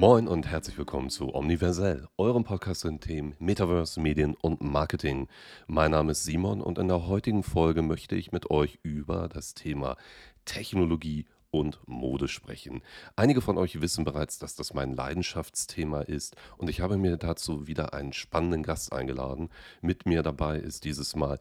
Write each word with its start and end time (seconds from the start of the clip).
Moin 0.00 0.28
und 0.28 0.46
herzlich 0.46 0.78
willkommen 0.78 1.10
zu 1.10 1.34
Omniversell, 1.34 2.08
eurem 2.16 2.42
Podcast 2.42 2.84
den 2.84 3.00
Themen 3.00 3.34
Metaverse, 3.38 4.00
Medien 4.00 4.34
und 4.34 4.62
Marketing. 4.62 5.28
Mein 5.66 5.90
Name 5.90 6.12
ist 6.12 6.24
Simon 6.24 6.62
und 6.62 6.78
in 6.78 6.88
der 6.88 7.06
heutigen 7.06 7.42
Folge 7.42 7.82
möchte 7.82 8.16
ich 8.16 8.32
mit 8.32 8.50
euch 8.50 8.78
über 8.82 9.28
das 9.28 9.52
Thema 9.52 9.98
Technologie 10.46 11.26
und 11.50 11.80
Mode 11.86 12.28
sprechen. 12.28 12.80
Einige 13.14 13.42
von 13.42 13.58
euch 13.58 13.82
wissen 13.82 14.06
bereits, 14.06 14.38
dass 14.38 14.54
das 14.54 14.72
mein 14.72 14.94
Leidenschaftsthema 14.94 16.00
ist 16.00 16.34
und 16.56 16.70
ich 16.70 16.80
habe 16.80 16.96
mir 16.96 17.18
dazu 17.18 17.66
wieder 17.66 17.92
einen 17.92 18.14
spannenden 18.14 18.62
Gast 18.62 18.94
eingeladen. 18.94 19.50
Mit 19.82 20.06
mir 20.06 20.22
dabei 20.22 20.56
ist 20.56 20.84
dieses 20.84 21.14
Mal 21.14 21.38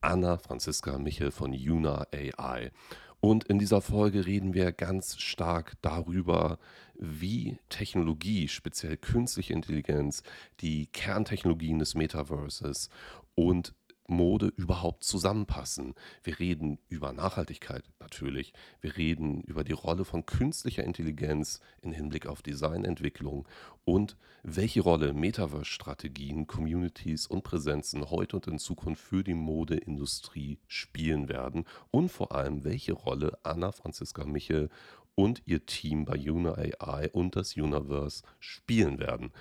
Anna 0.00 0.36
Franziska 0.36 0.98
Michel 0.98 1.30
von 1.30 1.52
Yuna 1.52 2.08
AI. 2.12 2.72
Und 3.20 3.44
in 3.44 3.58
dieser 3.58 3.82
Folge 3.82 4.24
reden 4.26 4.54
wir 4.54 4.72
ganz 4.72 5.18
stark 5.18 5.74
darüber, 5.82 6.58
wie 6.94 7.58
Technologie, 7.68 8.48
speziell 8.48 8.96
künstliche 8.96 9.52
Intelligenz, 9.52 10.22
die 10.60 10.86
Kerntechnologien 10.86 11.78
des 11.78 11.94
Metaverses 11.94 12.88
und 13.34 13.74
Mode 14.10 14.52
überhaupt 14.56 15.04
zusammenpassen. 15.04 15.94
Wir 16.22 16.38
reden 16.38 16.78
über 16.88 17.12
Nachhaltigkeit 17.12 17.84
natürlich. 18.00 18.52
Wir 18.80 18.96
reden 18.96 19.40
über 19.42 19.64
die 19.64 19.72
Rolle 19.72 20.04
von 20.04 20.26
künstlicher 20.26 20.84
Intelligenz 20.84 21.60
im 21.80 21.92
Hinblick 21.92 22.26
auf 22.26 22.42
Designentwicklung 22.42 23.48
und 23.84 24.16
welche 24.42 24.80
Rolle 24.80 25.12
Metaverse-Strategien, 25.12 26.46
Communities 26.46 27.26
und 27.26 27.42
Präsenzen 27.42 28.10
heute 28.10 28.36
und 28.36 28.46
in 28.46 28.58
Zukunft 28.58 29.02
für 29.02 29.24
die 29.24 29.34
Modeindustrie 29.34 30.58
spielen 30.66 31.28
werden 31.28 31.64
und 31.90 32.10
vor 32.10 32.32
allem 32.32 32.64
welche 32.64 32.92
Rolle 32.92 33.38
Anna 33.42 33.72
Franziska 33.72 34.24
Michel 34.24 34.70
und 35.14 35.42
ihr 35.44 35.66
Team 35.66 36.04
bei 36.04 36.16
Una 36.30 36.54
AI 36.54 37.10
und 37.12 37.36
das 37.36 37.56
Universe 37.56 38.22
spielen 38.38 38.98
werden. 38.98 39.32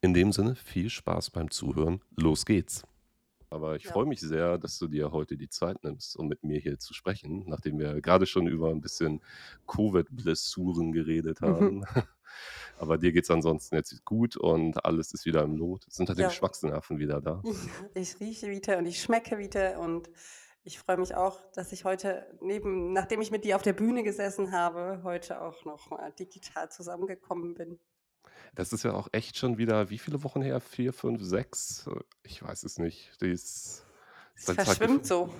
In 0.00 0.14
dem 0.14 0.32
Sinne 0.32 0.54
viel 0.54 0.90
Spaß 0.90 1.30
beim 1.30 1.50
Zuhören. 1.50 2.00
Los 2.16 2.46
geht's. 2.46 2.84
Aber 3.54 3.76
ich 3.76 3.84
Ja. 3.84 3.92
freue 3.92 4.06
mich 4.06 4.20
sehr, 4.20 4.58
dass 4.58 4.78
du 4.80 4.88
dir 4.88 5.12
heute 5.12 5.36
die 5.36 5.48
Zeit 5.48 5.84
nimmst, 5.84 6.16
um 6.16 6.26
mit 6.26 6.42
mir 6.42 6.58
hier 6.58 6.78
zu 6.80 6.92
sprechen, 6.92 7.44
nachdem 7.46 7.78
wir 7.78 8.00
gerade 8.00 8.26
schon 8.26 8.48
über 8.48 8.70
ein 8.70 8.80
bisschen 8.80 9.20
Covid-Blessuren 9.68 10.90
geredet 10.92 11.40
Mhm. 11.40 11.46
haben. 11.46 11.84
Aber 12.78 12.98
dir 12.98 13.12
geht's 13.12 13.30
ansonsten 13.30 13.76
jetzt 13.76 14.04
gut 14.04 14.36
und 14.36 14.84
alles 14.84 15.12
ist 15.14 15.24
wieder 15.24 15.42
im 15.44 15.54
Lot. 15.56 15.86
Sind 15.88 16.08
halt 16.08 16.18
die 16.18 16.22
Ja. 16.22 16.28
Geschmacksnerven 16.28 16.98
wieder 16.98 17.20
da? 17.20 17.40
Ich 17.94 18.18
rieche 18.18 18.48
wieder 18.50 18.78
und 18.78 18.86
ich 18.86 19.00
schmecke 19.00 19.38
wieder 19.38 19.78
und 19.78 20.10
ich 20.64 20.78
freue 20.80 20.96
mich 20.96 21.14
auch, 21.14 21.38
dass 21.52 21.70
ich 21.72 21.84
heute 21.84 22.26
neben, 22.40 22.92
nachdem 22.92 23.20
ich 23.20 23.30
mit 23.30 23.44
dir 23.44 23.54
auf 23.54 23.62
der 23.62 23.74
Bühne 23.74 24.02
gesessen 24.02 24.50
habe, 24.50 25.00
heute 25.04 25.40
auch 25.40 25.64
noch 25.64 25.90
mal 25.90 26.10
digital 26.12 26.70
zusammengekommen 26.70 27.54
bin. 27.54 27.78
Das 28.54 28.72
ist 28.72 28.84
ja 28.84 28.92
auch 28.92 29.08
echt 29.12 29.36
schon 29.36 29.58
wieder, 29.58 29.90
wie 29.90 29.98
viele 29.98 30.22
Wochen 30.22 30.42
her? 30.42 30.60
Vier, 30.60 30.92
fünf, 30.92 31.22
sechs? 31.22 31.88
Ich 32.22 32.42
weiß 32.42 32.62
es 32.64 32.78
nicht. 32.78 33.20
Die 33.20 33.30
ist, 33.30 33.84
Es 34.34 34.42
ist 34.42 34.48
dein 34.48 34.54
verschwimmt 34.56 35.06
Zeitgefühl, 35.06 35.28
so. 35.28 35.34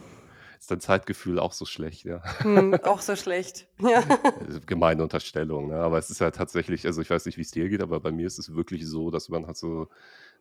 ist 0.58 0.70
dein 0.70 0.80
Zeitgefühl 0.80 1.38
auch 1.38 1.52
so 1.52 1.64
schlecht, 1.64 2.04
ja? 2.04 2.22
Hm, 2.40 2.74
auch 2.82 3.00
so 3.00 3.14
schlecht. 3.16 3.68
Ja. 3.80 4.02
Also, 4.40 4.60
Gemeine 4.66 5.02
Unterstellung, 5.02 5.68
ne? 5.68 5.76
Aber 5.76 5.98
es 5.98 6.10
ist 6.10 6.20
ja 6.20 6.30
tatsächlich, 6.30 6.86
also 6.86 7.00
ich 7.02 7.10
weiß 7.10 7.26
nicht, 7.26 7.38
wie 7.38 7.42
es 7.42 7.50
dir 7.52 7.68
geht, 7.68 7.82
aber 7.82 8.00
bei 8.00 8.10
mir 8.10 8.26
ist 8.26 8.38
es 8.38 8.54
wirklich 8.54 8.86
so, 8.86 9.10
dass 9.10 9.28
man 9.28 9.46
halt 9.46 9.56
so, 9.56 9.88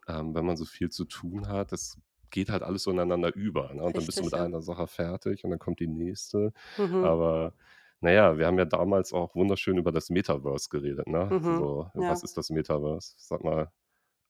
ähm, 0.08 0.34
wenn 0.34 0.44
man 0.44 0.56
so 0.56 0.64
viel 0.64 0.90
zu 0.90 1.04
tun 1.04 1.48
hat, 1.48 1.70
das 1.72 1.98
geht 2.30 2.50
halt 2.50 2.64
alles 2.64 2.82
so 2.82 2.90
ineinander 2.90 3.32
über. 3.36 3.72
Ne? 3.72 3.82
Und 3.84 3.96
dann 3.96 4.04
bist 4.04 4.18
du 4.18 4.22
Richtig, 4.22 4.32
mit 4.32 4.32
ja. 4.32 4.44
einer 4.44 4.62
Sache 4.62 4.88
fertig 4.88 5.44
und 5.44 5.50
dann 5.50 5.60
kommt 5.60 5.78
die 5.78 5.86
nächste. 5.86 6.52
Mhm. 6.76 7.04
Aber 7.04 7.52
naja, 8.04 8.36
wir 8.38 8.46
haben 8.46 8.58
ja 8.58 8.64
damals 8.66 9.12
auch 9.12 9.34
wunderschön 9.34 9.78
über 9.78 9.90
das 9.90 10.10
Metaverse 10.10 10.68
geredet, 10.68 11.08
ne? 11.08 11.24
Mhm. 11.30 11.58
So, 11.58 11.90
was 11.94 12.20
Ja. 12.20 12.24
ist 12.24 12.36
das 12.36 12.50
Metaverse? 12.50 13.14
Sag 13.16 13.42
mal, 13.42 13.70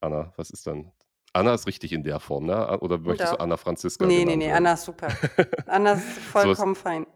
Anna, 0.00 0.32
was 0.36 0.50
ist 0.50 0.66
denn? 0.66 0.92
Anna 1.32 1.52
ist 1.54 1.66
richtig 1.66 1.92
in 1.92 2.04
der 2.04 2.20
Form, 2.20 2.46
ne? 2.46 2.78
Oder 2.80 2.98
möchtest 2.98 3.32
du 3.32 3.36
Ja. 3.36 3.40
Anna 3.42 3.56
Franziska 3.56 4.06
Nee, 4.06 4.24
nee, 4.24 4.36
nee, 4.36 4.46
werden? 4.46 4.58
Anna 4.58 4.72
ist 4.74 4.84
super. 4.84 5.08
Anna 5.66 5.92
ist 5.94 6.04
vollkommen 6.04 6.76
fein. 6.76 7.06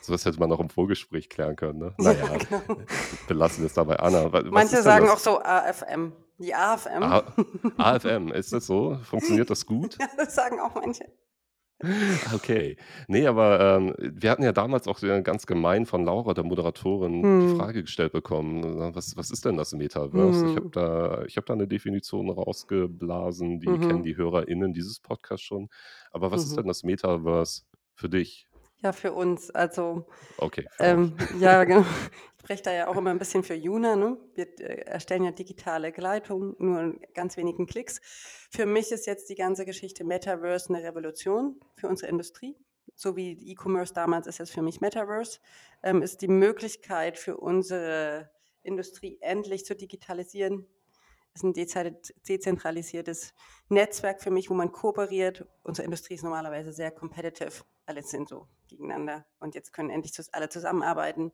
sowas 0.00 0.24
hätte 0.24 0.40
man 0.40 0.50
auch 0.50 0.60
im 0.60 0.70
Vorgespräch 0.70 1.28
klären 1.28 1.54
können, 1.56 1.78
ne? 1.80 1.94
Ja, 1.98 2.12
Naja, 2.14 2.38
genau. 2.38 2.80
belassen 3.28 3.66
es 3.66 3.74
dabei. 3.74 3.96
Anna, 3.98 4.32
wa- 4.32 4.42
was 4.44 4.50
Manche 4.50 4.82
sagen 4.82 5.04
das? 5.06 5.14
auch 5.14 5.18
so 5.18 5.38
AFM. 5.42 6.12
Die 6.38 6.54
AFM. 6.54 7.02
A 7.02 7.24
AFM, 7.76 8.28
ist 8.32 8.52
das 8.52 8.64
so? 8.66 8.96
Funktioniert 9.02 9.50
das 9.50 9.66
gut? 9.66 9.98
Ja, 10.00 10.06
das 10.16 10.34
sagen 10.34 10.58
auch 10.60 10.74
manche. 10.76 11.04
Okay. 12.34 12.76
Nee, 13.06 13.26
aber 13.28 13.60
ähm, 13.76 13.94
wir 13.98 14.30
hatten 14.32 14.42
ja 14.42 14.52
damals 14.52 14.88
auch 14.88 15.00
äh, 15.02 15.22
ganz 15.22 15.46
gemein 15.46 15.86
von 15.86 16.04
Laura, 16.04 16.34
der 16.34 16.42
Moderatorin, 16.42 17.30
die 17.40 17.46
Hm. 17.46 17.48
Frage 17.48 17.82
gestellt 17.82 18.12
bekommen, 18.12 18.64
äh, 18.64 18.94
was, 18.96 19.16
was 19.16 19.30
ist 19.30 19.44
denn 19.44 19.56
das 19.56 19.72
Metaverse? 19.72 20.44
Ich 20.44 20.56
habe 20.56 20.66
Hm. 20.66 20.72
da, 20.72 21.24
ich 21.26 21.36
hab 21.36 21.46
da 21.46 21.52
eine 21.54 21.68
Definition 21.68 22.30
rausgeblasen, 22.30 23.60
die 23.60 23.78
kennen 23.78 24.02
Mhm. 24.02 24.02
die 24.02 24.16
HörerInnen 24.16 24.72
dieses 24.72 24.98
Podcasts 24.98 25.44
schon. 25.46 25.68
Aber 26.10 26.32
was 26.32 26.44
ist 26.44 26.56
Mhm. 26.56 26.58
denn 26.58 26.66
das 26.66 26.82
Metaverse 26.82 27.62
für 27.94 28.08
dich? 28.08 28.47
Ja, 28.82 28.92
für 28.92 29.12
uns. 29.12 29.50
Also, 29.50 30.06
Okay, 30.38 30.66
für 30.76 30.82
euch. 30.82 30.88
ähm, 30.88 31.16
ja, 31.40 31.64
genau. 31.64 31.80
Ich 32.36 32.44
spreche 32.44 32.62
da 32.62 32.72
ja 32.72 32.86
auch 32.88 32.96
immer 32.96 33.10
ein 33.10 33.18
bisschen 33.18 33.42
für 33.42 33.54
Juna. 33.54 33.96
Ne? 33.96 34.16
Wir 34.34 34.46
äh, 34.60 34.82
erstellen 34.82 35.24
ja 35.24 35.32
digitale 35.32 35.92
Gleitung, 35.92 36.54
nur 36.58 36.80
in 36.80 37.00
ganz 37.12 37.36
wenigen 37.36 37.66
Klicks. 37.66 38.00
Für 38.50 38.64
mich 38.64 38.90
ist 38.92 39.06
jetzt 39.06 39.28
die 39.28 39.34
ganze 39.34 39.66
Geschichte 39.66 40.04
Metaverse 40.04 40.72
eine 40.72 40.82
Revolution 40.82 41.60
für 41.76 41.88
unsere 41.88 42.10
Industrie. 42.10 42.56
So 42.94 43.16
wie 43.16 43.32
E-Commerce 43.52 43.92
damals 43.92 44.26
ist 44.26 44.38
jetzt 44.38 44.52
für 44.52 44.62
mich 44.62 44.80
Metaverse, 44.80 45.40
ähm, 45.82 46.00
ist 46.02 46.22
die 46.22 46.28
Möglichkeit 46.28 47.18
für 47.18 47.36
unsere 47.36 48.30
Industrie 48.62 49.18
endlich 49.20 49.64
zu 49.64 49.74
digitalisieren. 49.76 50.66
Es 51.34 51.40
ist 51.40 51.44
ein 51.44 51.52
dezent- 51.52 52.14
dezentralisiertes 52.28 53.34
Netzwerk 53.68 54.22
für 54.22 54.30
mich, 54.30 54.48
wo 54.48 54.54
man 54.54 54.72
kooperiert. 54.72 55.46
Unsere 55.62 55.84
Industrie 55.84 56.14
ist 56.14 56.24
normalerweise 56.24 56.72
sehr 56.72 56.90
competitive. 56.90 57.62
Alle 57.88 58.02
sind 58.02 58.28
so 58.28 58.46
gegeneinander. 58.68 59.24
Und 59.40 59.54
jetzt 59.54 59.72
können 59.72 59.88
endlich 59.88 60.12
alle 60.32 60.50
zusammenarbeiten, 60.50 61.32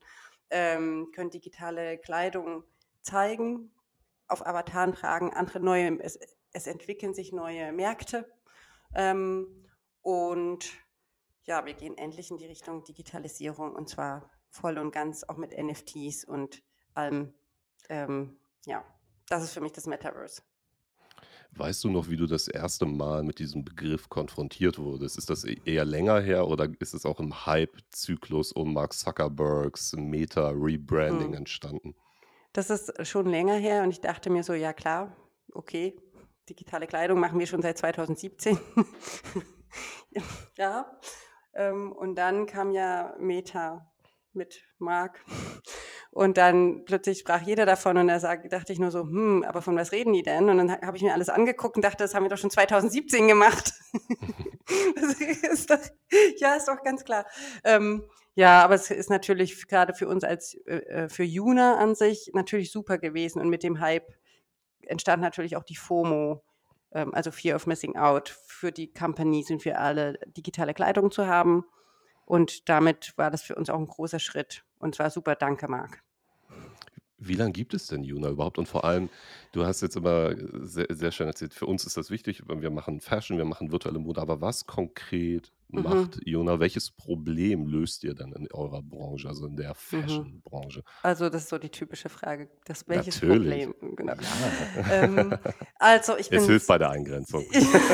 ähm, 0.51 1.11
können 1.13 1.31
digitale 1.31 1.99
Kleidung 1.99 2.63
zeigen, 3.03 3.73
auf 4.29 4.47
Avataren 4.47 4.93
tragen, 4.93 5.35
andere 5.35 5.59
neue, 5.59 5.99
es, 6.01 6.17
es 6.53 6.69
entwickeln 6.69 7.13
sich 7.13 7.33
neue 7.33 7.73
Märkte. 7.73 8.33
Ähm, 8.95 9.67
und 10.01 10.65
ja, 11.43 11.67
wir 11.67 11.75
gehen 11.75 11.99
endlich 11.99 12.31
in 12.31 12.39
die 12.39 12.47
Richtung 12.47 12.85
Digitalisierung 12.85 13.75
und 13.75 13.89
zwar 13.89 14.31
voll 14.49 14.79
und 14.79 14.93
ganz 14.93 15.25
auch 15.25 15.37
mit 15.37 15.59
NFTs 15.59 16.25
und 16.25 16.63
allem. 16.95 17.35
Ähm, 17.89 18.39
ja, 18.65 18.85
das 19.29 19.43
ist 19.43 19.55
für 19.55 19.61
mich 19.61 19.73
das 19.73 19.87
Metaverse. 19.87 20.43
Weißt 21.57 21.85
du 21.85 21.91
noch, 21.91 22.09
wie 22.09 22.17
du 22.17 22.27
das 22.27 22.49
erste 22.49 22.85
Mal 22.85 23.23
mit 23.23 23.39
diesem 23.39 23.65
Begriff 23.65 24.09
konfrontiert 24.09 24.79
wurdest? 24.79 25.17
Ist 25.19 25.31
das 25.31 25.45
e- 25.45 25.61
eher 25.65 25.85
länger 25.85 26.21
her 26.21 26.49
oder 26.49 26.69
ist 26.81 26.95
es 26.95 27.07
auch 27.07 27.21
im 27.21 27.47
Hype-Zyklus 27.47 28.51
um 28.53 28.75
Mark 28.75 28.93
Zuckerbergs 28.93 29.93
Meta-Rebranding 29.97 31.29
Hm. 31.29 31.35
entstanden? 31.35 31.95
Das 32.53 32.71
ist 32.71 33.07
schon 33.07 33.27
länger 33.27 33.55
her 33.55 33.83
und 33.85 33.91
ich 33.91 34.01
dachte 34.01 34.31
mir 34.31 34.43
so, 34.43 34.53
ja 34.53 34.73
klar, 34.73 35.17
okay, 35.53 35.97
digitale 36.49 36.87
Kleidung 36.87 37.21
machen 37.21 37.39
wir 37.39 37.47
schon 37.47 37.63
seit 37.63 37.79
2017. 37.79 38.59
ja, 40.59 40.99
ähm, 41.55 41.93
und 41.93 42.17
dann 42.17 42.47
kam 42.47 42.73
ja 42.73 43.15
Meta 43.19 43.93
mit 44.33 44.63
Mark 44.79 45.25
und 46.15 46.37
dann 46.39 46.85
plötzlich 46.85 47.19
sprach 47.19 47.43
jeder 47.43 47.67
davon 47.67 47.97
und 47.99 48.07
da 48.07 48.21
sag, 48.21 48.49
dachte 48.49 48.73
ich 48.73 48.79
nur 48.79 48.93
so, 48.93 49.01
hm, 49.01 49.43
aber 49.43 49.63
von 49.63 49.75
was 49.77 49.91
reden 49.91 50.13
die 50.13 50.23
denn? 50.23 50.49
Und 50.49 50.59
dann 50.59 50.71
ha- 50.71 50.81
habe 50.87 50.97
ich 50.97 51.03
mir 51.03 51.13
alles 51.13 51.29
angeguckt 51.29 51.75
und 51.75 51.85
dachte, 51.85 52.05
das 52.05 52.15
haben 52.15 52.23
wir 52.23 52.31
doch 52.31 52.39
schon 52.39 52.51
2017 52.51 53.27
gemacht. 53.27 53.73
das 54.95 55.21
ist 55.21 55.71
doch, 55.71 55.79
ja, 56.37 56.55
ist 56.55 56.69
doch 56.69 56.81
ganz 56.85 57.05
klar. 57.05 57.27
Ähm, 57.65 58.05
ja, 58.37 58.63
aber 58.63 58.77
es 58.77 58.93
ist 58.93 59.11
natürlich 59.11 59.67
gerade 59.67 59.93
für 59.93 60.07
uns 60.07 60.23
als 60.23 60.55
äh, 60.67 60.77
äh, 60.77 61.09
für 61.09 61.25
Juna 61.25 61.79
an 61.79 61.97
sich 61.97 62.31
natürlich 62.33 62.71
super 62.71 62.99
gewesen 62.99 63.41
und 63.41 63.49
mit 63.49 63.65
dem 63.65 63.81
Hype 63.81 64.07
entstand 64.83 65.21
natürlich 65.21 65.57
auch 65.57 65.65
die 65.65 65.77
FOMO, 65.77 66.45
ähm, 66.93 67.13
also 67.13 67.33
Fear 67.33 67.57
of 67.57 67.67
Missing 67.67 67.97
Out 67.97 68.29
für 68.47 68.71
die 68.71 68.93
Companies 68.93 69.51
und 69.51 69.65
für 69.65 69.79
alle 69.79 70.17
digitale 70.29 70.75
Kleidung 70.75 71.11
zu 71.11 71.27
haben. 71.27 71.65
Und 72.25 72.69
damit 72.69 73.13
war 73.17 73.31
das 73.31 73.43
für 73.43 73.55
uns 73.55 73.71
auch 73.71 73.79
ein 73.79 73.87
großer 73.87 74.19
Schritt. 74.19 74.65
Und 74.79 74.95
zwar 74.95 75.11
super, 75.11 75.35
danke, 75.35 75.69
Marc. 75.69 76.03
Wie 77.27 77.35
lange 77.35 77.53
gibt 77.53 77.75
es 77.75 77.87
denn 77.87 78.05
Juna 78.05 78.29
überhaupt? 78.31 78.59
Und 78.59 78.67
vor 78.69 78.85
allem, 78.85 79.09
du 79.53 79.65
hast 79.65 79.81
jetzt 79.81 79.97
immer 79.97 80.35
sehr, 80.61 80.87
sehr 80.91 81.11
schön 81.13 81.27
erzählt, 81.27 81.55
für 81.55 81.67
uns 81.67 81.85
ist 81.85 81.97
das 81.97 82.11
wichtig, 82.11 82.43
wir 82.47 82.71
machen 82.71 83.01
Fashion, 83.01 83.39
wir 83.39 83.45
machen 83.45 83.73
virtuelle 83.73 83.99
Mode, 83.99 84.21
aber 84.21 84.41
was 84.41 84.67
konkret 84.67 85.53
Mhm. 85.69 85.83
macht 85.83 86.21
Juna? 86.25 86.61
Welches 86.61 86.91
Problem 86.91 87.67
löst 87.67 88.05
ihr 88.05 88.15
denn 88.15 88.33
in 88.33 88.47
eurer 88.53 88.83
Branche, 88.83 89.29
also 89.29 89.47
in 89.47 89.57
der 89.57 89.71
Mhm. 89.71 89.75
Fashion-Branche? 89.77 90.83
Also 91.03 91.29
das 91.29 91.43
ist 91.45 91.49
so 91.49 91.59
die 91.59 91.71
typische 91.71 92.09
Frage. 92.09 92.49
Das 92.67 92.87
welches 92.89 93.21
Natürlich. 93.21 93.67
Problem? 93.67 93.97
Genau. 93.97 94.13
Ja. 94.13 94.93
Ähm, 95.05 95.35
also 95.79 96.17
ich 96.17 96.27
Es 96.31 96.43
bin 96.43 96.45
hilft 96.51 96.67
bei 96.69 96.79
der 96.79 96.91
Eingrenzung. 96.91 97.45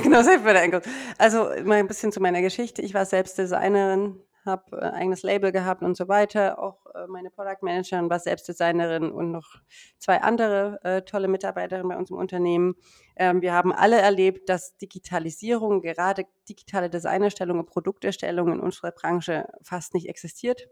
Genau, 0.02 0.22
selbst 0.22 0.44
bei 0.44 0.52
der 0.52 0.62
Einkauf. 0.62 0.82
Also 1.16 1.44
mal 1.64 1.74
ein 1.78 1.86
bisschen 1.86 2.12
zu 2.12 2.20
meiner 2.20 2.42
Geschichte. 2.42 2.82
Ich 2.82 2.92
war 2.92 3.06
selbst 3.06 3.38
Designerin, 3.38 4.16
habe 4.44 4.76
äh, 4.78 4.90
eigenes 4.90 5.22
Label 5.22 5.52
gehabt 5.52 5.82
und 5.82 5.96
so 5.96 6.08
weiter. 6.08 6.58
Auch 6.58 6.86
äh, 6.94 7.06
meine 7.06 7.30
Product 7.30 7.58
Managerin 7.62 8.10
war 8.10 8.18
selbst 8.18 8.48
Designerin 8.48 9.10
und 9.10 9.30
noch 9.30 9.56
zwei 9.98 10.20
andere 10.22 10.80
äh, 10.82 11.02
tolle 11.02 11.28
Mitarbeiterinnen 11.28 11.88
bei 11.88 11.96
uns 11.96 12.10
im 12.10 12.16
Unternehmen. 12.16 12.74
Ähm, 13.16 13.42
wir 13.42 13.52
haben 13.52 13.72
alle 13.72 14.00
erlebt, 14.00 14.48
dass 14.48 14.76
Digitalisierung, 14.78 15.82
gerade 15.82 16.24
digitale 16.48 16.90
Designerstellung 16.90 17.58
und 17.58 17.66
Produkterstellung 17.66 18.52
in 18.52 18.60
unserer 18.60 18.92
Branche 18.92 19.48
fast 19.62 19.94
nicht 19.94 20.08
existiert. 20.08 20.68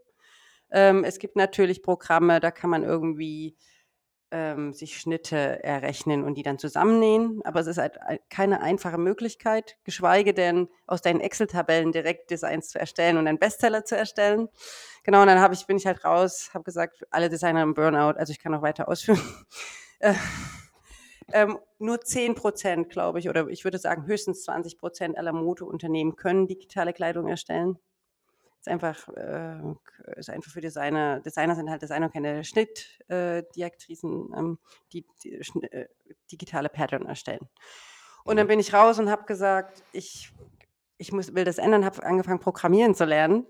Ähm, 0.71 1.05
es 1.05 1.19
gibt 1.19 1.37
natürlich 1.37 1.83
Programme, 1.83 2.41
da 2.41 2.51
kann 2.51 2.71
man 2.71 2.83
irgendwie 2.83 3.57
ähm, 4.31 4.73
sich 4.73 4.99
Schnitte 4.99 5.63
errechnen 5.65 6.25
und 6.25 6.35
die 6.35 6.43
dann 6.43 6.59
zusammennähen. 6.59 7.41
Aber 7.45 7.61
es 7.61 7.67
ist 7.67 7.79
halt 7.79 7.99
keine 8.31 8.61
einfache 8.61 8.99
Möglichkeit, 8.99 9.77
geschweige 9.85 10.35
denn 10.35 10.69
aus 10.87 11.03
deinen 11.03 11.21
Excel-Tabellen 11.21 11.93
direkt 11.93 12.31
Designs 12.31 12.69
zu 12.69 12.79
erstellen 12.79 13.17
und 13.17 13.27
einen 13.27 13.39
Bestseller 13.39 13.85
zu 13.85 13.97
erstellen. 13.97 14.49
Genau, 15.05 15.23
und 15.23 15.29
dann 15.29 15.41
habe 15.41 15.55
ich, 15.55 15.67
bin 15.67 15.77
ich 15.77 15.87
halt 15.87 16.05
raus, 16.05 16.51
habe 16.55 16.65
gesagt, 16.65 17.07
alle 17.11 17.29
Designer 17.29 17.63
im 17.63 17.75
Burnout, 17.75 18.19
also 18.19 18.31
ich 18.31 18.39
kann 18.39 18.53
noch 18.53 18.63
weiter 18.63 18.89
ausführen. 18.89 19.21
Äh, 20.01 20.15
ähm, 21.33 21.59
nur 21.81 22.01
10 22.01 22.37
Prozent, 22.37 22.89
glaube 22.89 23.19
ich, 23.19 23.29
oder 23.29 23.49
ich 23.49 23.65
würde 23.65 23.79
sagen 23.79 24.07
höchstens 24.07 24.45
20 24.45 24.79
Prozent 24.79 25.19
aller 25.19 25.33
Modeunternehmen 25.33 26.15
können 26.15 26.47
digitale 26.47 26.93
Kleidung 26.93 27.27
erstellen 27.27 27.81
ist 28.69 28.85
einfach, 28.85 29.09
äh, 29.17 29.59
ist 30.17 30.31
einfach 30.31 30.51
für 30.51 30.61
Designer, 30.61 31.21
Designer 31.21 31.55
sind 31.55 31.71
halt 31.71 31.83
Designer, 31.83 32.09
keine 32.09 32.45
Schnittdiaktrisen, 32.45 34.33
äh, 34.33 34.39
ähm, 34.39 34.59
die, 34.93 35.07
die 35.25 35.33
äh, 35.33 35.89
digitale 36.31 36.69
Pattern 36.69 37.07
erstellen. 37.07 37.49
Und 38.25 38.37
dann 38.37 38.47
mhm. 38.47 38.51
bin 38.51 38.61
ich 38.61 38.75
raus 38.75 38.99
und 38.99 39.11
habe 39.11 39.25
gesagt, 39.25 39.83
ich, 39.93 40.33
ich 40.99 41.13
muss, 41.13 41.35
will 41.35 41.45
das 41.45 41.59
ändern, 41.59 41.85
habe 41.85 42.03
angefangen, 42.05 42.41
Programmieren 42.41 42.95
zu 42.95 43.05
lernen 43.05 43.47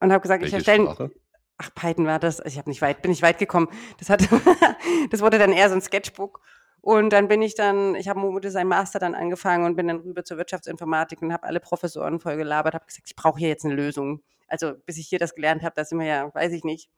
und 0.00 0.12
habe 0.12 0.20
gesagt, 0.20 0.42
Welche 0.42 0.58
ich 0.58 0.68
erstelle. 0.68 1.10
Ach, 1.58 1.74
Python 1.74 2.04
war 2.04 2.18
das. 2.18 2.42
Ich 2.44 2.58
habe 2.58 2.68
nicht 2.68 2.82
weit, 2.82 3.00
bin 3.00 3.10
nicht 3.10 3.22
weit 3.22 3.38
gekommen. 3.38 3.68
Das 3.98 4.10
hat, 4.10 4.28
das 5.10 5.22
wurde 5.22 5.38
dann 5.38 5.52
eher 5.52 5.70
so 5.70 5.74
ein 5.74 5.80
Sketchbook. 5.80 6.42
Und 6.86 7.10
dann 7.12 7.26
bin 7.26 7.42
ich 7.42 7.56
dann, 7.56 7.96
ich 7.96 8.08
habe 8.08 8.20
Modedesign 8.20 8.68
Master 8.68 9.00
dann 9.00 9.16
angefangen 9.16 9.64
und 9.64 9.74
bin 9.74 9.88
dann 9.88 9.96
rüber 10.02 10.22
zur 10.22 10.36
Wirtschaftsinformatik 10.36 11.20
und 11.20 11.32
habe 11.32 11.42
alle 11.42 11.58
Professoren 11.58 12.20
voll 12.20 12.36
gelabert, 12.36 12.74
habe 12.74 12.86
gesagt, 12.86 13.08
ich 13.08 13.16
brauche 13.16 13.40
hier 13.40 13.48
jetzt 13.48 13.64
eine 13.64 13.74
Lösung. 13.74 14.22
Also 14.46 14.74
bis 14.86 14.96
ich 14.96 15.08
hier 15.08 15.18
das 15.18 15.34
gelernt 15.34 15.64
habe, 15.64 15.74
da 15.74 15.84
sind 15.84 15.98
wir 15.98 16.06
ja, 16.06 16.32
weiß 16.32 16.52
ich 16.52 16.62
nicht, 16.62 16.88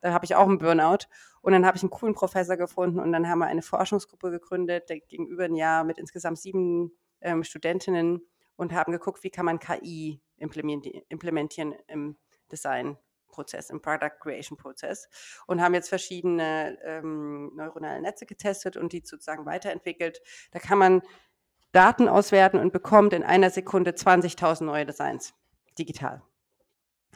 da 0.00 0.12
habe 0.12 0.24
ich 0.24 0.34
auch 0.34 0.48
einen 0.48 0.58
Burnout. 0.58 1.06
Und 1.42 1.52
dann 1.52 1.64
habe 1.64 1.76
ich 1.76 1.84
einen 1.84 1.90
coolen 1.90 2.12
Professor 2.12 2.56
gefunden 2.56 2.98
und 2.98 3.12
dann 3.12 3.28
haben 3.28 3.38
wir 3.38 3.46
eine 3.46 3.62
Forschungsgruppe 3.62 4.32
gegründet, 4.32 4.88
der 4.88 4.98
gegenüber 4.98 5.44
ein 5.44 5.54
Jahr 5.54 5.84
mit 5.84 5.98
insgesamt 5.98 6.38
sieben 6.38 6.90
ähm, 7.20 7.44
Studentinnen 7.44 8.26
und 8.56 8.72
haben 8.72 8.90
geguckt, 8.90 9.22
wie 9.22 9.30
kann 9.30 9.44
man 9.44 9.60
KI 9.60 10.20
implementieren 10.38 11.76
im 11.86 12.16
Design. 12.50 12.98
Prozess, 13.36 13.68
im 13.68 13.82
Product 13.82 14.18
Creation 14.18 14.56
Prozess 14.56 15.08
und 15.46 15.60
haben 15.60 15.74
jetzt 15.74 15.90
verschiedene 15.90 16.78
ähm, 16.82 17.52
neuronale 17.54 18.00
Netze 18.00 18.24
getestet 18.24 18.76
und 18.76 18.92
die 18.92 19.02
sozusagen 19.04 19.44
weiterentwickelt. 19.44 20.22
Da 20.52 20.58
kann 20.58 20.78
man 20.78 21.02
Daten 21.72 22.08
auswerten 22.08 22.58
und 22.58 22.72
bekommt 22.72 23.12
in 23.12 23.22
einer 23.22 23.50
Sekunde 23.50 23.90
20.000 23.90 24.64
neue 24.64 24.86
Designs 24.86 25.34
digital. 25.78 26.22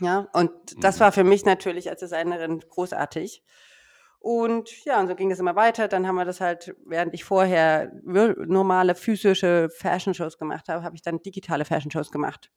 Ja, 0.01 0.29
und 0.35 0.51
das 0.85 0.97
mhm. 0.97 1.01
war 1.01 1.13
für 1.13 1.25
mich 1.25 1.47
natürlich 1.47 1.89
als 1.89 2.01
Designerin 2.01 2.61
großartig. 2.61 3.43
Und 4.19 4.85
ja, 4.85 5.01
und 5.01 5.09
so 5.09 5.15
ging 5.15 5.31
es 5.31 5.39
immer 5.39 5.57
weiter. 5.57 5.89
Dann 5.89 6.07
haben 6.07 6.17
wir 6.17 6.27
das 6.27 6.43
halt, 6.43 6.75
während 6.85 7.15
ich 7.15 7.25
vorher 7.25 7.91
normale 8.05 8.95
physische 8.95 9.71
Fashion-Shows 9.71 10.37
gemacht 10.37 10.69
habe, 10.69 10.83
habe 10.85 10.95
ich 10.95 11.01
dann 11.01 11.23
digitale 11.23 11.65
Fashion-Shows 11.65 12.11
gemacht. 12.11 12.51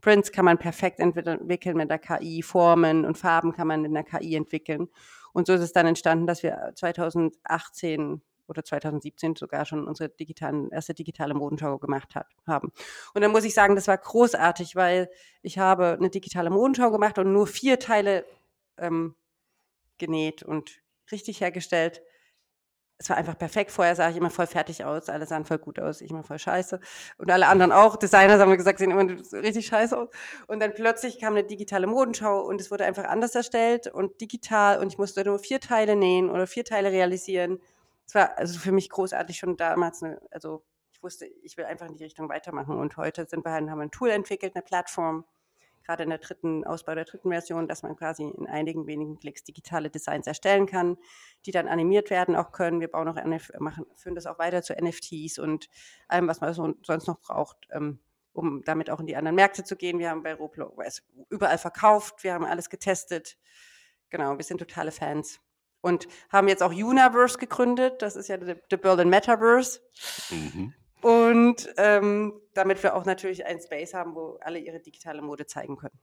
Prints 0.00 0.32
kann 0.32 0.44
man 0.44 0.58
perfekt 0.58 1.00
entwickeln 1.00 1.76
mit 1.76 1.90
der 1.90 1.98
KI, 1.98 2.42
Formen 2.42 3.04
und 3.04 3.18
Farben 3.18 3.52
kann 3.52 3.68
man 3.68 3.84
in 3.84 3.94
der 3.94 4.04
KI 4.04 4.34
entwickeln. 4.34 4.88
Und 5.32 5.46
so 5.46 5.52
ist 5.52 5.60
es 5.60 5.72
dann 5.72 5.86
entstanden, 5.86 6.26
dass 6.26 6.42
wir 6.42 6.72
2018 6.74 8.20
oder 8.48 8.64
2017 8.64 9.36
sogar 9.36 9.64
schon 9.64 9.86
unsere 9.86 10.08
digitalen, 10.08 10.70
erste 10.72 10.92
digitale 10.92 11.34
Modenschau 11.34 11.78
gemacht 11.78 12.16
hat, 12.16 12.26
haben. 12.46 12.72
Und 13.14 13.22
dann 13.22 13.30
muss 13.30 13.44
ich 13.44 13.54
sagen, 13.54 13.76
das 13.76 13.86
war 13.86 13.96
großartig, 13.96 14.74
weil 14.74 15.08
ich 15.42 15.58
habe 15.58 15.96
eine 15.98 16.10
digitale 16.10 16.50
Modenschau 16.50 16.90
gemacht 16.90 17.18
und 17.18 17.32
nur 17.32 17.46
vier 17.46 17.78
Teile 17.78 18.24
ähm, 18.76 19.14
genäht 19.98 20.42
und 20.42 20.82
richtig 21.12 21.40
hergestellt 21.40 22.02
es 23.00 23.08
war 23.08 23.16
einfach 23.16 23.38
perfekt. 23.38 23.70
Vorher 23.70 23.96
sah 23.96 24.10
ich 24.10 24.16
immer 24.18 24.28
voll 24.28 24.46
fertig 24.46 24.84
aus. 24.84 25.08
Alle 25.08 25.24
sahen 25.24 25.46
voll 25.46 25.56
gut 25.56 25.80
aus. 25.80 26.02
Ich 26.02 26.10
immer 26.10 26.22
voll 26.22 26.38
scheiße. 26.38 26.78
Und 27.16 27.30
alle 27.30 27.46
anderen 27.46 27.72
auch. 27.72 27.96
Designer 27.96 28.38
haben 28.38 28.50
mir 28.50 28.58
gesagt, 28.58 28.78
sehen 28.78 28.90
immer 28.90 29.10
richtig 29.42 29.66
scheiße 29.66 29.96
aus. 29.96 30.10
Und 30.48 30.60
dann 30.60 30.74
plötzlich 30.74 31.18
kam 31.18 31.32
eine 31.32 31.42
digitale 31.42 31.86
Modenschau 31.86 32.42
und 32.42 32.60
es 32.60 32.70
wurde 32.70 32.84
einfach 32.84 33.04
anders 33.04 33.34
erstellt 33.34 33.86
und 33.86 34.20
digital. 34.20 34.80
Und 34.80 34.88
ich 34.88 34.98
musste 34.98 35.24
nur 35.24 35.38
vier 35.38 35.60
Teile 35.60 35.96
nähen 35.96 36.28
oder 36.28 36.46
vier 36.46 36.62
Teile 36.62 36.92
realisieren. 36.92 37.58
Es 38.06 38.14
war 38.14 38.36
also 38.36 38.58
für 38.58 38.70
mich 38.70 38.90
großartig 38.90 39.38
schon 39.38 39.56
damals. 39.56 40.02
Eine, 40.02 40.20
also 40.30 40.62
ich 40.92 41.02
wusste, 41.02 41.24
ich 41.24 41.56
will 41.56 41.64
einfach 41.64 41.86
in 41.86 41.96
die 41.96 42.04
Richtung 42.04 42.28
weitermachen. 42.28 42.78
Und 42.78 42.98
heute 42.98 43.24
sind 43.24 43.46
wir, 43.46 43.52
halt, 43.52 43.70
haben 43.70 43.80
ein 43.80 43.90
Tool 43.90 44.10
entwickelt, 44.10 44.54
eine 44.54 44.62
Plattform, 44.62 45.24
gerade 45.90 46.04
in 46.04 46.10
der 46.10 46.18
dritten 46.18 46.64
Ausbau 46.64 46.94
der 46.94 47.04
dritten 47.04 47.30
Version, 47.30 47.66
dass 47.66 47.82
man 47.82 47.96
quasi 47.96 48.22
in 48.22 48.46
einigen 48.46 48.86
wenigen 48.86 49.18
Klicks 49.18 49.42
digitale 49.42 49.90
Designs 49.90 50.24
erstellen 50.28 50.66
kann, 50.66 50.96
die 51.46 51.50
dann 51.50 51.66
animiert 51.66 52.10
werden 52.10 52.36
auch 52.36 52.52
können. 52.52 52.80
Wir 52.80 52.86
bauen 52.86 53.08
auch 53.08 53.16
machen, 53.58 53.86
führen 53.96 54.14
das 54.14 54.26
auch 54.26 54.38
weiter 54.38 54.62
zu 54.62 54.72
NFTs 54.72 55.40
und 55.40 55.68
allem, 56.06 56.28
was 56.28 56.40
man 56.40 56.54
so, 56.54 56.72
sonst 56.82 57.08
noch 57.08 57.18
braucht, 57.18 57.66
ähm, 57.72 57.98
um 58.32 58.62
damit 58.62 58.88
auch 58.88 59.00
in 59.00 59.08
die 59.08 59.16
anderen 59.16 59.34
Märkte 59.34 59.64
zu 59.64 59.74
gehen. 59.74 59.98
Wir 59.98 60.10
haben 60.10 60.22
bei 60.22 60.32
Roblox 60.32 61.02
überall 61.28 61.58
verkauft, 61.58 62.22
wir 62.22 62.34
haben 62.34 62.44
alles 62.44 62.70
getestet. 62.70 63.36
Genau, 64.10 64.36
wir 64.36 64.44
sind 64.44 64.58
totale 64.58 64.92
Fans. 64.92 65.40
Und 65.80 66.06
haben 66.28 66.46
jetzt 66.46 66.62
auch 66.62 66.72
Universe 66.72 67.38
gegründet. 67.38 68.02
Das 68.02 68.14
ist 68.14 68.28
ja 68.28 68.36
the 68.38 68.76
Berlin 68.76 69.08
Metaverse. 69.08 69.80
Mhm. 70.30 70.74
Und 71.30 71.72
ähm, 71.76 72.40
damit 72.54 72.82
wir 72.82 72.94
auch 72.94 73.04
natürlich 73.04 73.46
einen 73.46 73.60
Space 73.60 73.94
haben, 73.94 74.14
wo 74.14 74.38
alle 74.40 74.58
ihre 74.58 74.80
digitale 74.80 75.22
Mode 75.22 75.46
zeigen 75.46 75.76
können. 75.76 75.98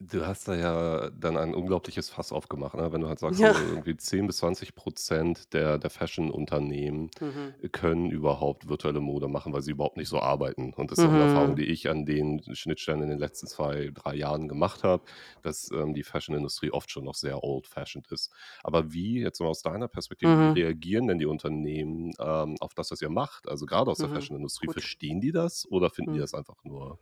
Du 0.00 0.24
hast 0.24 0.46
da 0.46 0.54
ja 0.54 1.10
dann 1.10 1.36
ein 1.36 1.54
unglaubliches 1.56 2.08
Fass 2.08 2.30
aufgemacht, 2.30 2.74
ne? 2.76 2.92
Wenn 2.92 3.00
du 3.00 3.08
halt 3.08 3.18
sagst, 3.18 3.40
Ja. 3.40 3.52
so 3.52 3.64
irgendwie 3.64 3.96
10 3.96 4.28
bis 4.28 4.36
20 4.36 4.76
Prozent 4.76 5.52
der 5.54 5.76
der 5.76 5.90
Fashion-Unternehmen 5.90 7.10
Mhm. 7.20 7.54
können 7.72 8.08
überhaupt 8.12 8.68
virtuelle 8.68 9.00
Mode 9.00 9.26
machen, 9.26 9.52
weil 9.52 9.62
sie 9.62 9.72
überhaupt 9.72 9.96
nicht 9.96 10.08
so 10.08 10.20
arbeiten. 10.20 10.72
Und 10.74 10.92
das 10.92 10.98
ist 10.98 11.04
auch 11.04 11.10
eine 11.10 11.24
Erfahrung, 11.24 11.50
mhm. 11.50 11.56
die 11.56 11.64
ich 11.64 11.88
an 11.90 12.06
den 12.06 12.40
Schnittstellen 12.54 13.02
in 13.02 13.08
den 13.08 13.18
letzten 13.18 13.48
zwei, 13.48 13.90
drei 13.92 14.14
Jahren 14.14 14.46
gemacht 14.46 14.84
habe, 14.84 15.02
dass 15.42 15.68
ähm, 15.72 15.94
die 15.94 16.04
Fashion-Industrie 16.04 16.70
oft 16.70 16.92
schon 16.92 17.02
noch 17.04 17.16
sehr 17.16 17.42
old-fashioned 17.42 18.06
ist. 18.12 18.30
Aber 18.62 18.92
wie, 18.92 19.20
jetzt 19.20 19.40
mal 19.40 19.48
aus 19.48 19.62
deiner 19.62 19.88
Perspektive, 19.88 20.30
wie 20.38 20.44
mhm. 20.44 20.52
reagieren 20.52 21.08
denn 21.08 21.18
die 21.18 21.26
Unternehmen 21.26 22.12
ähm, 22.20 22.54
auf 22.60 22.72
das, 22.74 22.92
was 22.92 23.02
ihr 23.02 23.10
macht? 23.10 23.48
Also 23.48 23.66
gerade 23.66 23.90
aus 23.90 23.98
der 23.98 24.10
Mhm. 24.10 24.14
Fashion-Industrie, 24.14 24.66
Gut. 24.66 24.74
verstehen 24.74 25.20
die 25.20 25.32
das 25.32 25.66
oder 25.68 25.90
finden 25.90 26.12
die 26.12 26.18
mhm. 26.18 26.22
das 26.22 26.34
einfach 26.34 26.62
nur 26.62 27.00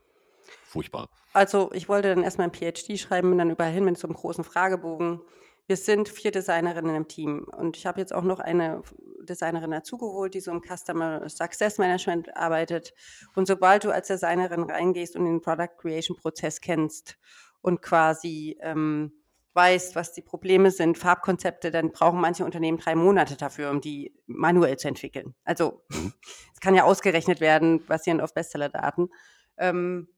furchtbar. 0.64 1.08
Also 1.32 1.70
ich 1.72 1.88
wollte 1.88 2.14
dann 2.14 2.24
erstmal 2.24 2.48
ein 2.48 2.54
PhD 2.54 2.98
schreiben, 2.98 3.30
bin 3.30 3.38
dann 3.38 3.50
überall 3.50 3.72
hin 3.72 3.84
mit 3.84 3.98
so 3.98 4.08
einem 4.08 4.16
großen 4.16 4.44
Fragebogen. 4.44 5.20
Wir 5.66 5.76
sind 5.76 6.08
vier 6.08 6.30
Designerinnen 6.30 6.94
im 6.94 7.08
Team 7.08 7.46
und 7.56 7.76
ich 7.76 7.86
habe 7.86 8.00
jetzt 8.00 8.14
auch 8.14 8.22
noch 8.22 8.38
eine 8.38 8.82
Designerin 9.26 9.72
dazugeholt, 9.72 10.34
die 10.34 10.40
so 10.40 10.52
im 10.52 10.62
Customer 10.62 11.28
Success 11.28 11.78
Management 11.78 12.36
arbeitet. 12.36 12.94
Und 13.34 13.48
sobald 13.48 13.84
du 13.84 13.90
als 13.90 14.06
Designerin 14.06 14.62
reingehst 14.62 15.16
und 15.16 15.24
den 15.24 15.40
Product 15.40 15.76
Creation 15.76 16.16
Prozess 16.16 16.60
kennst 16.60 17.18
und 17.62 17.82
quasi 17.82 18.56
ähm, 18.60 19.12
weißt, 19.56 19.96
was 19.96 20.12
die 20.12 20.22
Probleme 20.22 20.70
sind, 20.70 20.98
Farbkonzepte, 20.98 21.70
dann 21.70 21.90
brauchen 21.90 22.20
manche 22.20 22.44
Unternehmen 22.44 22.78
drei 22.78 22.94
Monate 22.94 23.36
dafür, 23.36 23.70
um 23.70 23.80
die 23.80 24.14
manuell 24.26 24.76
zu 24.76 24.86
entwickeln. 24.86 25.34
Also 25.44 25.82
mhm. 25.88 26.12
es 26.54 26.60
kann 26.60 26.74
ja 26.74 26.84
ausgerechnet 26.84 27.40
werden, 27.40 27.84
basierend 27.84 28.22
auf 28.22 28.34
Bestseller-Daten. 28.34 29.08
Ähm, 29.56 30.08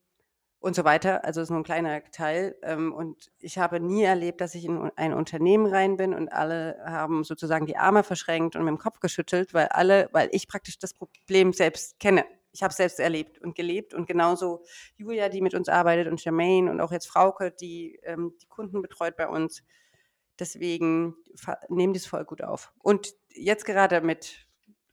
und 0.60 0.74
so 0.74 0.84
weiter. 0.84 1.24
Also 1.24 1.40
ist 1.40 1.50
nur 1.50 1.60
ein 1.60 1.64
kleiner 1.64 2.02
Teil. 2.10 2.56
Ähm, 2.62 2.92
und 2.92 3.30
ich 3.38 3.58
habe 3.58 3.80
nie 3.80 4.02
erlebt, 4.02 4.40
dass 4.40 4.54
ich 4.54 4.64
in 4.64 4.90
ein 4.96 5.12
Unternehmen 5.12 5.66
rein 5.66 5.96
bin 5.96 6.14
und 6.14 6.28
alle 6.32 6.78
haben 6.84 7.24
sozusagen 7.24 7.66
die 7.66 7.76
Arme 7.76 8.02
verschränkt 8.02 8.56
und 8.56 8.64
mit 8.64 8.72
dem 8.72 8.78
Kopf 8.78 9.00
geschüttelt, 9.00 9.54
weil 9.54 9.68
alle, 9.68 10.08
weil 10.12 10.28
ich 10.32 10.48
praktisch 10.48 10.78
das 10.78 10.94
Problem 10.94 11.52
selbst 11.52 11.98
kenne. 12.00 12.24
Ich 12.50 12.62
habe 12.62 12.70
es 12.70 12.76
selbst 12.76 12.98
erlebt 12.98 13.38
und 13.40 13.54
gelebt 13.54 13.94
und 13.94 14.06
genauso 14.06 14.64
Julia, 14.96 15.28
die 15.28 15.42
mit 15.42 15.54
uns 15.54 15.68
arbeitet 15.68 16.08
und 16.08 16.24
Jermaine 16.24 16.70
und 16.70 16.80
auch 16.80 16.90
jetzt 16.90 17.06
Frauke, 17.06 17.52
die 17.52 18.00
ähm, 18.02 18.34
die 18.42 18.46
Kunden 18.46 18.82
betreut 18.82 19.16
bei 19.16 19.28
uns. 19.28 19.62
Deswegen 20.38 21.14
nehmen 21.68 21.92
die 21.92 21.98
es 21.98 22.06
voll 22.06 22.24
gut 22.24 22.42
auf. 22.42 22.72
Und 22.78 23.14
jetzt 23.28 23.64
gerade 23.64 24.00
mit 24.00 24.46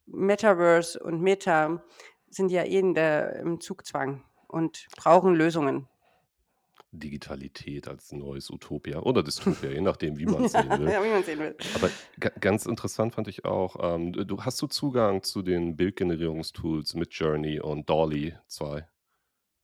Metaverse 0.06 1.00
und 1.00 1.22
Meta 1.22 1.84
sind 2.30 2.52
ja 2.52 2.64
eh 2.64 2.80
in 2.80 2.94
der, 2.94 3.38
im 3.38 3.62
Zugzwang 3.62 4.24
und 4.56 4.88
brauchen 4.96 5.36
Lösungen. 5.36 5.88
Digitalität 6.92 7.90
als 7.90 8.14
neues 8.14 8.50
Utopia 8.50 9.00
oder 9.00 9.22
Dystopia, 9.22 9.70
je 9.70 9.82
nachdem, 9.82 10.18
wie 10.18 10.26
man 10.26 10.46
es 10.46 10.54
sehen 10.54 10.70
will. 10.80 10.90
ja, 10.90 11.04
wie 11.04 11.10
man 11.10 11.24
sehen 11.24 11.40
will. 11.40 11.58
Aber 11.76 11.90
ganz 12.40 12.66
interessant 12.66 13.14
fand 13.14 13.28
ich 13.28 13.44
auch, 13.44 13.76
ähm, 13.82 14.14
du 14.14 14.42
hast 14.42 14.62
du 14.62 14.68
Zugang 14.68 15.24
zu 15.24 15.42
den 15.42 15.76
Bildgenerierungstools 15.76 16.96
mit 16.96 17.12
Journey 17.14 17.60
und 17.60 17.90
Dolly 17.90 18.34
2? 18.48 18.88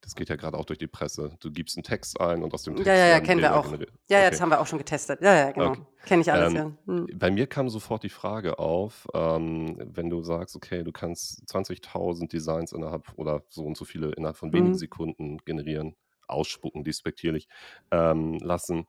Das 0.01 0.15
geht 0.15 0.29
ja 0.29 0.35
gerade 0.35 0.57
auch 0.57 0.65
durch 0.65 0.79
die 0.79 0.87
Presse. 0.87 1.35
Du 1.39 1.51
gibst 1.51 1.77
einen 1.77 1.83
Text 1.83 2.19
ein 2.19 2.41
und 2.43 2.53
aus 2.53 2.63
dem 2.63 2.75
Text 2.75 2.87
Ja, 2.87 2.95
ja, 2.95 3.07
ja, 3.07 3.19
kennen 3.19 3.41
wir 3.41 3.55
auch. 3.55 3.71
ja, 3.71 3.77
Okay. 3.77 4.29
das 4.31 4.41
haben 4.41 4.49
wir 4.49 4.59
auch 4.59 4.65
schon 4.67 4.79
getestet. 4.79 5.21
Ja, 5.21 5.33
ja, 5.35 5.51
genau. 5.51 5.71
Okay. 5.71 5.81
Kenne 6.05 6.21
ich 6.23 6.31
alles, 6.31 6.53
Ähm, 6.53 6.55
ja. 6.55 6.71
Hm. 6.93 7.07
bei 7.13 7.29
mir 7.29 7.45
kam 7.45 7.69
sofort 7.69 8.01
die 8.03 8.09
Frage 8.09 8.57
auf, 8.57 9.07
ähm, 9.13 9.77
wenn 9.79 10.09
du 10.09 10.23
sagst, 10.23 10.55
okay, 10.55 10.83
du 10.83 10.91
kannst 10.91 11.47
20.000 11.47 12.31
Designs 12.31 12.71
innerhalb 12.71 13.13
oder 13.15 13.43
so 13.49 13.63
und 13.63 13.77
so 13.77 13.85
viele 13.85 14.11
innerhalb 14.13 14.37
von 14.37 14.51
wenigen 14.53 14.73
Mhm. 14.73 14.77
Sekunden 14.79 15.37
generieren, 15.45 15.95
ausspucken, 16.27 16.83
despektierlich 16.83 17.47
ähm, 17.91 18.39
lassen. 18.39 18.87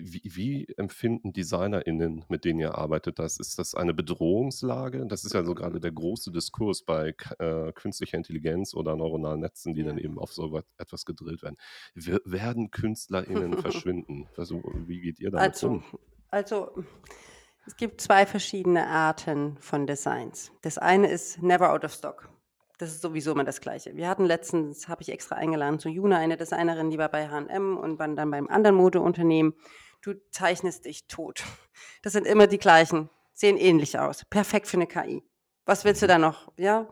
Wie, 0.00 0.22
wie 0.24 0.68
empfinden 0.76 1.32
DesignerInnen, 1.32 2.24
mit 2.28 2.44
denen 2.44 2.60
ihr 2.60 2.76
arbeitet, 2.78 3.18
das? 3.18 3.38
Ist 3.40 3.58
das 3.58 3.74
eine 3.74 3.92
Bedrohungslage? 3.94 5.04
Das 5.06 5.24
ist 5.24 5.34
ja 5.34 5.42
so 5.44 5.54
gerade 5.54 5.80
der 5.80 5.90
große 5.90 6.30
Diskurs 6.30 6.82
bei 6.82 7.14
äh, 7.40 7.72
künstlicher 7.72 8.16
Intelligenz 8.16 8.74
oder 8.74 8.94
neuronalen 8.94 9.40
Netzen, 9.40 9.74
die 9.74 9.80
Ja. 9.80 9.88
dann 9.88 9.98
eben 9.98 10.18
auf 10.18 10.32
so 10.32 10.60
etwas 10.78 11.04
gedrillt 11.04 11.42
werden. 11.42 11.56
Wir, 11.94 12.20
werden 12.24 12.70
KünstlerInnen 12.70 13.58
verschwinden? 13.58 14.28
Also, 14.36 14.62
wie 14.86 15.00
geht 15.00 15.18
ihr 15.18 15.32
damit 15.32 15.50
Also, 15.50 15.68
um? 15.68 15.84
also, 16.30 16.70
es 17.66 17.76
gibt 17.76 18.00
zwei 18.00 18.24
verschiedene 18.24 18.86
Arten 18.86 19.56
von 19.60 19.86
Designs. 19.86 20.52
Das 20.62 20.78
eine 20.78 21.10
ist 21.10 21.42
never 21.42 21.72
out 21.72 21.84
of 21.84 21.92
stock. 21.92 22.28
Das 22.78 22.90
ist 22.92 23.02
sowieso 23.02 23.32
immer 23.32 23.42
das 23.42 23.60
Gleiche. 23.60 23.96
Wir 23.96 24.08
hatten 24.08 24.24
letztens, 24.24 24.86
habe 24.88 25.02
ich 25.02 25.08
extra 25.08 25.34
eingeladen 25.34 25.80
zu 25.80 25.88
Juna, 25.88 26.18
eine 26.18 26.36
Designerin, 26.36 26.90
die 26.90 26.98
war 26.98 27.08
bei 27.08 27.28
H&M 27.28 27.76
und 27.76 27.98
war 27.98 28.06
dann 28.06 28.30
beim 28.30 28.46
anderen 28.46 28.76
Modeunternehmen. 28.76 29.54
Du 30.00 30.14
zeichnest 30.30 30.84
dich 30.84 31.06
tot. 31.06 31.42
Das 32.02 32.12
sind 32.12 32.26
immer 32.26 32.46
die 32.46 32.58
gleichen, 32.58 33.10
sehen 33.34 33.56
ähnlich 33.56 33.98
aus. 33.98 34.24
Perfekt 34.24 34.66
für 34.66 34.76
eine 34.76 34.86
KI. 34.86 35.22
Was 35.64 35.84
willst 35.84 36.02
du 36.02 36.06
da 36.06 36.18
noch? 36.18 36.52
Ja. 36.56 36.88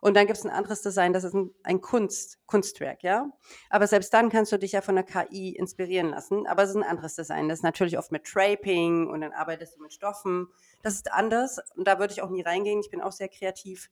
Und 0.00 0.14
dann 0.14 0.26
gibt 0.26 0.38
es 0.38 0.44
ein 0.44 0.50
anderes 0.50 0.82
Design, 0.82 1.12
das 1.12 1.24
ist 1.24 1.34
ein, 1.34 1.50
ein 1.64 1.80
Kunst, 1.80 2.38
Kunstwerk, 2.46 3.02
ja. 3.02 3.30
Aber 3.68 3.86
selbst 3.86 4.12
dann 4.14 4.30
kannst 4.30 4.52
du 4.52 4.58
dich 4.58 4.72
ja 4.72 4.80
von 4.80 4.94
der 4.94 5.04
KI 5.04 5.50
inspirieren 5.50 6.10
lassen. 6.10 6.46
Aber 6.46 6.62
es 6.62 6.70
ist 6.70 6.76
ein 6.76 6.84
anderes 6.84 7.16
Design. 7.16 7.48
Das 7.48 7.60
ist 7.60 7.62
natürlich 7.64 7.98
oft 7.98 8.12
mit 8.12 8.28
Draping 8.32 9.08
und 9.08 9.22
dann 9.22 9.32
arbeitest 9.32 9.76
du 9.76 9.82
mit 9.82 9.92
Stoffen. 9.92 10.48
Das 10.82 10.94
ist 10.94 11.12
anders 11.12 11.58
und 11.74 11.86
da 11.88 11.98
würde 11.98 12.12
ich 12.12 12.22
auch 12.22 12.30
nie 12.30 12.42
reingehen. 12.42 12.80
Ich 12.80 12.90
bin 12.90 13.00
auch 13.00 13.12
sehr 13.12 13.28
kreativ. 13.28 13.90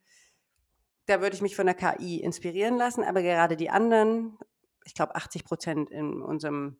Da 1.06 1.20
würde 1.20 1.34
ich 1.34 1.42
mich 1.42 1.56
von 1.56 1.66
der 1.66 1.74
KI 1.74 2.20
inspirieren 2.20 2.76
lassen. 2.76 3.02
Aber 3.02 3.22
gerade 3.22 3.56
die 3.56 3.70
anderen, 3.70 4.38
ich 4.84 4.94
glaube 4.94 5.16
80 5.16 5.44
Prozent 5.44 5.90
in 5.90 6.22
unserem, 6.22 6.76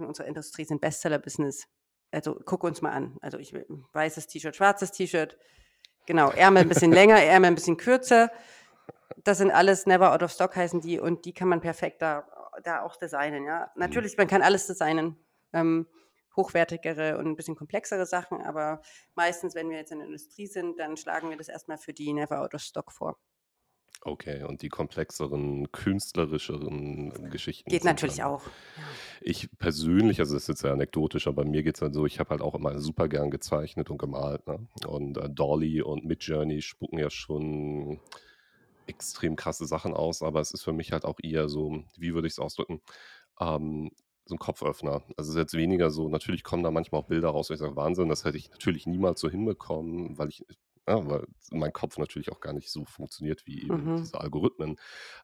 in 0.00 0.06
unserer 0.06 0.26
Industrie 0.26 0.64
sind 0.64 0.80
Bestseller-Business. 0.80 1.66
Also 2.10 2.40
guck 2.44 2.64
uns 2.64 2.82
mal 2.82 2.90
an. 2.90 3.16
Also 3.20 3.38
ich 3.38 3.54
weißes 3.92 4.26
T-Shirt, 4.26 4.56
schwarzes 4.56 4.92
T-Shirt. 4.92 5.38
Genau, 6.06 6.30
Ärmel 6.30 6.62
ein 6.62 6.68
bisschen 6.68 6.92
länger, 7.00 7.22
Ärmel 7.22 7.50
ein 7.50 7.54
bisschen 7.54 7.76
kürzer. 7.76 8.30
Das 9.24 9.38
sind 9.38 9.50
alles 9.50 9.86
Never 9.86 10.12
Out 10.12 10.22
of 10.22 10.32
Stock 10.32 10.56
heißen 10.56 10.80
die 10.80 10.98
und 10.98 11.24
die 11.24 11.34
kann 11.34 11.48
man 11.48 11.60
perfekt 11.60 12.02
da, 12.02 12.26
da 12.62 12.82
auch 12.82 12.96
designen. 12.96 13.44
Ja, 13.44 13.70
natürlich, 13.76 14.16
man 14.16 14.26
kann 14.26 14.42
alles 14.42 14.66
designen. 14.66 15.16
Ähm, 15.52 15.86
hochwertigere 16.36 17.18
und 17.18 17.26
ein 17.26 17.36
bisschen 17.36 17.56
komplexere 17.56 18.06
Sachen, 18.06 18.40
aber 18.42 18.80
meistens, 19.14 19.54
wenn 19.54 19.68
wir 19.68 19.78
jetzt 19.78 19.92
in 19.92 19.98
der 19.98 20.06
Industrie 20.06 20.46
sind, 20.46 20.78
dann 20.78 20.96
schlagen 20.96 21.28
wir 21.28 21.36
das 21.36 21.48
erstmal 21.48 21.76
für 21.76 21.92
die 21.92 22.12
Never 22.12 22.40
Out 22.40 22.54
of 22.54 22.60
Stock 22.60 22.92
vor. 22.92 23.18
Okay, 24.02 24.44
und 24.44 24.62
die 24.62 24.70
komplexeren, 24.70 25.70
künstlerischeren 25.72 27.30
Geschichten 27.30 27.68
Geht 27.68 27.84
natürlich 27.84 28.16
dann 28.16 28.26
auch. 28.28 28.46
Ja. 28.46 28.82
Ich 29.20 29.50
persönlich, 29.58 30.20
also 30.20 30.34
das 30.34 30.44
ist 30.44 30.48
jetzt 30.48 30.60
sehr 30.62 30.72
anekdotisch, 30.72 31.26
aber 31.26 31.44
mir 31.44 31.62
geht 31.62 31.76
es 31.76 31.82
halt 31.82 31.92
so, 31.92 32.06
ich 32.06 32.18
habe 32.18 32.30
halt 32.30 32.40
auch 32.40 32.54
immer 32.54 32.78
super 32.78 33.08
gern 33.08 33.30
gezeichnet 33.30 33.90
und 33.90 33.98
gemalt. 33.98 34.46
Ne? 34.46 34.66
Und 34.86 35.18
äh, 35.18 35.28
Dolly 35.28 35.82
und 35.82 36.06
Midjourney 36.06 36.62
spucken 36.62 36.98
ja 36.98 37.10
schon 37.10 38.00
extrem 38.86 39.36
krasse 39.36 39.66
Sachen 39.66 39.92
aus, 39.92 40.22
aber 40.22 40.40
es 40.40 40.52
ist 40.52 40.62
für 40.62 40.72
mich 40.72 40.92
halt 40.92 41.04
auch 41.04 41.18
eher 41.22 41.50
so, 41.50 41.84
wie 41.96 42.14
würde 42.14 42.26
ich 42.26 42.34
es 42.34 42.38
ausdrücken, 42.38 42.80
ähm, 43.38 43.90
so 44.24 44.34
ein 44.34 44.38
Kopföffner. 44.38 45.02
Also 45.16 45.28
es 45.30 45.34
ist 45.34 45.36
jetzt 45.36 45.54
weniger 45.54 45.90
so, 45.90 46.08
natürlich 46.08 46.42
kommen 46.42 46.62
da 46.62 46.70
manchmal 46.70 47.02
auch 47.02 47.06
Bilder 47.06 47.28
raus, 47.28 47.50
wo 47.50 47.54
ich 47.54 47.60
sage, 47.60 47.76
Wahnsinn, 47.76 48.08
das 48.08 48.24
hätte 48.24 48.38
ich 48.38 48.50
natürlich 48.50 48.86
niemals 48.86 49.20
so 49.20 49.28
hinbekommen, 49.28 50.16
weil 50.18 50.28
ich, 50.28 50.44
ja, 50.88 51.06
weil 51.08 51.26
mein 51.52 51.72
Kopf 51.72 51.98
natürlich 51.98 52.32
auch 52.32 52.40
gar 52.40 52.52
nicht 52.52 52.70
so 52.70 52.84
funktioniert 52.84 53.46
wie 53.46 53.62
eben 53.64 53.90
Mhm. 53.94 53.96
diese 53.96 54.20
Algorithmen. 54.20 54.76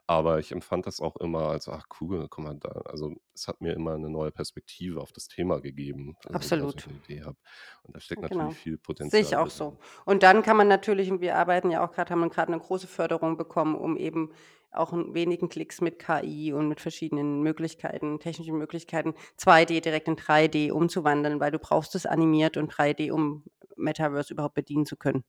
Aber 0.07 0.39
ich 0.39 0.53
empfand 0.53 0.87
das 0.87 1.01
auch 1.01 1.17
immer 1.17 1.49
als, 1.51 1.69
ach 1.69 1.87
cool, 2.01 2.29
guck 2.31 2.45
mal 2.45 2.57
da. 2.57 2.71
Also 2.87 3.15
es 3.35 3.49
hat 3.49 3.61
mir 3.61 3.75
immer 3.75 3.95
eine 3.95 4.11
neue 4.11 4.33
Perspektive 4.33 5.01
auf 5.01 5.13
das 5.13 5.29
Thema 5.29 5.61
gegeben, 5.61 6.17
also, 6.25 6.57
dass 6.57 6.75
ich 6.75 6.83
Absolut. 6.83 6.87
eine 6.87 6.97
Idee 6.97 7.23
habe. 7.25 7.39
Und 7.83 7.97
da 7.97 8.01
steckt 8.01 8.23
Genau. 8.29 8.45
natürlich 8.45 8.57
viel 8.57 8.79
Sehe 9.03 9.21
Potenzial 9.21 9.23
ich 9.23 9.37
auch 9.37 9.49
drin. 9.49 9.51
so. 9.51 9.79
Und 10.05 10.23
dann 10.23 10.43
kann 10.43 10.57
man 10.57 10.69
natürlich, 10.69 11.11
und 11.11 11.21
wir 11.21 11.37
arbeiten 11.37 11.71
ja 11.71 11.85
auch 11.87 11.93
gerade, 11.93 12.11
haben 12.11 12.29
gerade 12.31 12.53
eine 12.53 12.61
große 12.63 12.87
Förderung 12.89 13.37
bekommen, 13.37 13.77
um 13.77 13.97
eben 13.97 14.33
auch 14.73 14.93
in 14.93 15.15
wenigen 15.15 15.49
Klicks 15.49 15.81
mit 15.81 15.99
KI 15.99 16.53
und 16.53 16.69
mit 16.69 16.81
verschiedenen 16.81 17.43
Möglichkeiten, 17.43 18.19
technischen 18.21 18.59
Möglichkeiten, 18.59 19.15
2D 19.37 19.81
direkt 19.81 20.09
in 20.09 20.17
3D 20.17 20.71
umzuwandeln, 20.73 21.41
weil 21.41 21.53
du 21.53 21.59
brauchst 21.59 21.95
es 21.95 22.07
animiert 22.07 22.57
und 22.57 22.73
3D, 22.73 23.11
um 23.13 23.45
Metaverse 23.77 24.33
überhaupt 24.35 24.55
bedienen 24.55 24.87
zu 24.87 24.97
können. 24.97 25.25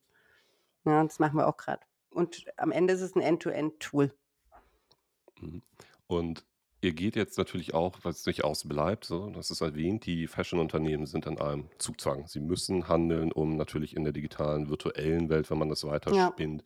Ja, 0.88 1.04
das 1.04 1.20
machen 1.20 1.38
wir 1.38 1.48
auch 1.48 1.58
gerade. 1.58 1.82
Und 2.12 2.46
am 2.56 2.72
Ende 2.72 2.94
ist 2.94 3.02
es 3.02 3.16
ein 3.16 3.22
End-to-End-Tool. 3.22 4.14
Mhm. 5.42 5.62
Und 6.08 6.46
ihr 6.80 6.94
geht 6.94 7.18
jetzt 7.18 7.38
natürlich 7.38 7.74
auch, 7.74 7.98
was 8.04 8.26
nicht 8.26 8.46
ausbleibt, 8.46 9.04
so, 9.04 9.30
das 9.32 9.52
ist 9.52 9.60
erwähnt, 9.60 10.06
die 10.06 10.28
Fashion-Unternehmen 10.28 11.06
sind 11.06 11.26
in 11.26 11.40
einem 11.40 11.70
Zugzwang. 11.78 12.26
Sie 12.28 12.40
müssen 12.40 12.88
handeln, 12.88 13.34
um 13.34 13.58
natürlich 13.58 13.98
in 13.98 14.06
der 14.06 14.14
digitalen, 14.14 14.70
virtuellen 14.70 15.28
Welt, 15.28 15.52
wenn 15.52 15.58
man 15.58 15.68
das 15.70 15.84
Ja. 16.16 16.62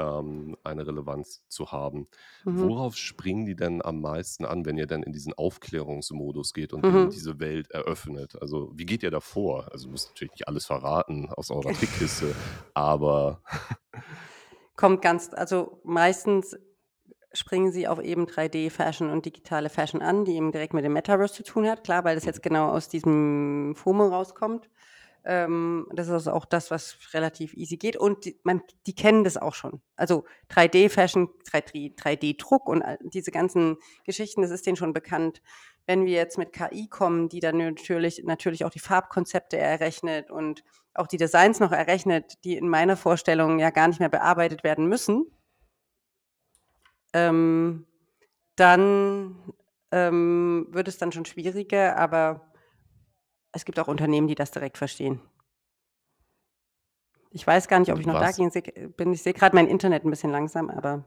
Ähm, 0.00 0.56
eine 0.64 0.86
Relevanz 0.86 1.44
zu 1.48 1.70
haben. 1.72 2.08
Mhm. 2.44 2.62
Worauf 2.62 2.96
springen 2.96 3.44
die 3.44 3.56
denn 3.56 3.82
am 3.84 4.00
meisten 4.00 4.44
an, 4.44 4.64
wenn 4.64 4.78
ihr 4.78 4.86
dann 4.86 5.02
in 5.02 5.12
diesen 5.12 5.34
Aufklärungsmodus 5.34 6.54
geht 6.54 6.72
und 6.72 6.84
Mhm. 6.84 7.10
diese 7.10 7.38
Welt 7.40 7.70
eröffnet? 7.70 8.40
Also 8.40 8.72
wie 8.74 8.86
geht 8.86 9.02
ihr 9.02 9.10
davor? 9.10 9.68
Also 9.72 9.88
ihr 9.88 9.92
müsst 9.92 10.08
natürlich 10.08 10.32
nicht 10.32 10.48
alles 10.48 10.66
verraten 10.66 11.28
aus 11.30 11.50
eurer 11.50 11.72
Trickkiste, 11.72 12.34
aber 12.74 13.42
Kommt 14.76 15.02
ganz, 15.02 15.30
also 15.34 15.80
meistens 15.84 16.56
springen 17.32 17.70
sie 17.70 17.86
auf 17.86 18.00
eben 18.00 18.26
3D-Fashion 18.26 19.10
und 19.10 19.26
digitale 19.26 19.68
Fashion 19.68 20.02
an, 20.02 20.24
die 20.24 20.34
eben 20.34 20.52
direkt 20.52 20.74
mit 20.74 20.84
dem 20.84 20.94
Metaverse 20.94 21.34
zu 21.34 21.42
tun 21.44 21.68
hat. 21.68 21.84
Klar, 21.84 22.04
weil 22.04 22.14
das 22.14 22.24
jetzt 22.24 22.42
genau 22.42 22.70
aus 22.70 22.88
diesem 22.88 23.74
FOMO 23.76 24.08
rauskommt. 24.08 24.68
Ähm, 25.24 25.86
das 25.92 26.06
ist 26.06 26.12
also 26.12 26.32
auch 26.32 26.44
das, 26.44 26.70
was 26.70 26.96
relativ 27.12 27.54
easy 27.54 27.76
geht. 27.76 27.96
Und 27.96 28.24
die, 28.24 28.40
man, 28.42 28.62
die 28.86 28.94
kennen 28.94 29.24
das 29.24 29.36
auch 29.36 29.54
schon. 29.54 29.80
Also 29.96 30.24
3D-Fashion, 30.50 31.28
3D-Druck 31.50 32.68
und 32.68 32.82
diese 33.12 33.30
ganzen 33.30 33.76
Geschichten, 34.04 34.42
das 34.42 34.50
ist 34.50 34.66
denen 34.66 34.76
schon 34.76 34.92
bekannt. 34.92 35.42
Wenn 35.86 36.06
wir 36.06 36.14
jetzt 36.14 36.38
mit 36.38 36.52
KI 36.52 36.88
kommen, 36.88 37.28
die 37.28 37.40
dann 37.40 37.58
natürlich, 37.58 38.22
natürlich 38.24 38.64
auch 38.64 38.70
die 38.70 38.78
Farbkonzepte 38.78 39.56
errechnet 39.58 40.30
und 40.30 40.62
auch 40.94 41.06
die 41.06 41.16
Designs 41.16 41.60
noch 41.60 41.72
errechnet, 41.72 42.44
die 42.44 42.56
in 42.56 42.68
meiner 42.68 42.96
Vorstellung 42.96 43.58
ja 43.58 43.70
gar 43.70 43.88
nicht 43.88 44.00
mehr 44.00 44.08
bearbeitet 44.08 44.64
werden 44.64 44.86
müssen, 44.86 45.26
ähm, 47.12 47.86
dann 48.56 49.36
ähm, 49.90 50.68
wird 50.70 50.88
es 50.88 50.98
dann 50.98 51.12
schon 51.12 51.24
schwieriger, 51.24 51.96
aber 51.96 52.49
es 53.52 53.64
gibt 53.64 53.78
auch 53.78 53.88
Unternehmen, 53.88 54.28
die 54.28 54.34
das 54.34 54.50
direkt 54.50 54.78
verstehen. 54.78 55.20
Ich 57.32 57.46
weiß 57.46 57.68
gar 57.68 57.78
nicht, 57.78 57.92
ob 57.92 58.00
ich 58.00 58.06
noch 58.06 58.14
da 58.14 58.22
was? 58.22 58.36
gehen 58.36 58.50
se- 58.50 58.62
bin. 58.62 59.12
Ich 59.12 59.22
sehe 59.22 59.32
gerade 59.32 59.54
mein 59.54 59.68
Internet 59.68 60.04
ein 60.04 60.10
bisschen 60.10 60.30
langsam, 60.30 60.68
aber 60.68 61.04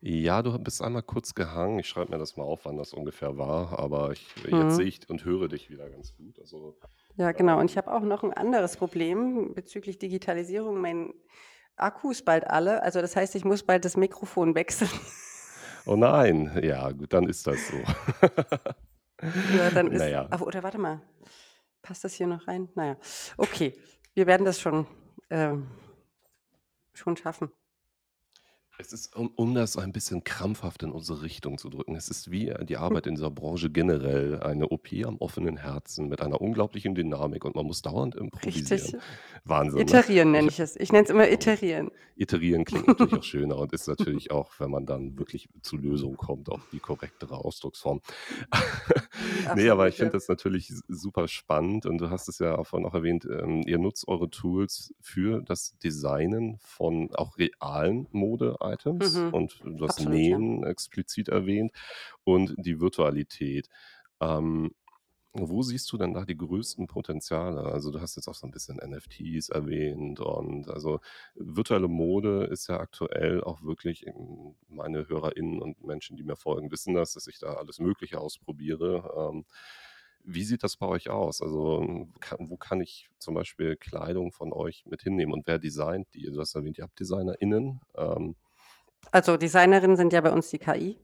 Ja, 0.00 0.42
du 0.42 0.58
bist 0.58 0.82
einmal 0.82 1.02
kurz 1.02 1.34
gehangen. 1.34 1.78
Ich 1.78 1.88
schreibe 1.88 2.10
mir 2.12 2.18
das 2.18 2.36
mal 2.36 2.42
auf, 2.44 2.64
wann 2.64 2.76
das 2.76 2.92
ungefähr 2.92 3.38
war. 3.38 3.78
Aber 3.78 4.10
ich, 4.10 4.26
jetzt 4.48 4.52
Mhm. 4.52 4.70
sehe 4.76 4.86
ich 4.86 5.08
und 5.08 5.24
höre 5.24 5.48
dich 5.48 5.70
wieder 5.70 5.88
ganz 5.88 6.16
gut. 6.16 6.38
Also, 6.40 6.76
ja, 7.16 7.30
genau. 7.32 7.58
Und 7.60 7.70
ich 7.70 7.76
ähm, 7.76 7.82
habe 7.84 7.92
auch 7.94 8.00
noch 8.02 8.24
ein 8.24 8.32
anderes 8.32 8.76
Problem 8.76 9.54
bezüglich 9.54 9.98
Digitalisierung. 9.98 10.80
Mein 10.80 11.14
Akku 11.76 12.10
ist 12.10 12.24
bald 12.24 12.46
alle. 12.48 12.82
Also 12.82 13.00
das 13.00 13.14
heißt, 13.14 13.34
ich 13.36 13.44
muss 13.44 13.62
bald 13.62 13.84
das 13.84 13.96
Mikrofon 13.96 14.54
wechseln. 14.56 14.90
oh 15.86 15.96
nein, 15.96 16.58
ja, 16.62 16.90
gut, 16.90 17.12
dann 17.12 17.28
ist 17.28 17.46
das 17.46 17.68
so. 17.68 17.76
Ja, 19.56 19.70
dann 19.70 19.86
ist. 19.92 20.00
Naja, 20.00 20.26
Aber, 20.30 20.46
oder 20.46 20.62
warte 20.62 20.78
mal. 20.78 21.00
Passt 21.82 22.04
das 22.04 22.14
hier 22.14 22.26
noch 22.28 22.46
rein? 22.46 22.68
Naja. 22.74 22.96
Okay. 23.36 23.74
Wir 24.14 24.26
werden 24.26 24.44
das 24.44 24.60
schon, 24.60 24.86
ähm, 25.30 25.68
schon 26.94 27.16
schaffen. 27.16 27.50
Es 28.82 28.92
ist, 28.92 29.16
um, 29.16 29.28
um 29.36 29.54
das 29.54 29.76
ein 29.76 29.92
bisschen 29.92 30.24
krampfhaft 30.24 30.82
in 30.82 30.90
unsere 30.90 31.22
Richtung 31.22 31.58
zu 31.58 31.70
drücken, 31.70 31.94
es 31.94 32.08
ist 32.08 32.30
wie 32.30 32.52
die 32.64 32.76
Arbeit 32.76 33.06
in 33.06 33.14
dieser 33.14 33.30
Branche 33.30 33.70
generell, 33.70 34.40
eine 34.40 34.68
OP 34.68 34.88
am 35.04 35.16
offenen 35.18 35.56
Herzen 35.56 36.08
mit 36.08 36.20
einer 36.20 36.40
unglaublichen 36.40 36.94
Dynamik 36.94 37.44
und 37.44 37.54
man 37.54 37.66
muss 37.66 37.82
dauernd 37.82 38.14
improvisieren. 38.14 38.80
Richtig. 38.80 39.00
Wahnsinn, 39.44 39.76
ne? 39.76 39.82
Iterieren 39.82 40.30
nenne 40.32 40.48
Ich, 40.48 40.54
ich 40.54 40.60
es. 40.60 40.76
Ich 40.76 40.92
nenne 40.92 41.04
es 41.04 41.10
immer 41.10 41.24
oh, 41.24 41.32
iterieren. 41.32 41.90
Iterieren 42.16 42.64
klingt 42.64 42.86
natürlich 42.88 43.14
auch 43.14 43.22
schöner 43.22 43.56
und 43.58 43.72
ist 43.72 43.88
natürlich 43.88 44.30
auch, 44.30 44.52
wenn 44.58 44.70
man 44.70 44.86
dann 44.86 45.18
wirklich 45.18 45.48
zu 45.62 45.76
Lösungen 45.76 46.16
kommt, 46.16 46.50
auch 46.50 46.60
die 46.72 46.78
korrektere 46.80 47.36
Ausdrucksform. 47.36 48.00
nee, 49.56 49.68
aber 49.68 49.88
ich 49.88 49.96
finde 49.96 50.12
ja. 50.12 50.18
das 50.18 50.28
natürlich 50.28 50.70
s- 50.70 50.82
super 50.88 51.28
spannend 51.28 51.86
und 51.86 51.98
du 51.98 52.10
hast 52.10 52.28
es 52.28 52.38
ja 52.38 52.56
auch 52.58 52.66
vorhin 52.66 52.86
auch 52.88 52.94
erwähnt, 52.94 53.26
ähm, 53.30 53.62
ihr 53.66 53.78
nutzt 53.78 54.08
eure 54.08 54.28
Tools 54.28 54.94
für 55.00 55.42
das 55.42 55.78
Designen 55.78 56.58
von 56.60 57.10
auch 57.14 57.38
realen 57.38 58.08
Mode 58.12 58.60
Items 58.72 59.26
Mhm. 59.26 59.34
und 59.34 59.60
du 59.64 59.84
hast 59.84 60.00
Absolut, 60.00 60.14
ja. 60.28 60.38
Nähen 60.38 60.64
explizit 60.64 61.28
erwähnt 61.28 61.72
und 62.24 62.54
die 62.58 62.80
Virtualität. 62.80 63.68
Ähm, 64.20 64.72
wo 65.34 65.62
siehst 65.62 65.90
du 65.90 65.96
denn 65.96 66.12
da 66.12 66.26
die 66.26 66.36
größten 66.36 66.86
Potenziale? 66.88 67.62
Also 67.62 67.90
du 67.90 68.00
hast 68.02 68.16
jetzt 68.16 68.28
auch 68.28 68.34
so 68.34 68.46
ein 68.46 68.50
bisschen 68.50 68.78
NFTs 68.78 69.48
erwähnt 69.48 70.20
und 70.20 70.68
also 70.68 71.00
virtuelle 71.34 71.88
Mode 71.88 72.44
ist 72.44 72.68
ja 72.68 72.78
aktuell 72.80 73.42
auch 73.42 73.62
wirklich, 73.62 74.04
meine 74.68 75.08
HörerInnen 75.08 75.62
und 75.62 75.82
Menschen, 75.86 76.18
die 76.18 76.22
mir 76.22 76.36
folgen, 76.36 76.70
wissen 76.70 76.92
das, 76.94 77.14
dass 77.14 77.28
ich 77.28 77.38
da 77.38 77.54
alles 77.54 77.78
Mögliche 77.80 78.20
ausprobiere. 78.20 79.30
Ähm, 79.32 79.46
wie 80.24 80.44
sieht 80.44 80.62
das 80.64 80.76
bei 80.76 80.86
euch 80.86 81.10
aus? 81.10 81.40
Also 81.42 82.06
kann, 82.20 82.50
wo 82.50 82.56
kann 82.58 82.80
ich 82.82 83.08
zum 83.18 83.34
Beispiel 83.34 83.76
Kleidung 83.76 84.32
von 84.32 84.52
euch 84.52 84.84
mit 84.86 85.02
hinnehmen 85.02 85.32
und 85.32 85.46
wer 85.46 85.58
designt 85.58 86.08
die? 86.14 86.24
Du 86.30 86.38
hast 86.40 86.54
erwähnt, 86.54 86.78
ihr 86.78 86.84
habt 86.84 87.00
DesignerInnen. 87.00 87.80
Ähm, 87.96 88.36
Also 89.10 89.36
Designerinnen 89.36 89.96
sind 89.96 90.12
ja 90.12 90.20
bei 90.20 90.30
uns 90.30 90.48
die 90.50 90.58
KI. 90.58 90.98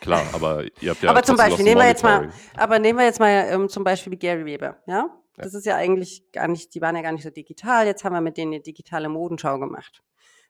klar, 0.00 0.22
aber 0.32 0.64
ihr 0.80 0.90
habt 0.90 1.02
ja 1.02 1.10
aber 1.10 1.22
zum 1.22 1.36
Beispiel, 1.36 1.64
nehmen 1.64 1.80
wir 1.80 1.88
jetzt 1.88 2.02
mal, 2.02 2.30
aber 2.56 2.78
nehmen 2.78 2.98
wir 2.98 3.06
jetzt 3.06 3.20
mal 3.20 3.46
ähm, 3.50 3.68
zum 3.68 3.84
Beispiel 3.84 4.16
Gary 4.16 4.44
Weber, 4.44 4.78
ja? 4.86 5.08
Ja. 5.36 5.42
Das 5.42 5.52
ist 5.54 5.66
ja 5.66 5.74
eigentlich 5.74 6.30
gar 6.30 6.46
nicht, 6.46 6.74
die 6.76 6.80
waren 6.80 6.94
ja 6.94 7.02
gar 7.02 7.10
nicht 7.10 7.24
so 7.24 7.30
digital. 7.30 7.86
Jetzt 7.86 8.04
haben 8.04 8.12
wir 8.12 8.20
mit 8.20 8.36
denen 8.36 8.52
eine 8.52 8.62
digitale 8.62 9.08
Modenschau 9.08 9.58
gemacht. 9.58 10.00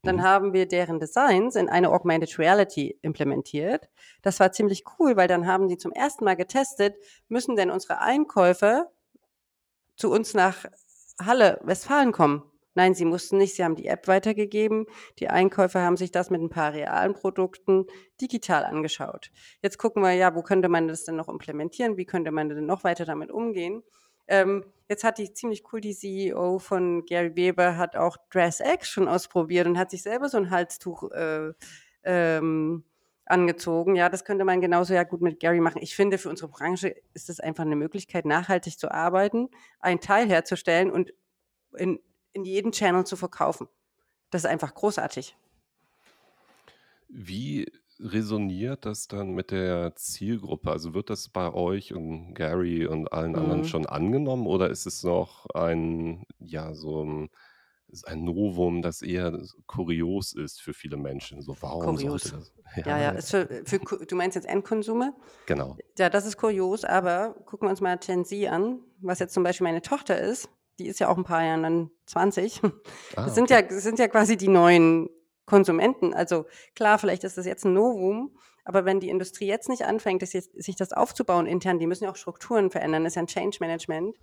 Dann 0.02 0.16
Mhm. 0.16 0.22
haben 0.22 0.52
wir 0.52 0.68
deren 0.68 1.00
Designs 1.00 1.56
in 1.56 1.70
eine 1.70 1.90
Augmented 1.90 2.38
Reality 2.38 2.98
implementiert. 3.00 3.88
Das 4.20 4.40
war 4.40 4.52
ziemlich 4.52 4.84
cool, 4.98 5.16
weil 5.16 5.26
dann 5.26 5.46
haben 5.46 5.68
die 5.68 5.78
zum 5.78 5.90
ersten 5.92 6.24
Mal 6.26 6.36
getestet, 6.36 6.94
müssen 7.28 7.56
denn 7.56 7.70
unsere 7.70 8.00
Einkäufer 8.02 8.90
zu 9.96 10.10
uns 10.12 10.34
nach 10.34 10.66
Halle, 11.18 11.58
Westfalen 11.62 12.12
kommen? 12.12 12.42
Nein, 12.74 12.94
sie 12.94 13.04
mussten 13.04 13.38
nicht. 13.38 13.54
Sie 13.54 13.64
haben 13.64 13.76
die 13.76 13.86
App 13.86 14.08
weitergegeben. 14.08 14.86
Die 15.18 15.28
Einkäufer 15.28 15.82
haben 15.82 15.96
sich 15.96 16.10
das 16.10 16.30
mit 16.30 16.40
ein 16.40 16.50
paar 16.50 16.72
realen 16.72 17.14
Produkten 17.14 17.86
digital 18.20 18.64
angeschaut. 18.64 19.30
Jetzt 19.62 19.78
gucken 19.78 20.02
wir, 20.02 20.12
ja, 20.12 20.34
wo 20.34 20.42
könnte 20.42 20.68
man 20.68 20.88
das 20.88 21.04
denn 21.04 21.16
noch 21.16 21.28
implementieren? 21.28 21.96
Wie 21.96 22.04
könnte 22.04 22.30
man 22.30 22.48
denn 22.48 22.66
noch 22.66 22.84
weiter 22.84 23.04
damit 23.04 23.30
umgehen? 23.30 23.82
Ähm, 24.26 24.64
jetzt 24.88 25.04
hat 25.04 25.18
die 25.18 25.32
ziemlich 25.32 25.64
cool, 25.72 25.80
die 25.80 25.94
CEO 25.94 26.58
von 26.58 27.04
Gary 27.04 27.36
Weber 27.36 27.76
hat 27.76 27.96
auch 27.96 28.16
DressX 28.32 28.88
schon 28.88 29.08
ausprobiert 29.08 29.66
und 29.66 29.78
hat 29.78 29.90
sich 29.90 30.02
selber 30.02 30.28
so 30.28 30.38
ein 30.38 30.50
Halstuch 30.50 31.10
äh, 31.12 31.52
ähm, 32.04 32.84
angezogen. 33.26 33.96
Ja, 33.96 34.08
das 34.08 34.24
könnte 34.24 34.44
man 34.44 34.60
genauso 34.60 34.94
ja 34.94 35.04
gut 35.04 35.20
mit 35.20 35.40
Gary 35.40 35.60
machen. 35.60 35.82
Ich 35.82 35.94
finde, 35.94 36.18
für 36.18 36.30
unsere 36.30 36.50
Branche 36.50 36.94
ist 37.12 37.30
es 37.30 37.40
einfach 37.40 37.64
eine 37.64 37.76
Möglichkeit, 37.76 38.24
nachhaltig 38.24 38.78
zu 38.78 38.90
arbeiten, 38.90 39.48
einen 39.80 40.00
Teil 40.00 40.28
herzustellen 40.28 40.90
und 40.90 41.12
in, 41.76 42.00
in 42.34 42.44
jeden 42.44 42.72
Channel 42.72 43.06
zu 43.06 43.16
verkaufen. 43.16 43.68
Das 44.30 44.44
ist 44.44 44.50
einfach 44.50 44.74
großartig. 44.74 45.36
Wie 47.08 47.66
resoniert 48.00 48.86
das 48.86 49.06
dann 49.08 49.30
mit 49.34 49.50
der 49.50 49.94
Zielgruppe? 49.96 50.70
Also 50.70 50.94
wird 50.94 51.10
das 51.10 51.28
bei 51.28 51.52
euch 51.52 51.94
und 51.94 52.34
Gary 52.34 52.86
und 52.86 53.12
allen 53.12 53.36
anderen 53.36 53.62
Mhm. 53.62 53.64
schon 53.64 53.86
angenommen 53.86 54.46
oder 54.46 54.70
ist 54.70 54.86
es 54.86 55.02
noch 55.04 55.46
ein, 55.54 56.24
ja, 56.38 56.74
so 56.74 57.04
ein, 57.04 57.28
ein 58.04 58.24
Novum, 58.24 58.82
das 58.82 59.02
eher 59.02 59.40
kurios 59.66 60.32
ist 60.32 60.60
für 60.60 60.74
viele 60.74 60.96
Menschen? 60.96 61.42
So, 61.42 61.56
warum 61.60 61.96
sollte 61.96 62.28
Kurios. 62.28 62.30
das? 62.30 62.52
Ja, 62.84 62.98
ja. 62.98 63.10
Ja, 63.12 63.12
Ist 63.12 63.30
für, 63.30 63.46
für, 63.64 63.78
du 64.06 64.16
meinst 64.16 64.34
jetzt 64.36 64.46
Endkonsumer? 64.46 65.14
genau. 65.46 65.80
Ja, 65.98 66.10
das 66.10 66.26
ist 66.26 66.36
kurios, 66.38 66.84
aber 66.84 67.34
gucken 67.46 67.66
wir 67.68 67.70
uns 67.70 67.80
mal 67.80 67.98
Gen 67.98 68.24
Z 68.24 68.48
an, 68.48 68.80
was 69.00 69.18
jetzt 69.20 69.34
zum 69.34 69.42
Beispiel 69.44 69.66
meine 69.66 69.82
Tochter 69.82 70.18
ist. 70.20 70.48
Die 70.78 70.86
ist 70.86 71.00
ja 71.00 71.08
auch 71.08 71.16
ein 71.16 71.24
paar 71.24 71.44
Jahren 71.44 71.62
dann 71.62 71.90
20. 72.06 72.62
Ah, 73.16 73.24
Das 73.24 73.34
sind 73.34 73.44
okay. 73.44 73.54
ja, 73.54 73.62
das 73.62 73.82
sind 73.82 73.98
ja 73.98 74.08
quasi 74.08 74.36
die 74.36 74.48
neuen 74.48 75.08
Konsumenten. 75.46 76.14
Also 76.14 76.46
klar, 76.74 76.98
vielleicht 76.98 77.24
ist 77.24 77.38
das 77.38 77.46
jetzt 77.46 77.64
ein 77.64 77.74
Novum, 77.74 78.36
aber 78.64 78.84
wenn 78.84 79.00
die 79.00 79.10
Industrie 79.10 79.46
jetzt 79.46 79.68
nicht 79.68 79.84
anfängt, 79.84 80.26
sich 80.26 80.76
das 80.76 80.92
aufzubauen 80.92 81.46
intern, 81.46 81.78
die 81.78 81.86
müssen 81.86 82.04
ja 82.04 82.10
auch 82.10 82.16
Strukturen 82.16 82.70
verändern, 82.70 83.04
das 83.04 83.12
ist 83.12 83.16
ja 83.16 83.22
ein 83.22 83.26
Change 83.26 83.58
Management, 83.60 84.16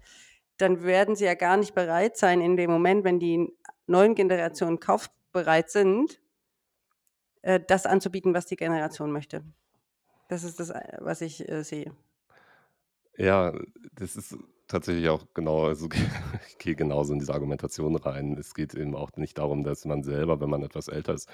dann 0.58 0.84
werden 0.84 1.16
sie 1.16 1.26
ja 1.26 1.36
gar 1.36 1.58
nicht 1.58 1.74
bereit 1.74 2.18
sein, 2.18 2.42
in 2.42 2.58
dem 2.58 2.70
Moment, 2.70 3.04
wenn 3.04 3.20
die 3.20 3.52
neuen 3.88 4.16
Generationen 4.16 4.80
kaufbereit 4.80 5.70
sind, 5.70 6.20
äh, 7.42 7.60
das 7.66 7.86
anzubieten, 7.86 8.34
was 8.34 8.46
die 8.46 8.56
Generation 8.56 9.12
möchte. 9.12 9.44
Das 10.28 10.44
ist 10.44 10.60
das, 10.60 10.70
äh, 10.70 10.98
was 11.00 11.22
ich 11.22 11.48
äh, 11.50 11.64
sehe. 11.64 11.92
Ja, 13.18 13.54
das 13.94 14.16
ist 14.16 14.38
tatsächlich 14.72 15.10
auch 15.10 15.26
genau, 15.34 15.66
also 15.66 15.88
ich 16.48 16.58
gehe 16.58 16.76
genauso 16.76 17.14
in 17.14 17.20
diese 17.20 17.34
Argumentation 17.34 17.96
rein. 17.96 18.38
Es 18.38 18.54
geht 18.54 18.74
eben 18.74 18.96
auch 18.96 19.12
nicht 19.18 19.38
darum, 19.38 19.64
dass 19.64 19.86
man 19.86 20.04
selber, 20.04 20.40
wenn 20.40 20.50
man 20.50 20.64
etwas 20.64 20.88
älter 20.88 21.14
ist, 21.14 21.30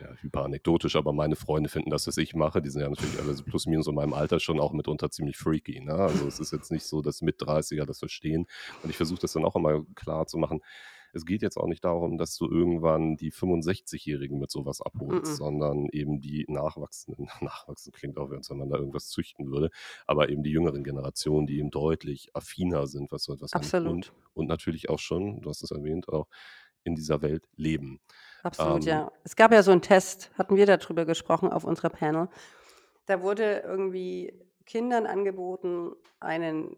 ja, 0.00 0.08
hyper 0.20 0.44
anekdotisch, 0.44 0.96
aber 0.96 1.12
meine 1.12 1.36
Freunde 1.36 1.68
finden 1.68 1.90
das, 1.90 2.06
was 2.06 2.16
ich 2.16 2.34
mache, 2.34 2.62
die 2.62 2.70
sind 2.70 2.82
ja 2.82 2.88
natürlich 2.88 3.18
alle 3.18 3.34
so 3.34 3.44
plus 3.44 3.66
minus 3.66 3.86
in 3.86 3.94
meinem 3.94 4.14
Alter 4.14 4.40
schon 4.40 4.60
auch 4.60 4.72
mitunter 4.72 5.10
ziemlich 5.10 5.36
freaky. 5.36 5.80
Ne? 5.80 5.92
Also 5.92 6.26
es 6.26 6.40
ist 6.40 6.52
jetzt 6.52 6.70
nicht 6.70 6.84
so, 6.84 7.02
dass 7.02 7.22
mit 7.22 7.40
30er 7.40 7.84
das 7.84 7.98
verstehen. 7.98 8.46
Und 8.82 8.90
ich 8.90 8.96
versuche 8.96 9.20
das 9.20 9.32
dann 9.32 9.44
auch 9.44 9.56
immer 9.56 9.84
klar 9.94 10.26
zu 10.26 10.38
machen. 10.38 10.60
Es 11.12 11.24
geht 11.26 11.42
jetzt 11.42 11.56
auch 11.56 11.66
nicht 11.66 11.84
darum, 11.84 12.18
dass 12.18 12.36
du 12.36 12.48
irgendwann 12.48 13.16
die 13.16 13.32
65-Jährigen 13.32 14.38
mit 14.38 14.50
sowas 14.50 14.80
abholst, 14.80 15.32
Mhm. 15.32 15.36
sondern 15.36 15.86
eben 15.92 16.20
die 16.20 16.44
Nachwachsenden, 16.48 17.28
nachwachsen 17.40 17.92
klingt 17.92 18.18
auch, 18.18 18.30
als 18.30 18.50
wenn 18.50 18.58
man 18.58 18.68
da 18.70 18.76
irgendwas 18.76 19.08
züchten 19.08 19.50
würde, 19.50 19.70
aber 20.06 20.28
eben 20.28 20.42
die 20.42 20.50
jüngeren 20.50 20.84
Generationen, 20.84 21.46
die 21.46 21.58
eben 21.58 21.70
deutlich 21.70 22.30
affiner 22.34 22.86
sind, 22.86 23.10
was 23.12 23.24
so 23.24 23.34
etwas 23.34 23.52
angeht. 23.52 23.74
Und, 23.74 23.84
Absolut. 23.86 24.12
und 24.34 24.46
natürlich 24.48 24.88
auch 24.88 24.98
schon, 24.98 25.40
du 25.40 25.48
hast 25.50 25.62
es 25.62 25.70
erwähnt, 25.70 26.08
auch 26.08 26.28
in 26.84 26.94
dieser 26.94 27.20
Welt 27.22 27.44
leben. 27.56 28.00
Absolut, 28.42 28.82
Ähm, 28.82 28.88
ja. 28.88 29.12
Es 29.24 29.36
gab 29.36 29.52
ja 29.52 29.62
so 29.62 29.70
einen 29.70 29.82
Test, 29.82 30.30
hatten 30.38 30.56
wir 30.56 30.66
darüber 30.66 31.04
gesprochen 31.04 31.50
auf 31.52 31.64
unserer 31.64 31.90
Panel. 31.90 32.28
Da 33.06 33.20
wurde 33.22 33.62
irgendwie 33.66 34.32
Kindern 34.64 35.06
angeboten, 35.06 35.92
einen 36.20 36.76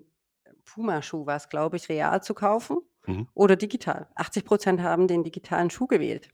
Puma-Schuh, 0.64 1.26
war 1.26 1.36
es, 1.36 1.48
glaube 1.48 1.76
ich, 1.76 1.88
real 1.88 2.22
zu 2.22 2.34
kaufen 2.34 2.78
mhm. 3.06 3.28
oder 3.34 3.56
digital. 3.56 4.08
80 4.14 4.44
Prozent 4.44 4.82
haben 4.82 5.08
den 5.08 5.24
digitalen 5.24 5.70
Schuh 5.70 5.86
gewählt. 5.86 6.28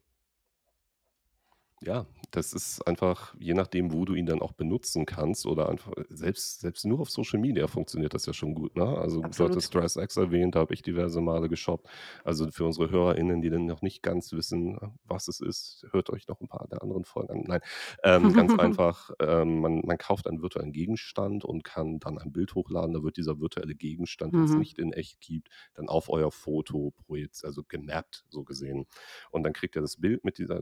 Ja, 1.81 2.07
das 2.31 2.53
ist 2.53 2.87
einfach, 2.87 3.35
je 3.39 3.55
nachdem, 3.55 3.93
wo 3.93 4.05
du 4.05 4.15
ihn 4.15 4.27
dann 4.27 4.41
auch 4.43 4.53
benutzen 4.53 5.07
kannst 5.07 5.47
oder 5.47 5.69
einfach, 5.69 5.93
selbst, 6.11 6.61
selbst 6.61 6.85
nur 6.85 7.01
auf 7.01 7.11
Social 7.11 7.39
Media 7.41 7.67
funktioniert 7.67 8.13
das 8.15 8.27
ja 8.27 8.33
schon 8.35 8.55
gut. 8.55 8.77
Ne? 8.77 8.85
Also 8.87 9.33
du 9.35 9.45
Absolut. 9.45 9.45
hattest 9.45 9.75
DressX 9.75 10.17
erwähnt, 10.17 10.55
da 10.55 10.61
habe 10.61 10.75
ich 10.75 10.83
diverse 10.83 11.21
Male 11.21 11.49
geshoppt. 11.49 11.89
Also 12.25 12.51
für 12.51 12.65
unsere 12.67 12.91
HörerInnen, 12.91 13.41
die 13.41 13.51
dann 13.51 13.67
noch 13.67 13.83
nicht 13.83 14.03
ganz 14.03 14.33
wissen, 14.33 14.79
was 15.05 15.29
es 15.29 15.41
ist, 15.41 15.87
hört 15.91 16.11
euch 16.11 16.29
noch 16.29 16.41
ein 16.41 16.49
paar 16.49 16.67
der 16.69 16.83
anderen 16.83 17.05
Folgen 17.05 17.31
an. 17.33 17.45
Nein, 17.47 17.61
ähm, 18.03 18.33
ganz 18.33 18.55
einfach, 18.55 19.11
ähm, 19.21 19.61
man, 19.61 19.81
man 19.85 19.99
kauft 19.99 20.27
einen 20.27 20.43
virtuellen 20.43 20.73
Gegenstand 20.73 21.45
und 21.45 21.65
kann 21.65 21.99
dann 21.99 22.19
ein 22.19 22.33
Bild 22.33 22.55
hochladen. 22.55 22.93
Da 22.95 23.03
wird 23.03 23.17
dieser 23.17 23.41
virtuelle 23.41 23.75
Gegenstand, 23.75 24.37
den 24.37 24.45
es 24.45 24.57
Mhm. 24.57 24.59
nicht 24.59 24.79
in 24.79 24.93
echt 24.93 25.21
gibt, 25.21 25.49
dann 25.75 25.89
auf 25.89 26.09
euer 26.09 26.31
Foto 26.31 26.93
projiziert, 27.07 27.47
also 27.47 27.63
gemappt 27.67 28.25
so 28.29 28.45
gesehen. 28.45 28.87
Und 29.31 29.43
dann 29.45 29.53
kriegt 29.53 29.77
ihr 29.77 29.83
das 29.83 29.97
Bild 29.97 30.25
mit 30.25 30.39
dieser 30.39 30.61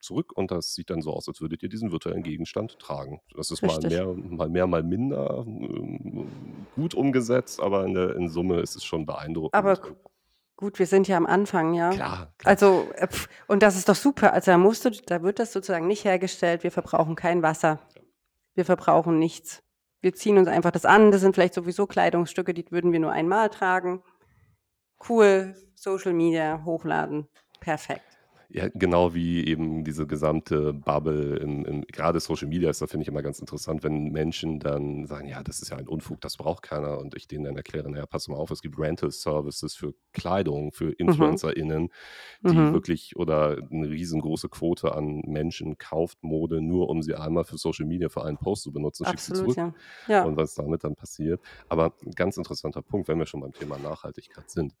zurück 0.00 0.32
und 0.36 0.50
das 0.50 0.74
sieht 0.74 0.90
dann 0.90 0.99
so 1.02 1.12
aus, 1.12 1.28
als 1.28 1.40
würdet 1.40 1.62
ihr 1.62 1.68
diesen 1.68 1.92
virtuellen 1.92 2.22
Gegenstand 2.22 2.78
tragen. 2.78 3.20
Das 3.36 3.50
ist 3.50 3.62
mal 3.62 3.78
mehr, 3.80 4.06
mal 4.14 4.48
mehr, 4.48 4.66
mal 4.66 4.82
minder 4.82 5.44
ähm, 5.46 6.28
gut 6.74 6.94
umgesetzt, 6.94 7.60
aber 7.60 7.84
in 7.84 7.94
der 7.94 8.16
in 8.16 8.28
Summe 8.28 8.60
ist 8.60 8.76
es 8.76 8.84
schon 8.84 9.06
beeindruckend. 9.06 9.54
Aber 9.54 9.78
gut, 10.56 10.78
wir 10.78 10.86
sind 10.86 11.08
ja 11.08 11.16
am 11.16 11.26
Anfang, 11.26 11.74
ja. 11.74 11.90
klar, 11.90 12.32
klar. 12.38 12.50
Also, 12.50 12.88
äh, 12.96 13.08
pf, 13.08 13.28
und 13.46 13.62
das 13.62 13.76
ist 13.76 13.88
doch 13.88 13.94
super. 13.94 14.32
Also 14.32 14.50
da 14.50 14.58
musst 14.58 14.84
du, 14.84 14.90
da 14.90 15.22
wird 15.22 15.38
das 15.38 15.52
sozusagen 15.52 15.86
nicht 15.86 16.04
hergestellt. 16.04 16.62
Wir 16.62 16.70
verbrauchen 16.70 17.16
kein 17.16 17.42
Wasser. 17.42 17.80
Wir 18.54 18.64
verbrauchen 18.64 19.18
nichts. 19.18 19.62
Wir 20.00 20.14
ziehen 20.14 20.38
uns 20.38 20.48
einfach 20.48 20.70
das 20.70 20.84
an. 20.84 21.10
Das 21.10 21.20
sind 21.20 21.34
vielleicht 21.34 21.54
sowieso 21.54 21.86
Kleidungsstücke, 21.86 22.54
die 22.54 22.70
würden 22.70 22.92
wir 22.92 23.00
nur 23.00 23.12
einmal 23.12 23.50
tragen. 23.50 24.02
Cool, 25.08 25.54
Social 25.74 26.12
Media 26.12 26.62
hochladen. 26.64 27.28
Perfekt. 27.60 28.09
Ja, 28.52 28.68
genau 28.74 29.14
wie 29.14 29.46
eben 29.46 29.84
diese 29.84 30.06
gesamte 30.08 30.72
Bubble 30.72 31.36
im, 31.36 31.64
im 31.64 31.82
gerade 31.82 32.18
Social 32.18 32.48
Media 32.48 32.68
ist, 32.68 32.82
da 32.82 32.88
finde 32.88 33.02
ich 33.02 33.08
immer 33.08 33.22
ganz 33.22 33.38
interessant, 33.38 33.84
wenn 33.84 34.10
Menschen 34.10 34.58
dann 34.58 35.06
sagen, 35.06 35.28
ja, 35.28 35.42
das 35.44 35.60
ist 35.62 35.70
ja 35.70 35.76
ein 35.76 35.86
Unfug, 35.86 36.20
das 36.20 36.36
braucht 36.36 36.62
keiner 36.62 36.98
und 36.98 37.14
ich 37.14 37.28
denen 37.28 37.44
dann 37.44 37.56
erkläre, 37.56 37.88
naja, 37.90 38.06
pass 38.06 38.26
mal 38.26 38.36
auf, 38.36 38.50
es 38.50 38.60
gibt 38.60 38.76
Rental 38.78 39.12
Services 39.12 39.74
für 39.76 39.94
Kleidung, 40.12 40.72
für 40.72 40.90
InfluencerInnen, 40.92 41.90
die 42.42 42.50
Mhm. 42.56 42.72
wirklich 42.72 43.16
oder 43.16 43.58
eine 43.70 43.88
riesengroße 43.88 44.48
Quote 44.48 44.94
an 44.94 45.22
Menschen 45.26 45.78
kauft 45.78 46.22
Mode, 46.22 46.60
nur 46.60 46.88
um 46.88 47.02
sie 47.02 47.14
einmal 47.14 47.44
für 47.44 47.58
Social 47.58 47.86
Media 47.86 48.08
für 48.08 48.24
einen 48.24 48.38
Post 48.38 48.64
zu 48.64 48.72
benutzen, 48.72 49.06
schickt 49.06 49.22
sie 49.22 49.32
zurück 49.32 49.56
ja. 49.56 49.74
Ja. 50.06 50.24
und 50.24 50.36
was 50.36 50.54
damit 50.54 50.84
dann 50.84 50.96
passiert. 50.96 51.40
Aber 51.68 51.94
ein 52.04 52.12
ganz 52.12 52.36
interessanter 52.36 52.82
Punkt, 52.82 53.08
wenn 53.08 53.18
wir 53.18 53.26
schon 53.26 53.40
beim 53.40 53.52
Thema 53.52 53.78
Nachhaltigkeit 53.78 54.50
sind. 54.50 54.74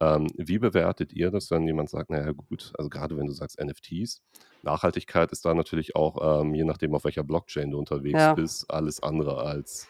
Ähm, 0.00 0.26
wie 0.36 0.58
bewertet 0.58 1.12
ihr 1.14 1.30
das, 1.30 1.50
wenn 1.50 1.66
jemand 1.66 1.88
sagt, 1.88 2.10
naja 2.10 2.32
gut, 2.32 2.72
also 2.76 2.90
gerade 2.90 3.16
wenn 3.16 3.26
du 3.26 3.32
sagst 3.32 3.58
NFTs, 3.58 4.22
Nachhaltigkeit 4.62 5.32
ist 5.32 5.44
da 5.44 5.54
natürlich 5.54 5.96
auch, 5.96 6.42
ähm, 6.42 6.54
je 6.54 6.64
nachdem 6.64 6.94
auf 6.94 7.04
welcher 7.04 7.22
Blockchain 7.24 7.70
du 7.70 7.78
unterwegs 7.78 8.20
Ja. 8.20 8.34
bist, 8.34 8.70
alles 8.70 9.02
andere 9.02 9.38
als, 9.38 9.88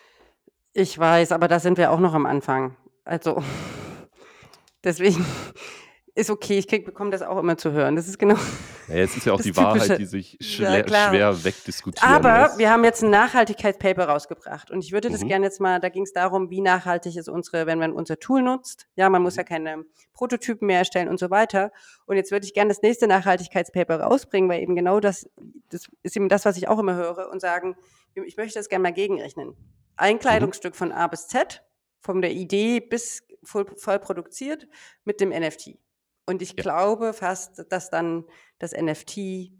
Ich 0.74 0.96
weiß, 0.98 1.32
aber 1.32 1.48
da 1.48 1.58
sind 1.58 1.76
wir 1.78 1.90
auch 1.90 1.98
noch 1.98 2.14
am 2.14 2.26
Anfang. 2.26 2.76
Also 3.04 3.42
deswegen, 4.84 5.24
ist 6.16 6.30
okay, 6.30 6.58
ich 6.58 6.66
bekomme 6.66 7.10
das 7.10 7.20
auch 7.20 7.38
immer 7.38 7.58
zu 7.58 7.72
hören. 7.72 7.94
Das 7.94 8.08
ist 8.08 8.18
genau. 8.18 8.36
Ja, 8.88 8.96
jetzt 8.96 9.18
ist 9.18 9.26
ja 9.26 9.34
auch 9.34 9.40
die 9.42 9.52
typische, 9.52 9.66
Wahrheit, 9.66 9.98
die 9.98 10.06
sich 10.06 10.38
ja, 10.40 10.82
schwer 10.88 11.44
wegdiskutieren 11.44 12.10
Aber 12.10 12.44
lässt. 12.44 12.58
wir 12.58 12.70
haben 12.70 12.84
jetzt 12.84 13.04
ein 13.04 13.10
Nachhaltigkeitspaper 13.10 14.08
rausgebracht 14.08 14.70
und 14.70 14.82
ich 14.82 14.92
würde 14.92 15.10
das 15.10 15.22
mhm. 15.22 15.28
gerne 15.28 15.44
jetzt 15.44 15.60
mal, 15.60 15.78
da 15.78 15.90
ging 15.90 16.04
es 16.04 16.14
darum, 16.14 16.48
wie 16.48 16.62
nachhaltig 16.62 17.16
ist 17.16 17.28
unsere, 17.28 17.66
wenn 17.66 17.78
man 17.78 17.92
unser 17.92 18.18
Tool 18.18 18.42
nutzt. 18.42 18.86
Ja, 18.96 19.10
man 19.10 19.20
muss 19.22 19.34
mhm. 19.34 19.40
ja 19.40 19.44
keine 19.44 19.84
Prototypen 20.14 20.66
mehr 20.66 20.78
erstellen 20.78 21.08
und 21.08 21.20
so 21.20 21.30
weiter. 21.30 21.70
Und 22.06 22.16
jetzt 22.16 22.30
würde 22.30 22.46
ich 22.46 22.54
gerne 22.54 22.68
das 22.68 22.80
nächste 22.80 23.06
Nachhaltigkeitspaper 23.06 24.00
rausbringen, 24.00 24.48
weil 24.48 24.62
eben 24.62 24.74
genau 24.74 25.00
das, 25.00 25.28
das 25.68 25.86
ist 26.02 26.16
eben 26.16 26.30
das, 26.30 26.46
was 26.46 26.56
ich 26.56 26.66
auch 26.66 26.78
immer 26.78 26.94
höre 26.94 27.28
und 27.30 27.40
sagen, 27.40 27.76
ich 28.14 28.38
möchte 28.38 28.58
das 28.58 28.70
gerne 28.70 28.84
mal 28.84 28.94
gegenrechnen. 28.94 29.54
Ein 29.96 30.14
mhm. 30.14 30.20
Kleidungsstück 30.20 30.72
mhm. 30.72 30.78
von 30.78 30.92
A 30.92 31.08
bis 31.08 31.28
Z, 31.28 31.62
von 32.00 32.22
der 32.22 32.32
Idee 32.32 32.80
bis 32.80 33.22
voll, 33.42 33.66
voll 33.76 33.98
produziert 33.98 34.66
mit 35.04 35.20
dem 35.20 35.28
NFT. 35.28 35.76
Und 36.26 36.42
ich 36.42 36.50
ja. 36.50 36.62
glaube 36.62 37.12
fast, 37.12 37.70
dass 37.70 37.90
dann 37.90 38.24
das 38.58 38.72
NFT 38.72 39.52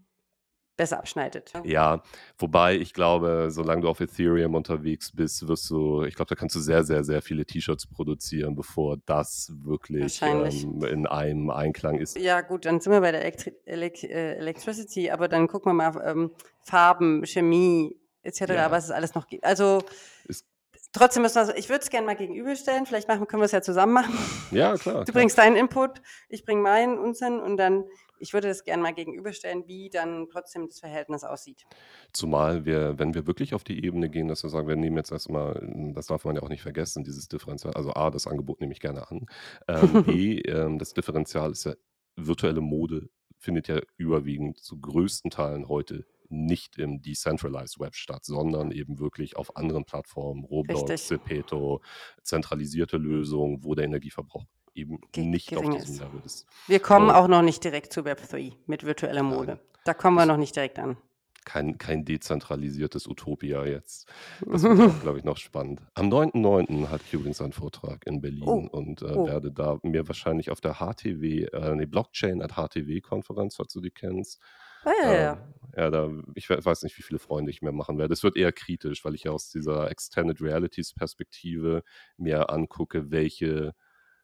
besser 0.77 0.99
abschneidet. 0.99 1.51
Ja, 1.63 2.03
wobei 2.37 2.75
ich 2.77 2.93
glaube, 2.93 3.47
solange 3.49 3.81
du 3.81 3.89
auf 3.89 3.99
Ethereum 3.99 4.53
unterwegs 4.53 5.11
bist, 5.11 5.47
wirst 5.47 5.69
du, 5.71 6.03
ich 6.03 6.15
glaube, 6.15 6.29
da 6.29 6.35
kannst 6.35 6.55
du 6.55 6.59
sehr, 6.59 6.83
sehr, 6.83 7.03
sehr 7.03 7.21
viele 7.21 7.45
T-Shirts 7.45 7.87
produzieren, 7.87 8.55
bevor 8.55 8.97
das 9.05 9.51
wirklich 9.63 10.21
ähm, 10.21 10.83
in 10.83 11.07
einem 11.07 11.49
Einklang 11.49 11.97
ist. 11.97 12.17
Ja, 12.17 12.41
gut, 12.41 12.65
dann 12.65 12.79
sind 12.79 12.93
wir 12.93 13.01
bei 13.01 13.11
der 13.11 13.21
Elektri 13.21 13.53
Elek 13.65 14.03
äh, 14.03 14.35
Electricity, 14.35 15.09
aber 15.09 15.27
dann 15.27 15.47
gucken 15.47 15.71
wir 15.71 15.73
mal 15.73 16.01
ähm, 16.05 16.31
Farben, 16.61 17.25
Chemie 17.25 17.99
etc., 18.21 18.41
ja. 18.49 18.71
was 18.71 18.85
es 18.85 18.91
alles 18.91 19.15
noch 19.15 19.27
gibt. 19.27 19.43
Also 19.43 19.83
es 20.27 20.45
Trotzdem 20.93 21.21
müssen 21.21 21.35
wir, 21.35 21.41
also 21.41 21.53
ich 21.53 21.69
würde 21.69 21.81
es 21.81 21.89
gerne 21.89 22.05
mal 22.05 22.15
gegenüberstellen. 22.15 22.85
Vielleicht 22.85 23.07
machen, 23.07 23.27
können 23.27 23.41
wir 23.41 23.45
es 23.45 23.51
ja 23.51 23.61
zusammen 23.61 23.93
machen. 23.93 24.17
Ja, 24.51 24.75
klar. 24.75 24.99
Du 24.99 25.11
klar. 25.11 25.13
bringst 25.13 25.37
deinen 25.37 25.55
Input, 25.55 26.01
ich 26.29 26.45
bringe 26.45 26.61
meinen 26.61 26.97
Unsinn 26.97 27.39
und 27.39 27.57
dann, 27.57 27.83
ich 28.19 28.33
würde 28.33 28.47
das 28.47 28.63
gerne 28.63 28.81
mal 28.81 28.93
gegenüberstellen, 28.93 29.67
wie 29.67 29.89
dann 29.89 30.27
trotzdem 30.31 30.67
das 30.67 30.79
Verhältnis 30.79 31.23
aussieht. 31.23 31.65
Zumal 32.13 32.65
wir, 32.65 32.97
wenn 32.97 33.13
wir 33.13 33.27
wirklich 33.27 33.53
auf 33.53 33.63
die 33.63 33.83
Ebene 33.83 34.09
gehen, 34.09 34.27
dass 34.27 34.43
wir 34.43 34.49
sagen, 34.49 34.67
wir 34.67 34.75
nehmen 34.75 34.97
jetzt 34.97 35.11
erstmal, 35.11 35.61
das 35.93 36.07
darf 36.07 36.25
man 36.25 36.35
ja 36.35 36.41
auch 36.41 36.49
nicht 36.49 36.63
vergessen, 36.63 37.03
dieses 37.03 37.27
Differential. 37.27 37.73
Also 37.73 37.93
A, 37.93 38.09
das 38.09 38.25
Angebot 38.25 38.61
nehme 38.61 38.73
ich 38.73 38.79
gerne 38.79 39.09
an. 39.11 39.25
Ähm, 39.67 40.03
B, 40.05 40.39
ähm, 40.39 40.79
das 40.79 40.93
Differential 40.93 41.51
ist 41.51 41.65
ja 41.65 41.73
virtuelle 42.15 42.61
Mode 42.61 43.09
findet 43.37 43.67
ja 43.67 43.79
überwiegend 43.97 44.59
zu 44.59 44.79
größten 44.79 45.31
Teilen 45.31 45.67
heute 45.67 46.05
nicht 46.29 46.77
im 46.77 47.01
Decentralized 47.01 47.79
Web 47.79 47.95
statt, 47.95 48.25
sondern 48.25 48.71
eben 48.71 48.99
wirklich 48.99 49.35
auf 49.37 49.55
anderen 49.55 49.85
Plattformen, 49.85 50.43
Roblox, 50.45 51.07
Zepeto, 51.07 51.81
zentralisierte 52.23 52.97
Lösungen, 52.97 53.63
wo 53.63 53.75
der 53.75 53.85
Energieverbrauch 53.85 54.45
eben 54.77 54.99
Ge 55.11 55.25
nicht 55.25 55.55
auf 55.55 55.63
diesem 55.63 55.77
ist. 55.77 55.99
Level 55.99 56.21
ist. 56.25 56.45
Wir 56.67 56.79
kommen 56.79 57.09
Und, 57.09 57.15
auch 57.15 57.27
noch 57.27 57.41
nicht 57.41 57.63
direkt 57.63 57.91
zu 57.91 58.01
Web3 58.01 58.53
mit 58.67 58.83
virtueller 58.83 59.23
Mode. 59.23 59.53
Ja, 59.53 59.79
da 59.83 59.93
kommen 59.93 60.15
wir 60.15 60.25
noch 60.25 60.37
nicht 60.37 60.55
direkt 60.55 60.79
an. 60.79 60.97
Kein, 61.45 61.77
kein 61.77 62.03
dezentralisiertes 62.03 63.07
Utopia 63.07 63.65
jetzt. 63.65 64.05
Das 64.45 64.63
wird, 64.63 65.01
glaube 65.01 65.19
ich, 65.19 65.23
noch 65.23 65.37
spannend. 65.37 65.81
Am 65.93 66.09
9.9. 66.09 66.89
hatte 66.89 67.05
ich 67.07 67.13
übrigens 67.13 67.41
einen 67.41 67.53
Vortrag 67.53 68.05
in 68.05 68.19
Berlin 68.19 68.43
oh. 68.43 68.67
und 68.69 69.01
äh, 69.01 69.05
oh. 69.05 69.27
werde 69.27 69.51
da 69.51 69.79
mir 69.81 70.05
wahrscheinlich 70.07 70.51
auf 70.51 70.59
der 70.59 70.75
HTW, 70.75 71.45
äh, 71.45 71.75
nee, 71.75 71.85
Blockchain 71.85 72.41
at 72.41 72.57
HTW-Konferenz, 72.57 73.55
falls 73.55 73.71
du 73.71 73.79
die 73.79 73.91
kennst, 73.91 74.41
Ah, 74.83 74.91
ja, 75.01 75.13
ja. 75.13 75.33
Ähm, 75.33 75.47
ja, 75.75 75.91
da, 75.91 76.09
ich 76.33 76.49
weiß 76.49 76.83
nicht, 76.83 76.97
wie 76.97 77.03
viele 77.03 77.19
Freunde 77.19 77.51
ich 77.51 77.61
mehr 77.61 77.71
machen 77.71 77.99
werde. 77.99 78.13
Es 78.13 78.23
wird 78.23 78.35
eher 78.35 78.51
kritisch, 78.51 79.05
weil 79.05 79.13
ich 79.13 79.25
ja 79.25 79.31
aus 79.31 79.51
dieser 79.51 79.91
Extended 79.91 80.41
Realities 80.41 80.93
Perspektive 80.93 81.83
mir 82.17 82.49
angucke, 82.49 83.11
welche 83.11 83.75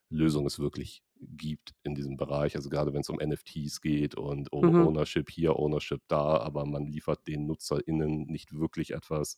Lösung 0.10 0.48
es 0.48 0.60
wirklich 0.60 1.04
gibt 1.20 1.74
in 1.84 1.96
diesem 1.96 2.18
Bereich. 2.18 2.56
Also 2.56 2.70
gerade 2.70 2.94
wenn 2.94 3.02
es 3.02 3.10
um 3.10 3.18
NFTs 3.18 3.82
geht 3.82 4.16
und 4.16 4.52
um 4.52 4.74
mhm. 4.74 4.88
Ownership 4.88 5.30
hier, 5.30 5.58
Ownership 5.58 6.02
da, 6.08 6.38
aber 6.38 6.66
man 6.66 6.88
liefert 6.88 7.28
den 7.28 7.46
NutzerInnen 7.46 8.26
nicht 8.26 8.58
wirklich 8.58 8.92
etwas, 8.92 9.38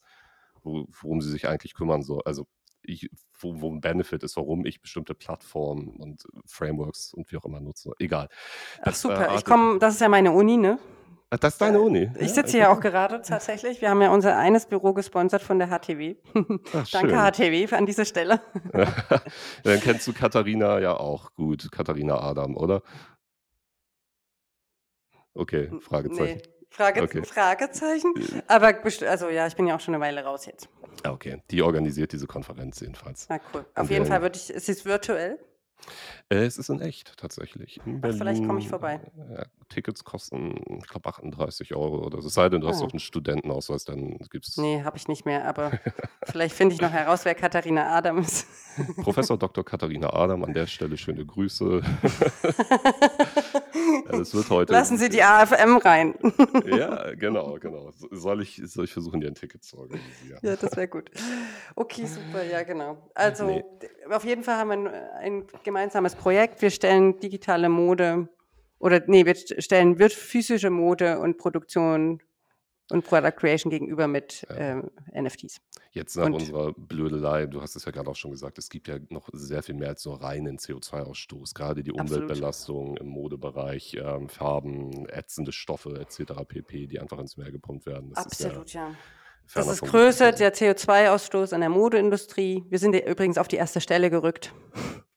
wo, 0.62 0.86
worum 1.00 1.20
sie 1.20 1.30
sich 1.30 1.48
eigentlich 1.48 1.74
kümmern 1.74 2.02
sollen. 2.02 2.22
Also 2.24 2.46
ich, 2.82 3.10
wo, 3.38 3.60
wo 3.60 3.70
ein 3.70 3.80
Benefit 3.80 4.22
ist, 4.22 4.36
warum 4.36 4.64
ich 4.64 4.80
bestimmte 4.80 5.14
Plattformen 5.14 5.88
und 5.96 6.24
Frameworks 6.46 7.12
und 7.12 7.30
wie 7.30 7.36
auch 7.36 7.44
immer 7.44 7.60
nutze. 7.60 7.92
Egal. 7.98 8.28
Ach, 8.82 8.94
super. 8.94 9.32
Äh, 9.32 9.36
ich 9.36 9.44
komme, 9.44 9.78
das 9.78 9.94
ist 9.94 10.00
ja 10.00 10.08
meine 10.08 10.32
Uni, 10.32 10.56
ne? 10.56 10.78
Ach, 11.30 11.38
das 11.38 11.54
ist 11.54 11.60
deine 11.60 11.80
Uni. 11.80 12.08
Ich 12.20 12.32
sitze 12.34 12.56
hier 12.56 12.70
auch 12.70 12.78
gerade 12.78 13.20
tatsächlich. 13.20 13.80
Wir 13.80 13.90
haben 13.90 14.00
ja 14.00 14.10
unser 14.10 14.36
eines 14.36 14.66
Büro 14.66 14.92
gesponsert 14.92 15.42
von 15.42 15.58
der 15.58 15.68
HTW. 15.68 16.16
Ach, 16.72 16.88
Danke 16.92 17.16
HTW 17.16 17.74
an 17.74 17.84
dieser 17.84 18.04
Stelle. 18.04 18.40
Dann 19.64 19.80
kennst 19.80 20.06
du 20.06 20.12
Katharina 20.12 20.78
ja 20.78 20.96
auch 20.96 21.34
gut. 21.34 21.70
Katharina 21.72 22.20
Adam, 22.20 22.56
oder? 22.56 22.82
Okay, 25.34 25.70
Fragezeichen. 25.80 26.36
Nee. 26.36 26.56
Frage, 26.70 27.02
okay. 27.02 27.24
Fragezeichen. 27.24 28.14
Aber 28.46 28.74
also 29.08 29.28
ja, 29.28 29.46
ich 29.46 29.56
bin 29.56 29.66
ja 29.66 29.76
auch 29.76 29.80
schon 29.80 29.94
eine 29.94 30.04
Weile 30.04 30.22
raus 30.24 30.46
jetzt. 30.46 30.68
Ah, 31.02 31.10
okay, 31.10 31.42
die 31.50 31.62
organisiert 31.62 32.12
diese 32.12 32.26
Konferenz 32.26 32.80
jedenfalls. 32.80 33.26
Na 33.28 33.40
cool. 33.52 33.64
Auf 33.74 33.82
Und 33.84 33.90
jeden 33.90 34.06
Fall 34.06 34.22
würde 34.22 34.36
ich, 34.36 34.54
es 34.54 34.68
ist 34.68 34.84
virtuell. 34.84 35.38
Äh, 36.28 36.44
es 36.44 36.58
ist 36.58 36.68
in 36.68 36.80
echt 36.80 37.16
tatsächlich. 37.16 37.80
In 37.86 38.00
Ach, 38.02 38.12
vielleicht 38.12 38.44
komme 38.46 38.58
ich 38.58 38.68
vorbei. 38.68 39.00
Ja, 39.30 39.44
Tickets 39.68 40.04
kosten, 40.04 40.78
ich 40.78 40.88
glaube, 40.88 41.08
38 41.08 41.74
Euro 41.74 42.04
oder 42.04 42.20
so. 42.20 42.28
Es 42.28 42.34
sei 42.34 42.48
denn, 42.48 42.60
du 42.60 42.68
hast 42.68 42.80
doch 42.80 42.88
ah. 42.88 42.90
einen 42.90 43.00
Studentenausweis, 43.00 43.84
dann 43.84 44.18
gibt's. 44.30 44.56
Nee, 44.56 44.82
habe 44.82 44.96
ich 44.96 45.08
nicht 45.08 45.24
mehr, 45.24 45.46
aber 45.46 45.78
vielleicht 46.24 46.54
finde 46.54 46.74
ich 46.74 46.80
noch 46.80 46.90
heraus, 46.90 47.24
wer 47.24 47.34
Katharina 47.34 47.94
Adam 47.96 48.18
ist. 48.18 48.46
Professor 49.02 49.38
Dr. 49.38 49.64
Katharina 49.64 50.12
Adam, 50.12 50.44
an 50.44 50.52
der 50.52 50.66
Stelle 50.66 50.96
schöne 50.96 51.24
Grüße. 51.24 51.82
das 54.10 54.34
wird 54.34 54.50
heute. 54.50 54.72
Lassen 54.72 54.98
Sie 54.98 55.08
die 55.08 55.22
AFM 55.22 55.76
rein. 55.76 56.14
ja, 56.66 57.14
genau, 57.14 57.58
genau. 57.60 57.90
Soll 58.10 58.42
ich, 58.42 58.60
soll 58.64 58.84
ich 58.84 58.92
versuchen, 58.92 59.20
dir 59.20 59.28
ein 59.28 59.34
Ticket 59.34 59.64
zu 59.64 59.78
organisieren? 59.78 60.40
Ja, 60.42 60.56
das 60.56 60.76
wäre 60.76 60.88
gut. 60.88 61.10
Okay, 61.74 62.06
super, 62.06 62.44
ja, 62.44 62.62
genau. 62.62 63.10
Also, 63.14 63.46
nee. 63.46 63.64
auf 64.10 64.24
jeden 64.24 64.42
Fall 64.42 64.56
haben 64.56 64.68
wir 64.68 64.74
ein, 64.74 64.86
ein 64.86 65.44
gemeinsames 65.62 66.14
Projekt. 66.14 66.62
Wir 66.62 66.70
stellen 66.70 67.18
digitale 67.20 67.68
Mode 67.68 68.28
oder 68.78 69.00
nee, 69.06 69.24
wir 69.24 69.34
stellen 69.34 69.98
physische 69.98 70.70
Mode 70.70 71.18
und 71.18 71.38
Produktion 71.38 72.20
und 72.90 73.04
Product 73.04 73.32
Creation 73.36 73.70
gegenüber 73.70 74.06
mit 74.06 74.46
ja. 74.48 74.80
äh, 74.80 75.22
NFTs. 75.22 75.60
Jetzt 75.90 76.16
nach 76.16 76.26
und, 76.26 76.34
unserer 76.34 76.72
Blödelei, 76.72 77.46
du 77.46 77.60
hast 77.62 77.74
es 77.74 77.84
ja 77.84 77.92
gerade 77.92 78.10
auch 78.10 78.16
schon 78.16 78.30
gesagt, 78.30 78.58
es 78.58 78.68
gibt 78.68 78.88
ja 78.88 78.98
noch 79.08 79.28
sehr 79.32 79.62
viel 79.62 79.74
mehr 79.74 79.88
als 79.88 80.04
nur 80.04 80.22
reinen 80.22 80.58
CO2-Ausstoß. 80.58 81.54
Gerade 81.54 81.82
die 81.82 81.92
Umweltbelastung 81.92 82.96
im 82.96 83.08
Modebereich, 83.08 83.96
ähm, 84.00 84.28
Farben, 84.28 85.08
ätzende 85.08 85.52
Stoffe 85.52 85.98
etc. 86.00 86.44
pp., 86.46 86.86
die 86.86 87.00
einfach 87.00 87.18
ins 87.18 87.36
Meer 87.36 87.50
gepumpt 87.50 87.86
werden. 87.86 88.10
Das 88.10 88.26
absolut, 88.26 88.72
ja. 88.72 88.88
ja. 88.88 88.94
Das 89.54 89.68
ist 89.68 89.82
größer, 89.82 90.32
der 90.32 90.52
CO2-Ausstoß 90.52 91.54
an 91.54 91.60
der 91.60 91.70
Modeindustrie. 91.70 92.64
Wir 92.68 92.78
sind 92.78 92.94
ja 92.94 93.02
übrigens 93.06 93.38
auf 93.38 93.46
die 93.48 93.56
erste 93.56 93.80
Stelle 93.80 94.10
gerückt. 94.10 94.52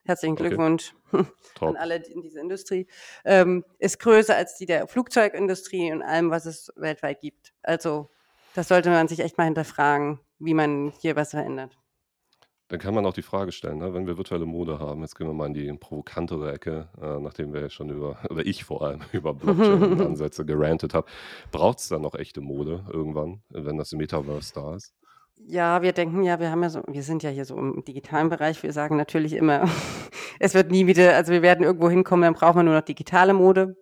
Herzlichen 0.10 0.38
Glückwunsch 0.38 0.95
okay. 1.12 1.28
an 1.60 1.76
alle 1.76 1.98
in 1.98 2.24
dieser 2.24 2.41
Industrie. 2.41 2.88
Ähm, 3.26 3.63
ist 3.78 4.00
größer 4.00 4.36
als 4.36 4.56
die 4.58 4.65
der 4.65 4.88
Flugzeugindustrie 4.88 5.91
und 5.91 6.02
allem, 6.02 6.32
was 6.32 6.48
es 6.48 6.74
weltweit 6.76 7.22
gibt. 7.22 7.54
Also, 7.62 8.10
das 8.56 8.69
sollte 8.69 8.89
man 8.89 9.08
sich 9.08 9.19
echt 9.19 9.38
mal 9.38 9.43
hinterfragen, 9.43 10.19
wie 10.39 10.56
man 10.56 10.93
hier 11.00 11.15
was 11.15 11.30
verändert. 11.30 11.78
Dann 12.69 12.80
kann 12.80 12.95
man 12.95 13.06
auch 13.06 13.13
die 13.13 13.22
Frage 13.22 13.52
stellen, 13.52 13.78
ne, 13.78 13.93
wenn 13.93 14.08
wir 14.08 14.17
virtuelle 14.17 14.48
Mode 14.48 14.80
haben, 14.80 15.02
jetzt 15.02 15.15
gehen 15.15 15.28
wir 15.28 15.34
mal 15.36 15.45
in 15.45 15.54
die 15.54 15.72
provokantere 15.74 16.54
Ecke, 16.54 16.89
äh, 17.00 17.19
nachdem 17.19 17.54
wir 17.54 17.62
ja 17.62 17.69
schon 17.69 17.91
über, 17.91 18.17
oder 18.32 18.43
ich 18.43 18.63
vor 18.63 18.82
allem 18.82 19.02
über 19.12 19.36
Blockchain-Ansätze 19.36 20.43
gerantet 20.43 20.95
habe, 20.95 21.06
braucht 21.52 21.78
es 21.78 21.88
dann 21.88 22.02
noch 22.02 22.15
echte 22.15 22.41
Mode 22.41 22.84
irgendwann, 22.91 23.43
wenn 23.50 23.78
das 23.78 23.91
Metaverse 23.91 24.56
da 24.56 24.76
ist? 24.76 24.95
Ja, 25.47 25.82
wir 25.82 25.93
denken 25.93 26.23
ja, 26.23 26.39
wir 26.39 26.52
haben 26.52 26.62
ja 26.62 26.69
so, 26.69 26.84
wir 26.88 27.04
sind 27.04 27.23
ja 27.23 27.30
hier 27.30 27.45
so 27.45 27.58
im 27.58 27.84
digitalen 27.86 28.30
Bereich. 28.30 28.62
Wir 28.62 28.73
sagen 28.73 28.97
natürlich 28.97 29.34
immer, 29.34 29.67
es 30.39 30.54
wird 30.54 30.69
nie 30.71 30.86
wieder, 30.86 31.15
also 31.15 31.32
wir 31.32 31.41
werden 31.41 31.63
irgendwo 31.63 31.89
hinkommen, 31.89 32.23
dann 32.23 32.34
brauchen 32.34 32.58
wir 32.58 32.63
nur 32.63 32.75
noch 32.75 32.82
digitale 32.82 33.34
Mode. 33.34 33.75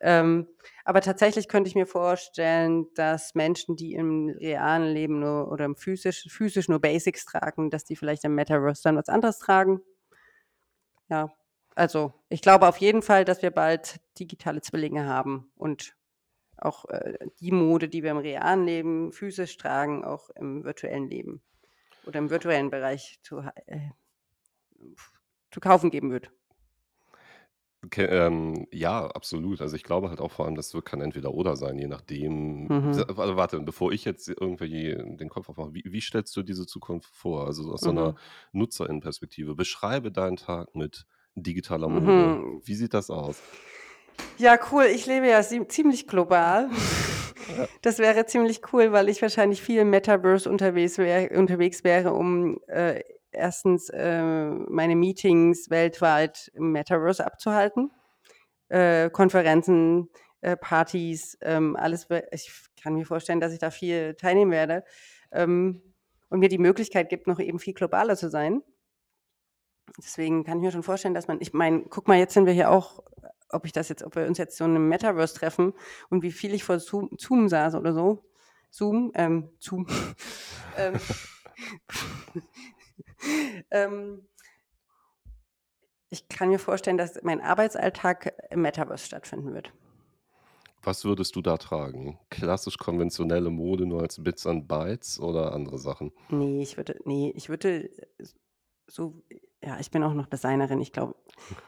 Ähm, 0.00 0.46
aber 0.84 1.00
tatsächlich 1.00 1.48
könnte 1.48 1.68
ich 1.68 1.74
mir 1.74 1.86
vorstellen, 1.86 2.86
dass 2.94 3.34
Menschen, 3.34 3.76
die 3.76 3.94
im 3.94 4.28
realen 4.28 4.92
Leben 4.92 5.20
nur 5.20 5.50
oder 5.50 5.64
im 5.64 5.76
physisch, 5.76 6.26
physisch 6.28 6.68
nur 6.68 6.80
Basics 6.80 7.24
tragen, 7.24 7.70
dass 7.70 7.84
die 7.84 7.96
vielleicht 7.96 8.24
im 8.24 8.34
Metaverse 8.34 8.82
dann 8.84 8.96
was 8.96 9.08
anderes 9.08 9.38
tragen. 9.38 9.80
Ja, 11.08 11.32
also 11.74 12.12
ich 12.28 12.42
glaube 12.42 12.68
auf 12.68 12.78
jeden 12.78 13.02
Fall, 13.02 13.24
dass 13.24 13.42
wir 13.42 13.50
bald 13.50 14.00
digitale 14.18 14.60
Zwillinge 14.60 15.06
haben 15.06 15.50
und 15.56 15.94
auch 16.58 16.86
äh, 16.86 17.18
die 17.40 17.52
Mode, 17.52 17.88
die 17.88 18.02
wir 18.02 18.10
im 18.10 18.18
realen 18.18 18.64
Leben 18.64 19.12
physisch 19.12 19.56
tragen, 19.56 20.04
auch 20.04 20.30
im 20.30 20.64
virtuellen 20.64 21.08
Leben 21.08 21.42
oder 22.06 22.18
im 22.18 22.30
virtuellen 22.30 22.70
Bereich 22.70 23.18
zu, 23.22 23.42
äh, 23.66 23.90
zu 25.50 25.60
kaufen 25.60 25.90
geben 25.90 26.10
wird. 26.10 26.30
Okay, 27.84 28.06
ähm, 28.06 28.66
ja, 28.72 29.06
absolut. 29.06 29.60
Also 29.60 29.76
ich 29.76 29.84
glaube 29.84 30.08
halt 30.08 30.20
auch 30.20 30.32
vor 30.32 30.46
allem, 30.46 30.56
das 30.56 30.76
kann 30.84 31.00
entweder 31.00 31.32
oder 31.32 31.54
sein, 31.54 31.78
je 31.78 31.86
nachdem. 31.86 32.64
Mhm. 32.64 32.86
Also 32.86 33.36
warte, 33.36 33.60
bevor 33.60 33.92
ich 33.92 34.04
jetzt 34.04 34.28
irgendwie 34.28 34.96
den 34.96 35.28
Kopf 35.28 35.48
aufmache, 35.48 35.72
wie, 35.72 35.84
wie 35.86 36.00
stellst 36.00 36.36
du 36.36 36.42
diese 36.42 36.66
Zukunft 36.66 37.14
vor? 37.14 37.46
Also 37.46 37.70
aus 37.70 37.82
mhm. 37.82 37.84
so 37.84 37.90
einer 37.90 38.12
mhm. 38.12 38.16
Nutzerinnenperspektive. 38.52 39.54
Beschreibe 39.54 40.10
deinen 40.10 40.36
Tag 40.36 40.74
mit 40.74 41.06
digitaler 41.36 41.88
Mode. 41.88 42.06
Mhm. 42.06 42.60
Wie 42.64 42.74
sieht 42.74 42.92
das 42.92 43.08
aus? 43.08 43.40
Ja, 44.38 44.58
cool. 44.70 44.84
Ich 44.84 45.06
lebe 45.06 45.28
ja 45.28 45.42
ziemlich 45.42 46.06
global. 46.06 46.70
Das 47.80 48.00
wäre 48.00 48.26
ziemlich 48.26 48.60
cool, 48.72 48.90
weil 48.90 49.08
ich 49.08 49.22
wahrscheinlich 49.22 49.62
viel 49.62 49.78
im 49.78 49.90
Metaverse 49.90 50.50
unterwegs, 50.50 50.98
wär, 50.98 51.30
unterwegs 51.38 51.84
wäre, 51.84 52.12
um 52.12 52.58
äh, 52.66 53.00
erstens 53.30 53.88
äh, 53.90 54.20
meine 54.20 54.96
Meetings 54.96 55.70
weltweit 55.70 56.50
im 56.54 56.72
Metaverse 56.72 57.24
abzuhalten. 57.24 57.92
Äh, 58.68 59.10
Konferenzen, 59.10 60.08
äh, 60.40 60.56
Partys, 60.56 61.38
ähm, 61.42 61.76
alles. 61.76 62.08
Ich 62.32 62.50
kann 62.82 62.94
mir 62.94 63.06
vorstellen, 63.06 63.40
dass 63.40 63.52
ich 63.52 63.58
da 63.58 63.70
viel 63.70 64.14
teilnehmen 64.14 64.50
werde 64.50 64.84
ähm, 65.32 65.82
und 66.28 66.40
mir 66.40 66.48
die 66.48 66.58
Möglichkeit 66.58 67.08
gibt, 67.08 67.26
noch 67.26 67.38
eben 67.38 67.58
viel 67.58 67.74
globaler 67.74 68.16
zu 68.16 68.28
sein. 68.28 68.62
Deswegen 69.98 70.44
kann 70.44 70.58
ich 70.58 70.64
mir 70.64 70.72
schon 70.72 70.82
vorstellen, 70.82 71.14
dass 71.14 71.28
man, 71.28 71.40
ich 71.40 71.52
meine, 71.52 71.84
guck 71.88 72.08
mal, 72.08 72.18
jetzt 72.18 72.34
sind 72.34 72.46
wir 72.46 72.52
hier 72.52 72.70
auch, 72.70 73.02
ob 73.50 73.64
ich 73.64 73.72
das 73.72 73.88
jetzt, 73.88 74.02
ob 74.02 74.16
wir 74.16 74.26
uns 74.26 74.38
jetzt 74.38 74.56
so 74.56 74.64
in 74.64 74.70
einem 74.70 74.88
Metaverse 74.88 75.34
treffen 75.34 75.72
und 76.08 76.22
wie 76.22 76.32
viel 76.32 76.54
ich 76.54 76.64
vor 76.64 76.78
Zoom, 76.78 77.10
Zoom 77.18 77.48
saß 77.48 77.74
oder 77.74 77.92
so. 77.92 78.24
Zoom, 78.70 79.12
ähm, 79.14 79.50
Zoom. 79.58 79.86
ähm, 80.76 80.94
ähm, 83.70 84.28
ich 86.10 86.28
kann 86.28 86.48
mir 86.48 86.58
vorstellen, 86.58 86.98
dass 86.98 87.20
mein 87.22 87.40
Arbeitsalltag 87.40 88.34
im 88.50 88.62
Metaverse 88.62 89.06
stattfinden 89.06 89.54
wird. 89.54 89.72
Was 90.82 91.04
würdest 91.04 91.34
du 91.34 91.42
da 91.42 91.56
tragen? 91.56 92.18
Klassisch 92.30 92.78
konventionelle 92.78 93.50
Mode 93.50 93.86
nur 93.86 94.02
als 94.02 94.22
Bits 94.22 94.46
and 94.46 94.68
Bytes 94.68 95.18
oder 95.18 95.52
andere 95.52 95.78
Sachen? 95.78 96.12
Nee, 96.28 96.62
ich 96.62 96.76
würde, 96.76 96.96
nee, 97.04 97.32
ich 97.34 97.48
würde 97.48 97.90
so, 98.86 99.22
ja, 99.62 99.78
ich 99.80 99.90
bin 99.90 100.02
auch 100.02 100.14
noch 100.14 100.26
Designerin. 100.26 100.80
Ich 100.80 100.92
glaube, 100.92 101.14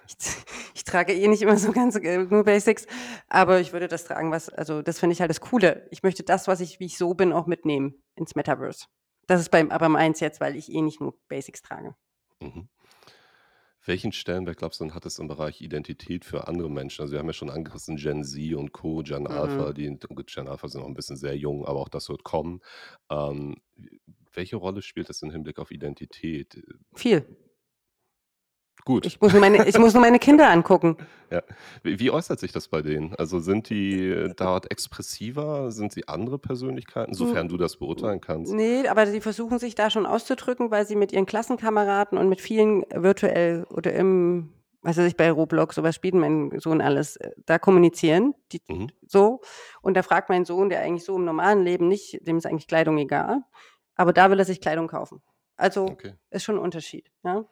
ich, 0.07 0.16
ich 0.74 0.85
trage 0.85 1.12
eh 1.12 1.28
nicht 1.28 1.42
immer 1.42 1.57
so 1.57 1.72
ganz 1.72 1.96
äh, 1.96 2.18
nur 2.18 2.44
Basics, 2.44 2.87
aber 3.28 3.61
ich 3.61 3.72
würde 3.72 3.88
das 3.88 4.04
tragen, 4.04 4.31
was, 4.31 4.48
also 4.48 4.83
das 4.83 4.98
finde 4.98 5.14
ich 5.14 5.20
halt 5.20 5.31
das 5.31 5.40
Coole. 5.40 5.87
Ich 5.90 6.02
möchte 6.02 6.22
das, 6.22 6.48
was 6.48 6.61
ich, 6.61 6.81
wie 6.81 6.87
ich 6.87 6.98
so 6.98 7.14
bin, 7.14 7.33
auch 7.33 7.46
mitnehmen 7.46 8.02
ins 8.14 8.35
Metaverse. 8.35 8.87
Das 9.26 9.40
ist 9.40 9.50
beim, 9.50 9.70
aber 9.70 9.88
meins 9.88 10.20
jetzt, 10.20 10.40
weil 10.40 10.57
ich 10.57 10.72
eh 10.72 10.81
nicht 10.81 11.00
nur 11.00 11.14
Basics 11.28 11.62
trage. 11.62 11.94
Mhm. 12.40 12.68
Welchen 13.85 14.12
Stellenwert 14.12 14.59
glaubst 14.59 14.81
du 14.81 14.85
denn 14.85 14.95
hat 14.95 15.07
es 15.07 15.19
im 15.19 15.29
Bereich 15.29 15.61
Identität 15.61 16.25
für 16.25 16.47
andere 16.49 16.71
Menschen? 16.71 17.03
Also 17.03 17.12
wir 17.12 17.21
haben 17.21 17.27
ja 17.27 17.33
schon 17.33 17.51
angerissen 17.51 17.97
Gen 17.97 18.25
Z 18.25 18.55
und 18.55 18.73
Co, 18.73 19.03
Gen 19.03 19.27
Alpha, 19.27 19.73
Mhm. 19.73 19.75
die 19.75 19.97
gut, 20.14 20.33
Gen 20.35 20.49
Alpha 20.49 20.69
sind 20.69 20.81
noch 20.83 20.88
ein 20.88 20.95
bisschen 20.95 21.17
sehr 21.17 21.37
jung, 21.37 21.64
aber 21.64 21.81
auch 21.81 21.88
das 21.88 22.09
wird 22.09 22.25
kommen. 22.25 22.61
Ähm, 23.11 23.57
welche 24.33 24.57
Rolle 24.57 24.83
spielt 24.83 25.09
das 25.09 25.23
im 25.23 25.31
Hinblick 25.31 25.59
auf 25.59 25.71
Identität? 25.71 26.62
Viel. 26.95 27.27
Gut. 28.88 29.05
Ich 29.05 29.20
muss 29.20 29.33
nur 29.33 29.40
meine, 29.42 29.68
ich 29.68 29.79
muss 29.79 29.92
nur 29.92 30.01
meine 30.01 30.18
Kinder 30.18 30.48
angucken. 30.48 30.96
Ja. 31.31 31.42
Wie, 31.83 32.01
wie 32.01 32.11
äußert 32.11 32.40
sich 32.40 32.53
das 32.53 32.68
bei 32.68 32.81
denen? 32.81 33.14
Also 33.16 33.38
sind 33.38 33.68
die 33.68 34.33
dort 34.35 34.70
expressiver? 34.70 35.70
Sind 35.70 35.92
sie 35.92 36.09
andere 36.09 36.38
Persönlichkeiten, 36.38 37.12
sofern 37.12 37.48
du 37.51 37.59
das 37.59 37.77
beurteilen 37.77 38.22
kannst? 38.22 38.51
Nee, 38.51 38.88
aber 38.88 39.07
sie 39.07 39.20
versuchen 39.20 39.59
sich 39.59 39.74
da 39.74 39.90
schon 39.90 40.07
auszudrücken, 40.07 40.70
weil 40.70 40.87
sie 40.87 40.96
mit 40.96 41.12
ihren 41.12 41.27
Klassenkameraden 41.27 42.16
und 42.16 42.31
mit 42.31 42.40
vielen 42.40 42.83
virtuell 42.94 43.66
oder 43.68 43.92
im, 43.92 44.55
was 44.81 44.96
weiß 44.96 45.05
ich, 45.05 45.18
bei 45.18 45.31
Roblox, 45.31 45.74
sowas 45.77 45.94
spielt 45.94 46.14
mein 46.14 46.51
Sohn 46.61 46.81
alles, 46.81 47.16
äh, 47.16 47.33
da 47.44 47.59
kommunizieren. 47.59 48.35
Die, 48.53 48.62
Mhm. 48.66 48.88
So. 49.07 49.42
Und 49.83 49.98
da 49.98 50.03
fragt 50.03 50.31
mein 50.31 50.46
Sohn, 50.46 50.70
der 50.70 50.81
eigentlich 50.81 51.05
so 51.05 51.16
im 51.16 51.27
normalen 51.27 51.62
Leben 51.62 51.88
nicht, 51.88 52.27
dem 52.27 52.38
ist 52.38 52.46
eigentlich 52.46 52.68
Kleidung 52.68 52.96
egal, 52.96 53.42
aber 53.96 54.14
da 54.14 54.31
will 54.31 54.38
er 54.38 54.46
sich 54.46 54.62
Kleidung 54.62 54.88
kaufen. 54.88 55.20
Also 55.59 55.85
Okay. 55.85 56.14
ist 56.31 56.44
schon 56.44 56.55
ein 56.57 56.62
Unterschied. 56.62 57.11
Ja? 57.22 57.44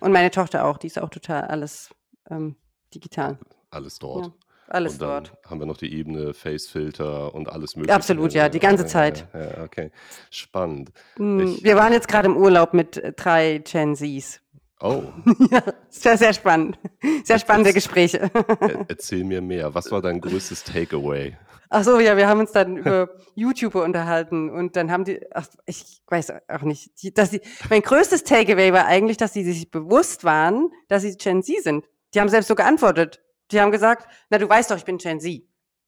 Und 0.00 0.12
meine 0.12 0.30
Tochter 0.30 0.64
auch, 0.64 0.78
die 0.78 0.86
ist 0.88 1.00
auch 1.00 1.10
total 1.10 1.42
alles 1.42 1.90
ähm, 2.30 2.56
digital. 2.94 3.38
Alles 3.70 3.98
dort. 3.98 4.26
Ja, 4.26 4.32
alles 4.68 4.94
und 4.94 5.02
dann 5.02 5.24
dort. 5.24 5.32
haben 5.50 5.60
wir 5.60 5.66
noch 5.66 5.76
die 5.76 5.92
Ebene 5.94 6.34
Facefilter 6.34 7.34
und 7.34 7.48
alles 7.48 7.76
mögliche. 7.76 7.94
Absolut, 7.94 8.32
ja, 8.32 8.48
die 8.48 8.58
ganze 8.58 8.86
Zeit. 8.86 9.26
Ja, 9.34 9.40
ja, 9.58 9.64
okay. 9.64 9.90
Spannend. 10.30 10.90
Hm, 11.16 11.40
Ich- 11.40 11.64
Wir 11.64 11.76
waren 11.76 11.92
jetzt 11.92 12.08
gerade 12.08 12.26
im 12.26 12.36
Urlaub 12.36 12.72
mit 12.74 13.00
drei 13.16 13.58
Gen 13.58 13.94
Zs. 13.96 14.40
Oh, 14.80 15.04
Ja, 15.50 15.62
sehr, 15.88 16.18
sehr 16.18 16.32
spannend. 16.34 16.78
Sehr 17.24 17.38
spannende 17.38 17.72
Gespräche. 17.72 18.30
er, 18.60 18.84
erzähl 18.88 19.24
mir 19.24 19.40
mehr. 19.40 19.74
Was 19.74 19.90
war 19.90 20.02
dein 20.02 20.20
größtes 20.20 20.64
Takeaway? 20.64 21.36
Ach 21.68 21.82
so, 21.82 21.98
ja, 21.98 22.16
wir 22.16 22.28
haben 22.28 22.40
uns 22.40 22.52
dann 22.52 22.76
über 22.76 23.08
YouTuber 23.34 23.82
unterhalten 23.82 24.50
und 24.50 24.76
dann 24.76 24.90
haben 24.92 25.04
die, 25.04 25.20
ach, 25.32 25.46
ich 25.64 26.02
weiß 26.06 26.32
auch 26.48 26.62
nicht, 26.62 27.02
die, 27.02 27.12
dass 27.12 27.30
sie, 27.32 27.40
mein 27.70 27.82
größtes 27.82 28.22
Takeaway 28.22 28.72
war 28.72 28.86
eigentlich, 28.86 29.16
dass 29.16 29.32
sie 29.32 29.42
sich 29.44 29.70
bewusst 29.70 30.22
waren, 30.24 30.70
dass 30.88 31.02
sie 31.02 31.16
Gen 31.16 31.42
Z 31.42 31.62
sind. 31.64 31.84
Die 32.14 32.20
haben 32.20 32.28
selbst 32.28 32.46
so 32.48 32.54
geantwortet. 32.54 33.20
Die 33.50 33.60
haben 33.60 33.72
gesagt, 33.72 34.06
na, 34.30 34.38
du 34.38 34.48
weißt 34.48 34.70
doch, 34.70 34.76
ich 34.76 34.84
bin 34.84 34.98
Gen 34.98 35.18
Z. 35.20 35.42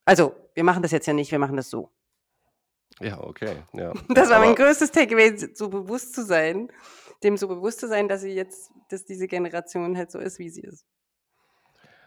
Also, 0.05 0.35
wir 0.55 0.64
machen 0.64 0.83
das 0.83 0.90
jetzt 0.90 1.07
ja 1.07 1.12
nicht, 1.12 1.31
wir 1.31 1.38
machen 1.38 1.57
das 1.57 1.70
so. 1.70 1.92
Ja, 3.01 3.20
okay. 3.22 3.57
Ja. 3.74 3.92
Das 4.09 4.31
war 4.31 4.40
mein 4.40 4.48
Aber- 4.55 4.64
größtes 4.64 4.90
Takeaway, 4.90 5.37
so 5.55 5.68
bewusst 5.68 6.14
zu 6.14 6.24
sein, 6.24 6.70
dem 7.23 7.37
so 7.37 7.49
bewusst 7.49 7.81
zu 7.81 7.89
sein, 7.89 8.09
dass 8.09 8.23
sie 8.23 8.33
jetzt, 8.33 8.71
dass 8.91 9.05
diese 9.05 9.29
Generation 9.29 9.97
halt 9.97 10.11
so 10.11 10.19
ist, 10.19 10.39
wie 10.39 10.51
sie 10.51 10.63
ist. 10.63 10.87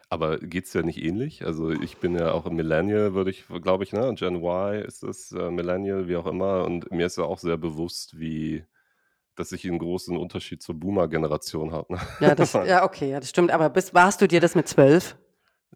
Aber 0.10 0.40
geht 0.40 0.66
es 0.66 0.74
ja 0.74 0.82
nicht 0.82 1.02
ähnlich? 1.02 1.46
Also 1.46 1.70
ich 1.70 1.98
bin 1.98 2.18
ja 2.18 2.34
auch 2.34 2.46
ein 2.46 2.56
Millennial, 2.56 3.14
würde 3.14 3.32
ich, 3.32 3.46
glaube 3.62 3.86
ich, 3.86 3.94
ne? 3.94 4.14
Gen 4.14 4.44
Y 4.44 4.84
ist 4.84 5.04
es, 5.04 5.32
äh, 5.32 5.50
Millennial, 5.50 6.10
wie 6.10 6.18
auch 6.18 6.26
immer. 6.26 6.66
Und 6.66 6.92
mir 6.92 7.06
ist 7.06 7.18
ja 7.18 7.24
auch 7.24 7.40
sehr 7.40 7.56
bewusst, 7.56 8.20
wie, 8.20 8.66
dass 9.36 9.54
ich 9.54 9.66
einen 9.66 9.80
großen 9.80 10.18
Unterschied 10.18 10.62
zur 10.62 10.76
Boomer-Generation 10.76 11.72
habe. 11.72 11.94
Ne? 11.94 12.02
Ja, 12.20 12.36
das, 12.36 12.52
ja, 12.68 12.84
okay, 12.84 13.10
ja, 13.10 13.22
das 13.22 13.30
stimmt. 13.30 13.52
Aber 13.52 13.70
bis, 13.70 13.94
warst 13.94 14.22
du 14.22 14.28
dir 14.28 14.42
das 14.42 14.54
mit 14.54 14.68
zwölf? 14.68 15.16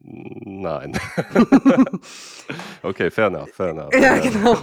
Nein. 0.01 0.97
okay, 2.83 3.09
fair 3.09 3.27
enough, 3.27 3.49
fair 3.49 3.69
enough. 3.69 3.93
Ja, 3.93 4.19
genau. 4.19 4.55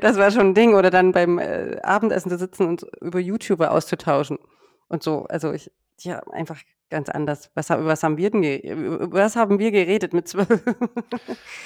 Das 0.00 0.16
war 0.16 0.30
schon 0.30 0.48
ein 0.48 0.54
Ding. 0.54 0.74
Oder 0.74 0.90
dann 0.90 1.12
beim 1.12 1.38
äh, 1.38 1.78
Abendessen 1.82 2.30
zu 2.30 2.38
sitzen 2.38 2.66
und 2.66 2.86
über 3.00 3.18
YouTuber 3.18 3.70
auszutauschen. 3.70 4.38
Und 4.88 5.02
so. 5.02 5.24
Also 5.24 5.52
ich, 5.52 5.70
ja, 6.00 6.20
einfach 6.30 6.58
ganz 6.90 7.10
anders. 7.10 7.50
Was, 7.54 7.68
was 7.68 8.02
haben 8.02 8.16
wir 8.16 8.30
denn 8.30 8.42
was 9.12 9.36
haben 9.36 9.58
wir 9.58 9.70
geredet 9.70 10.14
mit 10.14 10.26
zwölf? 10.26 10.48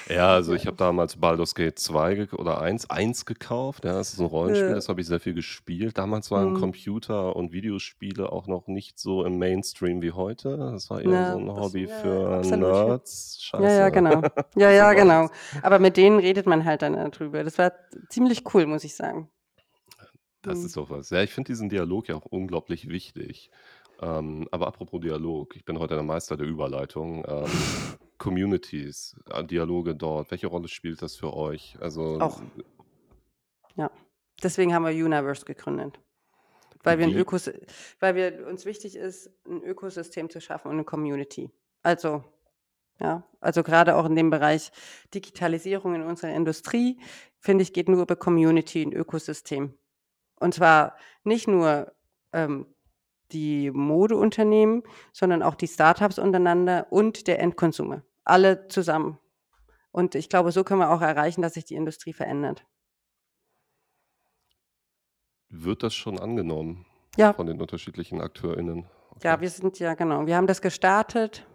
Ja, 0.08 0.34
also 0.34 0.52
ich 0.52 0.66
habe 0.66 0.76
damals 0.76 1.16
Baldur's 1.16 1.54
Gate 1.54 1.78
2 1.78 2.14
ge 2.14 2.28
oder 2.32 2.60
1, 2.60 2.90
1 2.90 3.24
gekauft. 3.24 3.84
Ja, 3.84 3.92
das 3.92 4.12
ist 4.12 4.18
ein 4.18 4.26
Rollenspiel, 4.26 4.70
Ja. 4.70 4.74
das 4.74 4.88
habe 4.88 5.00
ich 5.00 5.06
sehr 5.06 5.20
viel 5.20 5.34
gespielt. 5.34 5.96
Damals 5.96 6.30
waren 6.32 6.54
Mhm. 6.54 6.58
Computer- 6.58 7.36
und 7.36 7.52
Videospiele 7.52 8.32
auch 8.32 8.48
noch 8.48 8.66
nicht 8.66 8.98
so 8.98 9.24
im 9.24 9.38
Mainstream 9.38 10.02
wie 10.02 10.10
heute. 10.12 10.56
Das 10.56 10.90
war 10.90 11.00
eher 11.00 11.10
Ja, 11.10 11.32
so 11.32 11.38
ein 11.38 11.46
das- 11.46 11.56
Hobby 11.58 11.84
ja, 11.86 11.94
für 12.00 12.28
absolut. 12.38 12.60
Nerds. 12.88 13.38
Scheiße. 13.42 13.62
ja, 13.64 13.70
ja, 13.70 13.88
genau. 13.90 14.22
Ja, 14.56 14.70
ja, 14.72 14.92
genau. 14.92 15.28
Aber 15.62 15.78
mit 15.78 15.96
denen 15.96 16.18
redet 16.18 16.46
man 16.46 16.64
halt 16.64 16.82
dann 16.82 16.94
darüber. 16.94 17.44
Das 17.44 17.58
war 17.58 17.72
ziemlich 18.08 18.42
cool, 18.54 18.66
muss 18.66 18.82
ich 18.82 18.96
sagen. 18.96 19.28
Das 20.42 20.58
Mhm. 20.58 20.66
ist 20.66 20.76
doch 20.76 20.90
was. 20.90 21.10
Ja, 21.10 21.22
ich 21.22 21.30
finde 21.32 21.46
diesen 21.52 21.68
Dialog 21.68 22.08
ja 22.08 22.16
auch 22.16 22.26
unglaublich 22.26 22.88
wichtig. 22.88 23.52
Ähm, 24.02 24.48
aber 24.50 24.66
apropos 24.66 25.00
Dialog, 25.00 25.56
ich 25.56 25.64
bin 25.64 25.78
heute 25.78 25.94
der 25.94 26.02
Meister 26.02 26.36
der 26.36 26.46
Überleitung. 26.46 27.24
Ähm, 27.26 27.46
Communities, 28.18 29.16
äh, 29.30 29.44
Dialoge 29.44 29.96
dort, 29.96 30.30
welche 30.30 30.46
Rolle 30.46 30.68
spielt 30.68 31.02
das 31.02 31.16
für 31.16 31.34
euch? 31.34 31.76
Also 31.80 32.20
Auch. 32.20 32.40
Deswegen 34.42 34.74
haben 34.74 34.84
wir 34.84 34.90
Universe 34.92 35.44
gegründet. 35.44 36.00
Weil 36.82 36.98
wir, 36.98 37.06
ein? 37.06 37.16
Ökos 37.16 37.48
weil 38.00 38.16
wir 38.16 38.46
uns 38.48 38.64
wichtig 38.64 38.96
ist, 38.96 39.30
ein 39.46 39.62
Ökosystem 39.62 40.28
zu 40.30 40.40
schaffen 40.40 40.68
und 40.68 40.74
eine 40.74 40.84
Community. 40.84 41.50
Also, 41.84 42.24
ja, 42.98 43.24
also 43.40 43.62
gerade 43.62 43.94
auch 43.94 44.04
in 44.06 44.16
dem 44.16 44.30
Bereich 44.30 44.72
Digitalisierung 45.14 45.94
in 45.94 46.02
unserer 46.02 46.34
Industrie, 46.34 46.98
finde 47.38 47.62
ich, 47.62 47.72
geht 47.72 47.88
nur 47.88 48.02
über 48.02 48.16
Community, 48.16 48.82
ein 48.82 48.92
Ökosystem. 48.92 49.78
Und 50.40 50.54
zwar 50.54 50.96
nicht 51.22 51.46
nur 51.46 51.92
ähm, 52.32 52.66
die 53.32 53.70
Modeunternehmen, 53.70 54.82
sondern 55.12 55.42
auch 55.42 55.54
die 55.54 55.68
Startups 55.68 56.18
untereinander 56.18 56.86
und 56.90 57.26
der 57.26 57.40
Endkonsumer. 57.40 58.02
Alle 58.24 58.68
zusammen. 58.68 59.18
Und 59.90 60.14
ich 60.14 60.28
glaube, 60.28 60.52
so 60.52 60.64
können 60.64 60.80
wir 60.80 60.90
auch 60.90 61.02
erreichen, 61.02 61.42
dass 61.42 61.54
sich 61.54 61.64
die 61.64 61.74
Industrie 61.74 62.12
verändert. 62.12 62.64
wird 65.54 65.82
das 65.82 65.94
schon 65.94 66.18
angenommen 66.18 66.86
Ja, 67.16 67.32
von 67.34 67.46
den 67.46 67.60
unterschiedlichen 67.60 68.20
AkteurInnen? 68.20 68.86
Ja, 69.22 69.34
Okay. 69.34 69.40
wir 69.42 69.50
sind 69.50 69.78
ja, 69.78 69.92
genau. 69.94 70.26
Wir 70.26 70.36
haben 70.36 70.46
das 70.46 70.62
gestartet 70.62 71.46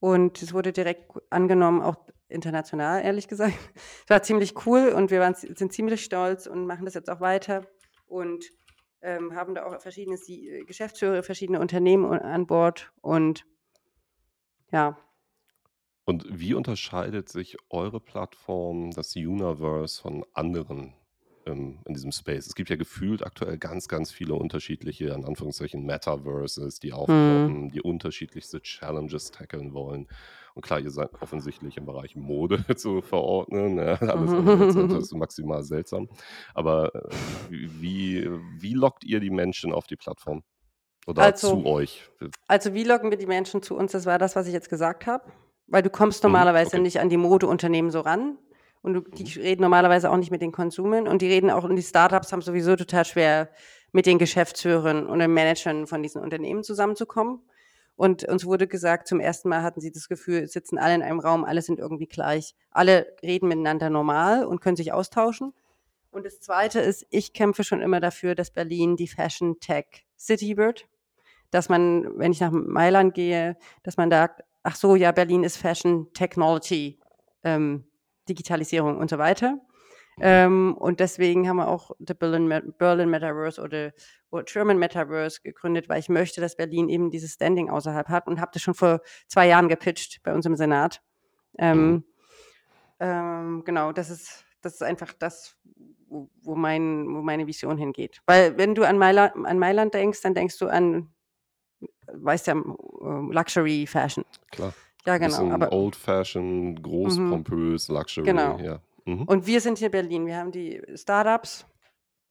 und 0.00 0.42
es 0.42 0.52
wurde 0.52 0.72
direkt 0.72 1.10
angenommen, 1.30 1.80
auch 1.80 1.96
international, 2.28 3.02
ehrlich 3.02 3.26
gesagt. 3.26 3.54
Es 4.04 4.10
war 4.10 4.22
ziemlich 4.22 4.66
cool 4.66 4.90
und 4.94 5.10
wir 5.10 5.20
waren, 5.20 5.34
sind 5.34 5.72
ziemlich 5.72 6.04
stolz 6.04 6.46
und 6.46 6.66
machen 6.66 6.84
das 6.84 6.92
jetzt 6.92 7.08
auch 7.08 7.20
weiter 7.20 7.66
und 8.06 8.44
ähm, 9.02 9.34
haben 9.34 9.54
da 9.54 9.64
auch 9.66 9.80
verschiedene 9.80 10.16
Sie- 10.16 10.64
Geschäftsführer, 10.66 11.22
verschiedene 11.22 11.60
Unternehmen 11.60 12.04
un- 12.04 12.18
an 12.18 12.46
Bord 12.46 12.92
und 13.00 13.44
ja, 14.72 14.98
Und 16.04 16.24
wie 16.28 16.54
unterscheidet 16.54 17.28
sich 17.28 17.56
eure 17.70 18.00
Plattform, 18.00 18.90
das 18.92 19.14
Universe, 19.16 20.00
von 20.00 20.24
anderen 20.32 20.94
ähm, 21.48 21.78
in 21.86 21.94
diesem 21.94 22.12
Space. 22.12 22.46
Es 22.46 22.54
gibt 22.54 22.70
ja 22.70 22.76
gefühlt 22.76 23.24
aktuell 23.24 23.58
ganz, 23.58 23.88
ganz 23.88 24.12
viele 24.12 24.34
unterschiedliche, 24.34 25.08
in 25.08 25.24
Anführungszeichen, 25.24 25.84
Metaverses, 25.84 26.78
die 26.80 26.92
Mhm. 26.92 26.94
aufploppen, 26.94 27.70
die 27.70 27.80
unterschiedlichste 27.82 28.60
Challenges 28.62 29.30
tackeln 29.30 29.72
wollen. 29.72 30.06
Und 30.54 30.62
klar, 30.62 30.80
ihr 30.80 30.90
seid 30.90 31.10
offensichtlich 31.20 31.76
im 31.76 31.86
Bereich 31.86 32.16
Mode 32.16 32.58
zu 32.76 33.00
verordnen. 33.02 33.78
Ja, 33.78 33.94
alles 34.02 34.34
andere 34.34 34.66
ist, 34.66 34.76
Mhm. 34.76 34.90
ist 34.96 35.14
maximal 35.14 35.62
seltsam. 35.64 36.08
Aber 36.54 36.94
äh, 36.94 37.00
wie, 37.48 38.28
wie 38.58 38.74
lockt 38.74 39.04
ihr 39.04 39.20
die 39.20 39.30
Menschen 39.30 39.72
auf 39.72 39.86
die 39.86 39.96
Plattform? 39.96 40.42
Oder 41.06 41.22
Also, 41.22 41.48
zu 41.50 41.66
euch? 41.66 42.10
also 42.46 42.74
wie 42.74 42.84
locken 42.84 43.10
wir 43.10 43.18
die 43.18 43.26
Menschen 43.26 43.62
zu 43.62 43.76
uns? 43.76 43.92
Das 43.92 44.06
war 44.06 44.18
das, 44.18 44.36
was 44.36 44.46
ich 44.46 44.52
jetzt 44.52 44.68
gesagt 44.70 45.06
habe. 45.06 45.32
Weil 45.66 45.82
du 45.82 45.90
kommst 45.90 46.22
Mhm, 46.22 46.28
normalerweise 46.30 46.76
okay. 46.76 46.80
nicht 46.80 47.00
an 47.00 47.08
die 47.10 47.16
Modeunternehmen 47.18 47.90
so 47.90 48.00
ran. 48.00 48.38
Und 48.82 48.94
du, 48.94 49.00
die 49.00 49.24
Mhm. 49.24 49.42
reden 49.42 49.62
normalerweise 49.62 50.10
auch 50.10 50.16
nicht 50.16 50.30
mit 50.30 50.42
den 50.42 50.52
Konsumen. 50.52 51.08
Und 51.08 51.22
die 51.22 51.28
reden 51.28 51.50
auch, 51.50 51.64
und 51.64 51.76
die 51.76 51.82
Startups 51.82 52.32
haben 52.32 52.42
sowieso 52.42 52.76
total 52.76 53.04
schwer, 53.04 53.50
mit 53.92 54.06
den 54.06 54.18
Geschäftsführern 54.18 55.06
und 55.06 55.18
den 55.18 55.32
Managern 55.32 55.86
von 55.86 56.02
diesen 56.02 56.22
Unternehmen 56.22 56.62
zusammenzukommen. 56.62 57.40
Und 57.96 58.22
uns 58.24 58.44
wurde 58.44 58.68
gesagt, 58.68 59.08
zum 59.08 59.18
ersten 59.18 59.48
Mal 59.48 59.62
hatten 59.62 59.80
sie 59.80 59.90
das 59.90 60.08
Gefühl, 60.08 60.46
sitzen 60.46 60.78
alle 60.78 60.94
in 60.94 61.02
einem 61.02 61.18
Raum, 61.18 61.44
alle 61.44 61.62
sind 61.62 61.80
irgendwie 61.80 62.06
gleich. 62.06 62.54
Alle 62.70 63.16
reden 63.22 63.48
miteinander 63.48 63.90
normal 63.90 64.44
und 64.44 64.60
können 64.60 64.76
sich 64.76 64.92
austauschen. 64.92 65.52
Und 66.10 66.24
das 66.24 66.40
Zweite 66.40 66.80
ist, 66.80 67.06
ich 67.10 67.32
kämpfe 67.32 67.64
schon 67.64 67.80
immer 67.80 67.98
dafür, 67.98 68.34
dass 68.34 68.52
Berlin 68.52 68.96
die 68.96 69.08
Fashion 69.08 69.58
Tech 69.58 70.06
City 70.16 70.56
wird. 70.56 70.86
Dass 71.50 71.68
man, 71.68 72.16
wenn 72.18 72.30
ich 72.30 72.40
nach 72.40 72.52
Mailand 72.52 73.14
gehe, 73.14 73.56
dass 73.82 73.96
man 73.96 74.10
sagt, 74.10 74.44
ach 74.62 74.76
so, 74.76 74.94
ja, 74.94 75.12
Berlin 75.12 75.44
ist 75.44 75.56
Fashion 75.56 76.12
Technology, 76.12 77.00
ähm, 77.42 77.87
Digitalisierung 78.28 78.98
und 78.98 79.10
so 79.10 79.18
weiter. 79.18 79.58
Ähm, 80.20 80.76
und 80.76 80.98
deswegen 80.98 81.48
haben 81.48 81.58
wir 81.58 81.68
auch 81.68 81.92
the 82.00 82.12
Berlin, 82.14 82.72
Berlin 82.76 83.08
Metaverse 83.08 83.62
oder, 83.62 83.92
oder 84.30 84.42
German 84.42 84.76
Metaverse 84.78 85.40
gegründet, 85.42 85.88
weil 85.88 86.00
ich 86.00 86.08
möchte, 86.08 86.40
dass 86.40 86.56
Berlin 86.56 86.88
eben 86.88 87.10
dieses 87.10 87.34
Standing 87.34 87.70
außerhalb 87.70 88.08
hat 88.08 88.26
und 88.26 88.40
habe 88.40 88.50
das 88.52 88.60
schon 88.62 88.74
vor 88.74 89.00
zwei 89.28 89.46
Jahren 89.46 89.68
gepitcht 89.68 90.20
bei 90.24 90.34
uns 90.34 90.44
im 90.44 90.56
Senat. 90.56 91.00
Ähm, 91.58 91.78
Mhm. 91.90 92.04
ähm, 93.00 93.62
genau, 93.64 93.92
das 93.92 94.10
ist, 94.10 94.44
das 94.60 94.74
ist 94.74 94.82
einfach 94.82 95.12
das, 95.12 95.56
wo, 96.08 96.28
wo, 96.42 96.56
mein, 96.56 97.06
wo 97.14 97.22
meine 97.22 97.46
Vision 97.46 97.78
hingeht. 97.78 98.20
Weil 98.26 98.58
wenn 98.58 98.74
du 98.74 98.82
an 98.84 98.98
Mailand, 98.98 99.34
an 99.46 99.58
Mailand 99.58 99.94
denkst, 99.94 100.20
dann 100.22 100.34
denkst 100.34 100.58
du 100.58 100.66
an, 100.66 101.12
weißt 102.12 102.48
ja, 102.48 102.54
äh, 102.54 103.32
Luxury 103.32 103.86
Fashion. 103.86 104.24
Klar. 104.50 104.74
Ja, 105.06 105.16
genau. 105.18 105.28
bisschen 105.28 105.52
Aber, 105.52 105.72
old-fashioned, 105.72 106.82
groß, 106.82 107.18
Mhm. 107.18 107.30
pompös, 107.30 107.88
Luxury. 107.88 108.24
Genau. 108.26 108.58
Ja. 108.58 108.80
Mhm. 109.04 109.22
und 109.22 109.46
wir 109.46 109.60
sind 109.62 109.78
hier 109.78 109.86
in 109.86 109.92
Berlin. 109.92 110.26
Wir 110.26 110.36
haben 110.36 110.52
die 110.52 110.82
Startups. 110.94 111.64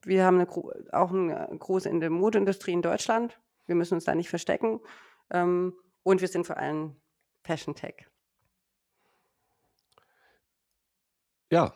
Wir 0.04 0.24
haben 0.24 0.36
eine, 0.38 0.48
auch 0.92 1.10
eine 1.10 1.48
große 1.58 1.88
in 1.88 1.98
der 1.98 2.10
Modeindustrie 2.10 2.72
in 2.72 2.82
Deutschland. 2.82 3.40
Wir 3.66 3.74
müssen 3.74 3.94
uns 3.94 4.04
da 4.04 4.14
nicht 4.14 4.28
verstecken. 4.28 4.80
Ähm, 5.30 5.74
und 6.04 6.20
wir 6.20 6.28
sind 6.28 6.46
vor 6.46 6.56
allem 6.56 6.94
Fashion 7.42 7.74
Tech. 7.74 8.06
Ja, 11.50 11.74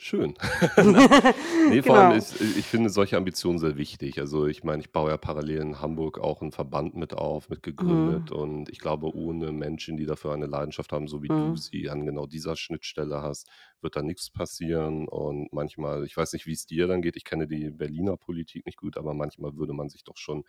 schön. 0.00 0.34
nee, 1.66 1.82
vor 1.82 1.96
allem 1.96 2.10
genau. 2.10 2.12
ist, 2.12 2.40
ich 2.40 2.68
finde 2.68 2.88
solche 2.88 3.16
Ambitionen 3.16 3.58
sehr 3.58 3.76
wichtig. 3.76 4.18
Also 4.20 4.46
ich 4.46 4.62
meine, 4.64 4.80
ich 4.80 4.92
baue 4.92 5.10
ja 5.10 5.16
parallel 5.16 5.60
in 5.60 5.80
Hamburg 5.80 6.18
auch 6.18 6.40
einen 6.40 6.52
Verband 6.52 6.94
mit 6.96 7.14
auf, 7.14 7.48
mit 7.50 7.62
gegründet 7.62 8.30
Mhm. 8.30 8.32
und 8.32 8.68
ich 8.70 8.78
glaube, 8.78 9.12
ohne 9.14 9.52
Menschen, 9.52 9.96
die 9.96 10.06
dafür 10.06 10.32
eine 10.32 10.46
Leidenschaft 10.46 10.92
haben, 10.92 11.08
so 11.08 11.22
wie 11.22 11.30
du 11.30 11.54
Mhm. 11.54 11.56
sie 11.56 11.90
an 11.90 12.06
genau 12.06 12.26
dieser 12.26 12.56
Schnittstelle 12.56 13.22
hast, 13.22 13.48
wird 13.80 13.96
da 13.96 14.02
nichts 14.02 14.30
passieren 14.30 15.08
und 15.08 15.52
manchmal, 15.52 16.04
ich 16.04 16.16
weiß 16.16 16.32
nicht, 16.32 16.46
wie 16.46 16.52
es 16.52 16.66
dir 16.66 16.86
dann 16.86 17.02
geht, 17.02 17.16
ich 17.16 17.24
kenne 17.24 17.46
die 17.48 17.70
Berliner 17.70 18.16
Politik 18.16 18.66
nicht 18.66 18.78
gut, 18.78 18.96
aber 18.96 19.14
manchmal 19.14 19.56
würde 19.56 19.72
man 19.72 19.88
sich 19.88 20.04
doch 20.04 20.16
schon 20.16 20.44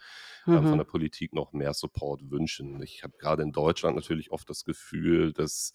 ähm, 0.51 0.65
von 0.65 0.77
Mhm. 0.77 0.79
der 0.79 0.85
Politik 0.85 1.33
noch 1.33 1.53
mehr 1.53 1.73
Support 1.73 2.29
wünschen. 2.29 2.81
Ich 2.83 3.03
habe 3.03 3.17
gerade 3.17 3.43
in 3.43 3.51
Deutschland 3.51 3.95
natürlich 3.95 4.31
oft 4.31 4.49
das 4.49 4.63
Gefühl, 4.63 5.33
dass 5.33 5.73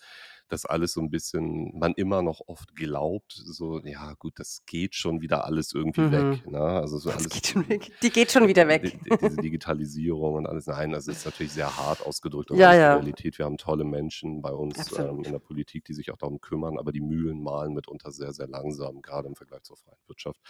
das 0.49 0.67
alles 0.67 0.93
so 0.93 1.01
ein 1.01 1.11
bisschen, 1.11 1.77
man 1.79 1.95
immer 1.95 2.23
noch 2.23 2.41
oft 2.47 2.77
glaubt, 2.77 3.33
so, 3.33 3.81
ja 3.81 4.13
gut, 4.15 4.39
das 4.39 4.63
geht 4.67 4.95
schon 4.95 5.21
wieder 5.21 5.45
alles 5.47 5.73
irgendwie 5.73 6.03
Mhm. 6.03 6.13
weg. 6.13 6.47
Ne? 6.47 6.59
Also 6.61 6.99
so 6.99 7.09
Das 7.11 7.19
alles, 7.19 7.29
geht 7.31 7.47
schon 7.47 7.69
weg. 7.69 7.91
Die 8.03 8.11
geht 8.11 8.31
schon 8.31 8.47
wieder 8.47 8.69
weg. 8.69 8.83
die, 9.05 9.17
diese 9.21 9.37
Digitalisierung 9.39 10.35
und 10.35 10.47
alles. 10.47 10.67
Nein, 10.67 10.91
das 10.93 11.09
ist 11.09 11.25
natürlich 11.25 11.53
sehr 11.53 11.75
hart 11.77 12.03
ausgedrückt, 12.03 12.51
Ja, 12.51 12.75
ja, 12.75 12.95
Realität. 12.95 13.39
Wir 13.39 13.47
haben 13.47 13.57
tolle 13.57 13.85
Menschen 13.85 14.43
bei 14.43 14.53
uns 14.53 14.93
ähm, 14.99 15.23
in 15.25 15.33
der 15.33 15.39
Politik, 15.39 15.85
die 15.85 15.95
sich 15.95 16.11
auch 16.13 16.19
darum 16.19 16.41
kümmern, 16.41 16.79
aber 16.79 16.93
die 16.93 17.01
Mühlen 17.01 17.43
malen 17.43 17.73
mitunter 17.75 18.13
sehr, 18.13 18.33
sehr 18.33 18.47
langsam, 18.47 19.01
gerade 19.03 19.29
im 19.29 19.35
Vergleich 19.37 19.63
zur 19.63 19.77
freien 19.77 19.99
Wirtschaft. 20.07 20.41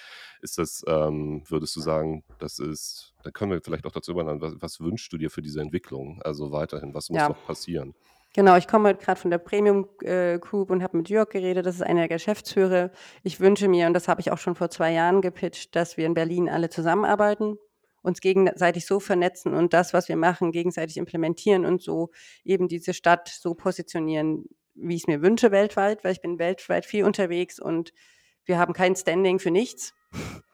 Ist 0.42 0.58
das, 0.58 0.82
ähm, 0.86 1.42
würdest 1.48 1.76
du 1.76 1.80
sagen, 1.80 2.24
das 2.38 2.58
ist, 2.58 3.14
da 3.22 3.30
können 3.30 3.52
wir 3.52 3.60
vielleicht 3.62 3.86
auch 3.86 3.92
dazu 3.92 4.10
überleiten, 4.10 4.40
was, 4.40 4.54
was 4.60 4.80
wünschst 4.80 5.12
du 5.12 5.18
dir 5.18 5.30
für 5.30 5.42
diese 5.42 5.60
Entwicklung? 5.60 6.20
Also 6.22 6.50
weiterhin, 6.52 6.94
was 6.94 7.10
muss 7.10 7.18
Ja, 7.20 7.28
noch 7.28 7.46
passieren? 7.46 7.94
Genau. 8.34 8.56
Ich 8.56 8.68
komme 8.68 8.94
gerade 8.94 9.18
von 9.18 9.30
der 9.30 9.38
Premium 9.38 9.88
äh, 10.02 10.38
Group 10.38 10.70
und 10.70 10.82
habe 10.82 10.98
mit 10.98 11.08
Jörg 11.08 11.30
geredet. 11.30 11.64
Das 11.64 11.76
ist 11.76 11.82
einer 11.82 12.00
der 12.00 12.08
Geschäftsführer. 12.08 12.90
Ich 13.22 13.40
wünsche 13.40 13.68
mir, 13.68 13.86
und 13.86 13.94
das 13.94 14.08
habe 14.08 14.20
ich 14.20 14.30
auch 14.30 14.38
schon 14.38 14.54
vor 14.54 14.68
zwei 14.68 14.92
Jahren 14.92 15.22
gepitcht, 15.22 15.74
dass 15.74 15.96
wir 15.96 16.04
in 16.04 16.14
Berlin 16.14 16.50
alle 16.50 16.68
zusammenarbeiten, 16.68 17.56
uns 18.02 18.20
gegenseitig 18.20 18.84
so 18.84 19.00
vernetzen 19.00 19.54
und 19.54 19.72
das, 19.72 19.94
was 19.94 20.08
wir 20.08 20.16
machen, 20.16 20.52
gegenseitig 20.52 20.98
implementieren 20.98 21.64
und 21.64 21.82
so 21.82 22.10
eben 22.44 22.68
diese 22.68 22.92
Stadt 22.92 23.28
so 23.28 23.54
positionieren, 23.54 24.44
wie 24.74 24.96
ich 24.96 25.02
es 25.02 25.06
mir 25.06 25.22
wünsche 25.22 25.50
weltweit, 25.50 26.04
weil 26.04 26.12
ich 26.12 26.20
bin 26.20 26.38
weltweit 26.38 26.84
viel 26.84 27.04
unterwegs 27.04 27.58
und 27.58 27.94
wir 28.44 28.58
haben 28.58 28.74
kein 28.74 28.94
Standing 28.94 29.38
für 29.38 29.50
nichts. 29.50 29.94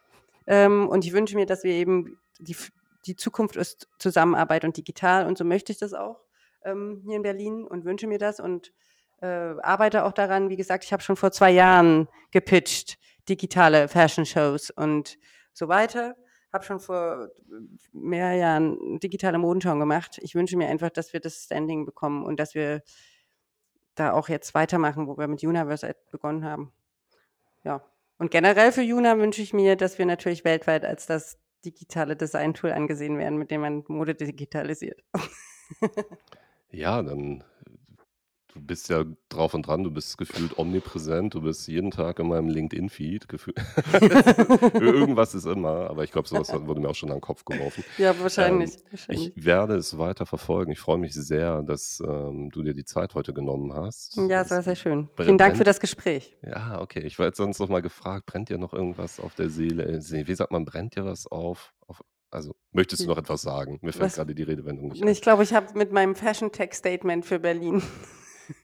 Ähm, 0.47 0.89
und 0.89 1.05
ich 1.05 1.13
wünsche 1.13 1.37
mir, 1.37 1.47
dass 1.47 1.63
wir 1.63 1.73
eben 1.73 2.19
die, 2.41 2.57
die 3.07 3.15
Zukunft 3.15 3.55
ist 3.55 3.89
Zusammenarbeit 4.01 4.65
und 4.65 4.77
digital 4.77 5.27
und 5.27 5.39
so 5.39 5.45
möchte 5.45 5.71
ich 5.71 5.79
das 5.79 5.95
auch 5.95 6.19
ähm, 6.65 7.03
hier 7.05 7.17
in 7.17 7.23
Berlin 7.23 7.65
und 7.67 7.85
wünsche 7.85 8.07
mir 8.07 8.19
das 8.19 8.41
und 8.41 8.73
äh, 9.21 9.27
arbeite 9.27 10.05
auch 10.05 10.13
daran. 10.13 10.49
Wie 10.49 10.57
gesagt, 10.57 10.85
ich 10.85 10.93
habe 10.93 11.03
schon 11.03 11.17
vor 11.17 11.33
zwei 11.33 11.51
Jahren 11.51 12.09
gepitcht, 12.31 12.99
digitale 13.29 13.89
Fashion 13.89 14.27
Shows 14.27 14.71
und 14.71 15.19
so 15.53 15.69
weiter. 15.69 16.17
Habe 16.53 16.65
schon 16.65 16.81
vor 16.81 17.29
mehr 17.93 18.35
Jahren 18.35 18.99
digitale 18.99 19.39
Modenschau 19.39 19.79
gemacht. 19.79 20.19
Ich 20.23 20.35
wünsche 20.35 20.57
mir 20.57 20.69
einfach, 20.69 20.91
dass 20.91 21.13
wir 21.13 21.21
das 21.21 21.45
Standing 21.45 21.85
bekommen 21.85 22.25
und 22.25 22.41
dass 22.41 22.55
wir 22.55 22.83
da 23.95 24.13
auch 24.13 24.29
jetzt 24.29 24.55
weitermachen, 24.55 25.07
wo 25.07 25.17
wir 25.17 25.29
mit 25.29 25.45
Universe 25.45 25.95
begonnen 26.11 26.45
haben. 26.45 26.73
Ja. 27.65 27.85
Und 28.19 28.31
generell 28.31 28.73
für 28.73 28.83
Juna 28.83 29.19
wünsche 29.19 29.43
ich 29.43 29.53
mir, 29.53 29.77
dass 29.77 29.99
wir 29.99 30.07
natürlich 30.07 30.45
weltweit 30.45 30.85
als 30.85 31.07
das 31.07 31.39
digitale 31.65 32.17
Design-Tool 32.17 32.73
angesehen 32.73 33.19
werden, 33.19 33.39
mit 33.39 33.51
dem 33.51 33.61
man 33.61 33.85
Mode 33.89 34.15
digitalisiert. 34.15 35.03
Ja, 36.73 37.03
dann, 37.03 37.43
du 38.55 38.61
bist 38.61 38.89
ja 38.89 39.05
drauf 39.29 39.55
und 39.55 39.67
dran, 39.67 39.83
du 39.85 39.91
bist 39.91 40.19
gefühlt 40.19 40.57
omnipräsent, 40.59 41.35
du 41.35 41.41
bist 41.43 41.67
jeden 41.69 41.91
Tag 41.91 42.19
in 42.19 42.29
meinem 42.29 42.49
LinkedIn-Feed. 42.49 43.29
gefühlt. 43.29 43.57
Irgendwas 44.75 45.35
ist 45.35 45.47
immer, 45.47 45.91
aber 45.91 46.05
ich 46.05 46.13
glaube, 46.13 46.29
sowas 46.29 46.53
wurde 46.53 46.81
mir 46.81 46.89
auch 46.89 46.95
schon 46.95 47.11
an 47.11 47.17
den 47.17 47.21
Kopf 47.23 47.45
geworfen. 47.45 47.85
ja, 47.97 48.11
Ähm, 48.13 48.21
wahrscheinlich. 48.21 48.71
ich 48.77 48.85
wahrscheinlich. 48.93 49.33
werde 49.37 49.75
es 49.77 49.99
weiter 49.99 50.27
verfolgen. 50.27 50.73
Ich 50.73 50.79
freue 50.81 50.99
mich 50.99 51.15
sehr, 51.15 51.63
dass 51.63 52.01
ähm, 52.07 52.51
du 52.51 52.63
dir 52.63 52.75
die 52.75 52.85
Zeit 52.85 53.15
heute 53.15 53.33
genommen 53.33 53.73
hast. 53.75 54.17
Ja, 54.17 54.41
es 54.43 54.47
Es 54.47 54.51
war 54.51 54.63
sehr 54.63 54.77
schön. 54.77 55.09
br- 55.17 55.25
Vielen 55.25 55.39
Dank 55.39 55.53
für 55.57 55.59
brennt. 55.59 55.69
das 55.69 55.81
Gespräch. 55.81 56.37
Ja, 56.43 56.81
okay. 56.81 57.01
Ich 57.01 57.19
war 57.19 57.27
jetzt 57.27 57.37
sonst 57.39 57.59
noch 57.61 57.69
mal 57.69 57.83
gefragt, 57.83 58.27
brennt 58.27 58.49
dir 58.49 58.59
noch 58.59 58.73
irgendwas 58.73 59.21
auf 59.21 59.35
der 59.35 59.51
Seele? 59.51 59.85
Äh, 59.85 60.27
Wie 60.27 60.35
sagt 60.35 60.53
man, 60.53 60.65
brennt 60.65 60.97
dir 60.97 61.05
was 61.05 61.27
auf? 61.27 61.73
auf 61.87 62.03
also, 62.31 62.55
möchtest 62.73 63.03
du 63.03 63.09
noch 63.09 63.19
etwas 63.19 63.43
sagen? 63.43 63.79
Mir 63.83 63.93
fällt 63.93 64.15
gerade 64.15 64.35
die 64.35 64.43
Redewendung 64.43 64.89
nicht 64.89 65.03
ein. 65.03 65.09
Ich 65.09 65.21
glaube, 65.21 65.43
ich 65.43 65.53
habe 65.53 65.77
mit 65.77 65.93
meinem 65.93 66.15
Fashion 66.15 66.53
Tech 66.53 66.75
Statement 66.75 67.27
für 67.27 67.39
Berlin 67.39 67.83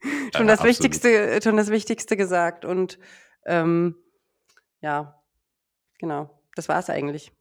Ja, 0.02 0.38
schon 0.38 0.46
das 0.46 0.60
absolut. 0.60 0.78
Wichtigste, 0.78 1.40
schon 1.42 1.56
das 1.56 1.70
Wichtigste 1.70 2.16
gesagt. 2.16 2.64
Und 2.64 2.98
ähm, 3.44 3.96
ja, 4.80 5.22
genau, 5.98 6.42
das 6.54 6.68
war 6.68 6.78
es 6.78 6.90
eigentlich. 6.90 7.32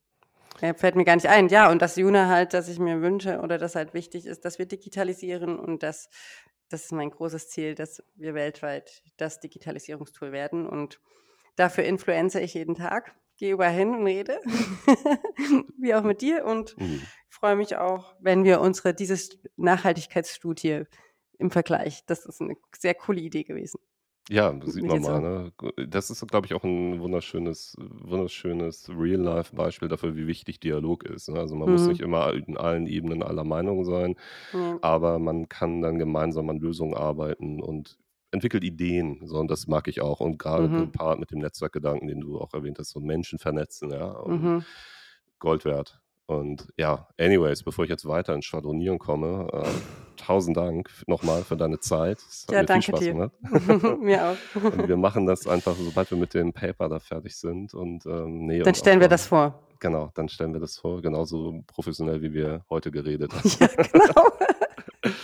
Ja, 0.62 0.74
fällt 0.74 0.96
mir 0.96 1.04
gar 1.04 1.16
nicht 1.16 1.28
ein. 1.28 1.50
Ja, 1.50 1.70
und 1.70 1.82
das 1.82 1.96
Juna 1.96 2.30
halt, 2.30 2.54
dass 2.54 2.70
ich 2.70 2.80
mir 2.80 3.02
wünsche 3.02 3.40
oder 3.42 3.58
das 3.58 3.76
halt 3.76 3.94
wichtig 3.94 4.26
ist, 4.26 4.46
dass 4.46 4.58
wir 4.58 4.66
digitalisieren 4.66 5.60
und 5.60 5.84
das, 5.84 6.10
das 6.70 6.86
ist 6.86 6.92
mein 6.92 7.10
großes 7.10 7.50
Ziel, 7.50 7.76
dass 7.76 8.02
wir 8.16 8.34
weltweit 8.34 9.04
das 9.18 9.40
Digitalisierungstool 9.40 10.32
werden. 10.32 10.66
Und 10.66 11.02
dafür 11.58 11.84
influenze 11.84 12.40
ich 12.40 12.54
jeden 12.54 12.76
Tag, 12.76 13.16
gehe 13.38 13.54
überall 13.54 13.74
hin 13.74 13.94
und 13.96 14.06
rede, 14.06 14.40
wie 15.80 15.94
auch 15.96 16.04
mit 16.04 16.22
dir. 16.22 16.46
Und 16.46 16.76
Mhm. 16.78 17.08
freue 17.30 17.56
mich 17.56 17.76
auch, 17.78 18.16
wenn 18.20 18.44
wir 18.44 18.62
unsere, 18.62 18.94
dieses 18.94 19.38
Nachhaltigkeitsstudie 19.58 20.84
im 21.38 21.52
Vergleich, 21.52 22.06
das 22.06 22.26
ist 22.26 22.42
eine 22.42 22.56
sehr 22.78 22.94
coole 22.96 23.22
Idee 23.22 23.44
gewesen. 23.44 23.80
Ja, 24.28 24.52
das 24.54 24.74
sieht 24.74 24.88
man 24.88 25.02
mal. 25.02 25.22
Ne? 25.22 25.52
Das 25.88 26.10
ist, 26.10 26.28
glaube 26.28 26.48
ich, 26.48 26.56
auch 26.56 26.64
ein 26.64 27.00
wunderschönes, 27.00 27.76
wunderschönes 27.78 28.90
Real-Life-Beispiel 28.90 29.88
dafür, 29.88 30.16
wie 30.16 30.26
wichtig 30.26 30.60
Dialog 30.60 31.04
ist. 31.04 31.30
Ne? 31.30 31.40
Also 31.40 31.56
man 31.56 31.70
muss 31.70 31.86
nicht 31.88 32.00
Mhm. 32.00 32.06
immer 32.06 32.34
in 32.34 32.58
allen 32.58 32.88
Ebenen 32.88 33.22
aller 33.22 33.44
Meinung 33.44 33.86
sein, 33.86 34.16
Nee. 34.52 34.78
aber 34.82 35.20
man 35.20 35.50
kann 35.50 35.82
dann 35.82 36.00
gemeinsam 36.00 36.50
an 36.50 36.60
Lösungen 36.60 36.96
arbeiten 36.96 37.62
und 37.62 38.00
entwickelt 38.36 38.64
Ideen, 38.64 39.22
so, 39.26 39.38
und 39.40 39.50
das 39.50 39.66
mag 39.68 39.88
ich 39.88 40.02
auch. 40.02 40.20
Und 40.20 40.38
gerade 40.38 40.68
Mhm. 40.70 40.78
gepaart 40.92 41.20
mit 41.20 41.32
dem 41.32 41.40
Netzwerkgedanken, 41.40 42.08
den 42.08 42.22
du 42.22 42.40
auch 42.40 42.54
erwähnt 42.54 42.78
hast, 42.80 42.92
so 42.92 43.00
Menschen 43.00 43.40
vernetzen, 43.40 43.90
ja, 43.90 44.06
und 44.12 44.44
Mhm. 44.44 44.66
Gold 45.40 45.66
wert. 45.66 46.00
Und 46.28 46.68
ja, 46.78 47.08
anyways, 47.20 47.62
bevor 47.64 47.84
ich 47.84 47.90
jetzt 47.90 48.08
weiter 48.08 48.34
ins 48.34 48.46
Schwadronieren 48.46 48.98
komme, 48.98 49.48
äh, 49.54 49.64
tausend 50.18 50.58
Dank 50.58 50.90
nochmal 51.06 51.44
für 51.44 51.56
deine 51.56 51.80
Zeit. 51.80 52.18
Es 52.18 52.46
hat 52.48 52.52
Ja, 52.52 52.62
mir 52.62 52.68
viel 52.68 52.68
danke 52.68 52.86
Spaß 52.86 53.00
dir. 53.00 53.14
gemacht. 53.14 53.32
Mir 54.02 54.26
auch. 54.26 54.38
Und 54.64 54.88
wir 54.88 54.98
machen 54.98 55.28
das 55.28 55.46
einfach, 55.46 55.76
sobald 55.76 56.10
wir 56.10 56.18
mit 56.18 56.34
dem 56.34 56.52
Paper 56.52 56.90
da 56.90 57.00
fertig 57.00 57.36
sind. 57.36 57.74
Und 57.76 58.06
ähm, 58.08 58.48
nee, 58.48 58.60
Dann 58.60 58.70
und 58.70 58.78
stellen 58.78 59.00
wir 59.02 59.06
mal, 59.06 59.10
das 59.10 59.28
vor. 59.28 59.60
genau, 59.80 60.10
dann 60.16 60.28
stellen 60.28 60.54
wir 60.54 60.60
das 60.62 60.78
vor, 60.80 61.00
genauso 61.04 61.62
professionell, 61.68 62.24
wie 62.24 62.34
wir 62.34 62.66
heute 62.72 62.90
geredet 62.90 63.32
haben. 63.36 63.50
Ja, 63.60 63.68
genau. 63.68 64.32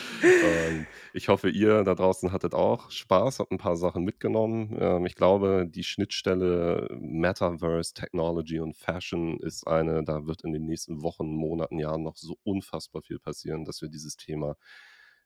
Und 0.69 0.85
ich 1.13 1.29
hoffe, 1.29 1.49
ihr 1.49 1.83
da 1.83 1.95
draußen 1.95 2.31
hattet 2.31 2.53
auch 2.53 2.89
Spaß, 2.91 3.39
habt 3.39 3.51
ein 3.51 3.57
paar 3.57 3.75
Sachen 3.75 4.03
mitgenommen. 4.03 4.77
Ähm, 4.79 5.05
ich 5.05 5.15
glaube, 5.15 5.65
die 5.67 5.83
Schnittstelle 5.83 6.87
Metaverse, 6.91 7.93
Technology 7.93 8.59
und 8.59 8.75
Fashion 8.75 9.39
ist 9.39 9.67
eine, 9.67 10.03
da 10.03 10.25
wird 10.25 10.43
in 10.43 10.53
den 10.53 10.65
nächsten 10.65 11.01
Wochen, 11.01 11.27
Monaten, 11.27 11.79
Jahren 11.79 12.03
noch 12.03 12.15
so 12.15 12.37
unfassbar 12.43 13.01
viel 13.01 13.19
passieren, 13.19 13.65
dass 13.65 13.81
wir 13.81 13.89
dieses 13.89 14.15
Thema 14.15 14.55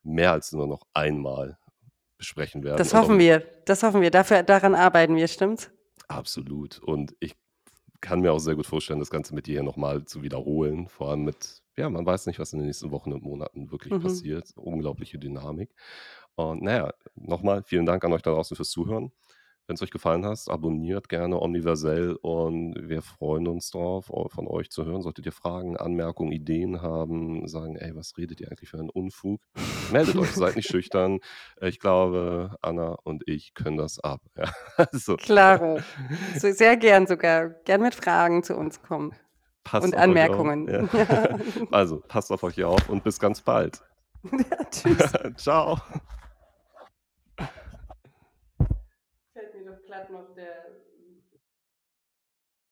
mehr 0.03 0.31
als 0.31 0.51
nur 0.51 0.67
noch 0.67 0.83
einmal 0.93 1.57
besprechen 2.17 2.63
werden. 2.63 2.77
Das 2.77 2.93
hoffen 2.93 3.19
wir. 3.19 3.43
Das 3.65 3.83
hoffen 3.83 4.01
wir. 4.01 4.11
Dafür, 4.11 4.43
daran 4.43 4.75
arbeiten 4.75 5.15
wir, 5.15 5.27
stimmt's? 5.27 5.71
Absolut. 6.07 6.79
Und 6.79 7.15
ich 7.19 7.35
kann 8.01 8.21
mir 8.21 8.31
auch 8.31 8.39
sehr 8.39 8.55
gut 8.55 8.67
vorstellen, 8.67 8.99
das 8.99 9.09
Ganze 9.09 9.33
mit 9.33 9.47
dir 9.47 9.53
hier 9.53 9.63
nochmal 9.63 10.05
zu 10.05 10.21
wiederholen. 10.21 10.87
Vor 10.87 11.09
allem 11.09 11.23
mit, 11.23 11.63
ja, 11.77 11.89
man 11.89 12.05
weiß 12.05 12.25
nicht, 12.27 12.39
was 12.39 12.53
in 12.53 12.59
den 12.59 12.67
nächsten 12.67 12.91
Wochen 12.91 13.11
und 13.13 13.23
Monaten 13.23 13.71
wirklich 13.71 13.93
Mhm. 13.93 14.01
passiert. 14.03 14.49
Unglaubliche 14.55 15.17
Dynamik. 15.19 15.69
Und 16.35 16.61
naja, 16.63 16.93
nochmal 17.15 17.63
vielen 17.63 17.85
Dank 17.85 18.03
an 18.03 18.13
euch 18.13 18.21
da 18.21 18.31
draußen 18.31 18.55
fürs 18.55 18.69
Zuhören. 18.69 19.11
Wenn 19.67 19.73
es 19.73 19.81
euch 19.81 19.89
gefallen 19.89 20.23
hat, 20.27 20.39
abonniert 20.47 21.09
gerne 21.09 21.41
Omniversell 21.41 22.17
und 22.21 22.75
wir 22.87 23.01
freuen 23.01 23.47
uns 23.47 23.71
drauf, 23.71 24.11
au- 24.11 24.27
von 24.29 24.47
euch 24.47 24.69
zu 24.69 24.85
hören. 24.85 25.01
Solltet 25.01 25.25
ihr 25.25 25.31
Fragen, 25.31 25.75
Anmerkungen, 25.75 26.31
Ideen 26.31 26.83
haben, 26.83 27.47
sagen, 27.47 27.75
ey, 27.75 27.95
was 27.95 28.15
redet 28.15 28.39
ihr 28.41 28.47
eigentlich 28.51 28.69
für 28.69 28.77
einen 28.77 28.91
Unfug? 28.91 29.41
Meldet 29.91 30.17
euch, 30.17 30.33
seid 30.35 30.55
nicht 30.55 30.67
schüchtern. 30.69 31.17
Ich 31.61 31.79
glaube, 31.79 32.55
Anna 32.61 32.95
und 33.05 33.23
ich 33.27 33.55
können 33.55 33.77
das 33.77 33.99
ab. 33.99 34.21
Ja, 34.37 34.51
also, 34.77 35.15
Klaro. 35.17 35.79
Sehr 36.35 36.77
gern 36.77 37.07
sogar. 37.07 37.49
Gern 37.65 37.81
mit 37.81 37.95
Fragen 37.95 38.43
zu 38.43 38.55
uns 38.55 38.83
kommen. 38.83 39.13
Passt 39.65 39.87
Und 39.87 39.95
Anmerkungen. 39.95 40.69
Auf. 40.69 40.93
Ja. 40.93 41.37
Also, 41.71 42.01
passt 42.07 42.31
auf 42.31 42.43
euch 42.43 42.63
auf 42.63 42.87
und 42.87 43.03
bis 43.03 43.19
ganz 43.19 43.41
bald. 43.41 43.81
ja, 44.23 44.63
tschüss. 44.71 45.11
Ciao. 45.35 45.77
Fällt 49.33 49.53
mir 49.55 49.71
doch 49.71 49.83
glatt 49.85 50.09
noch 50.09 50.33
der 50.35 50.64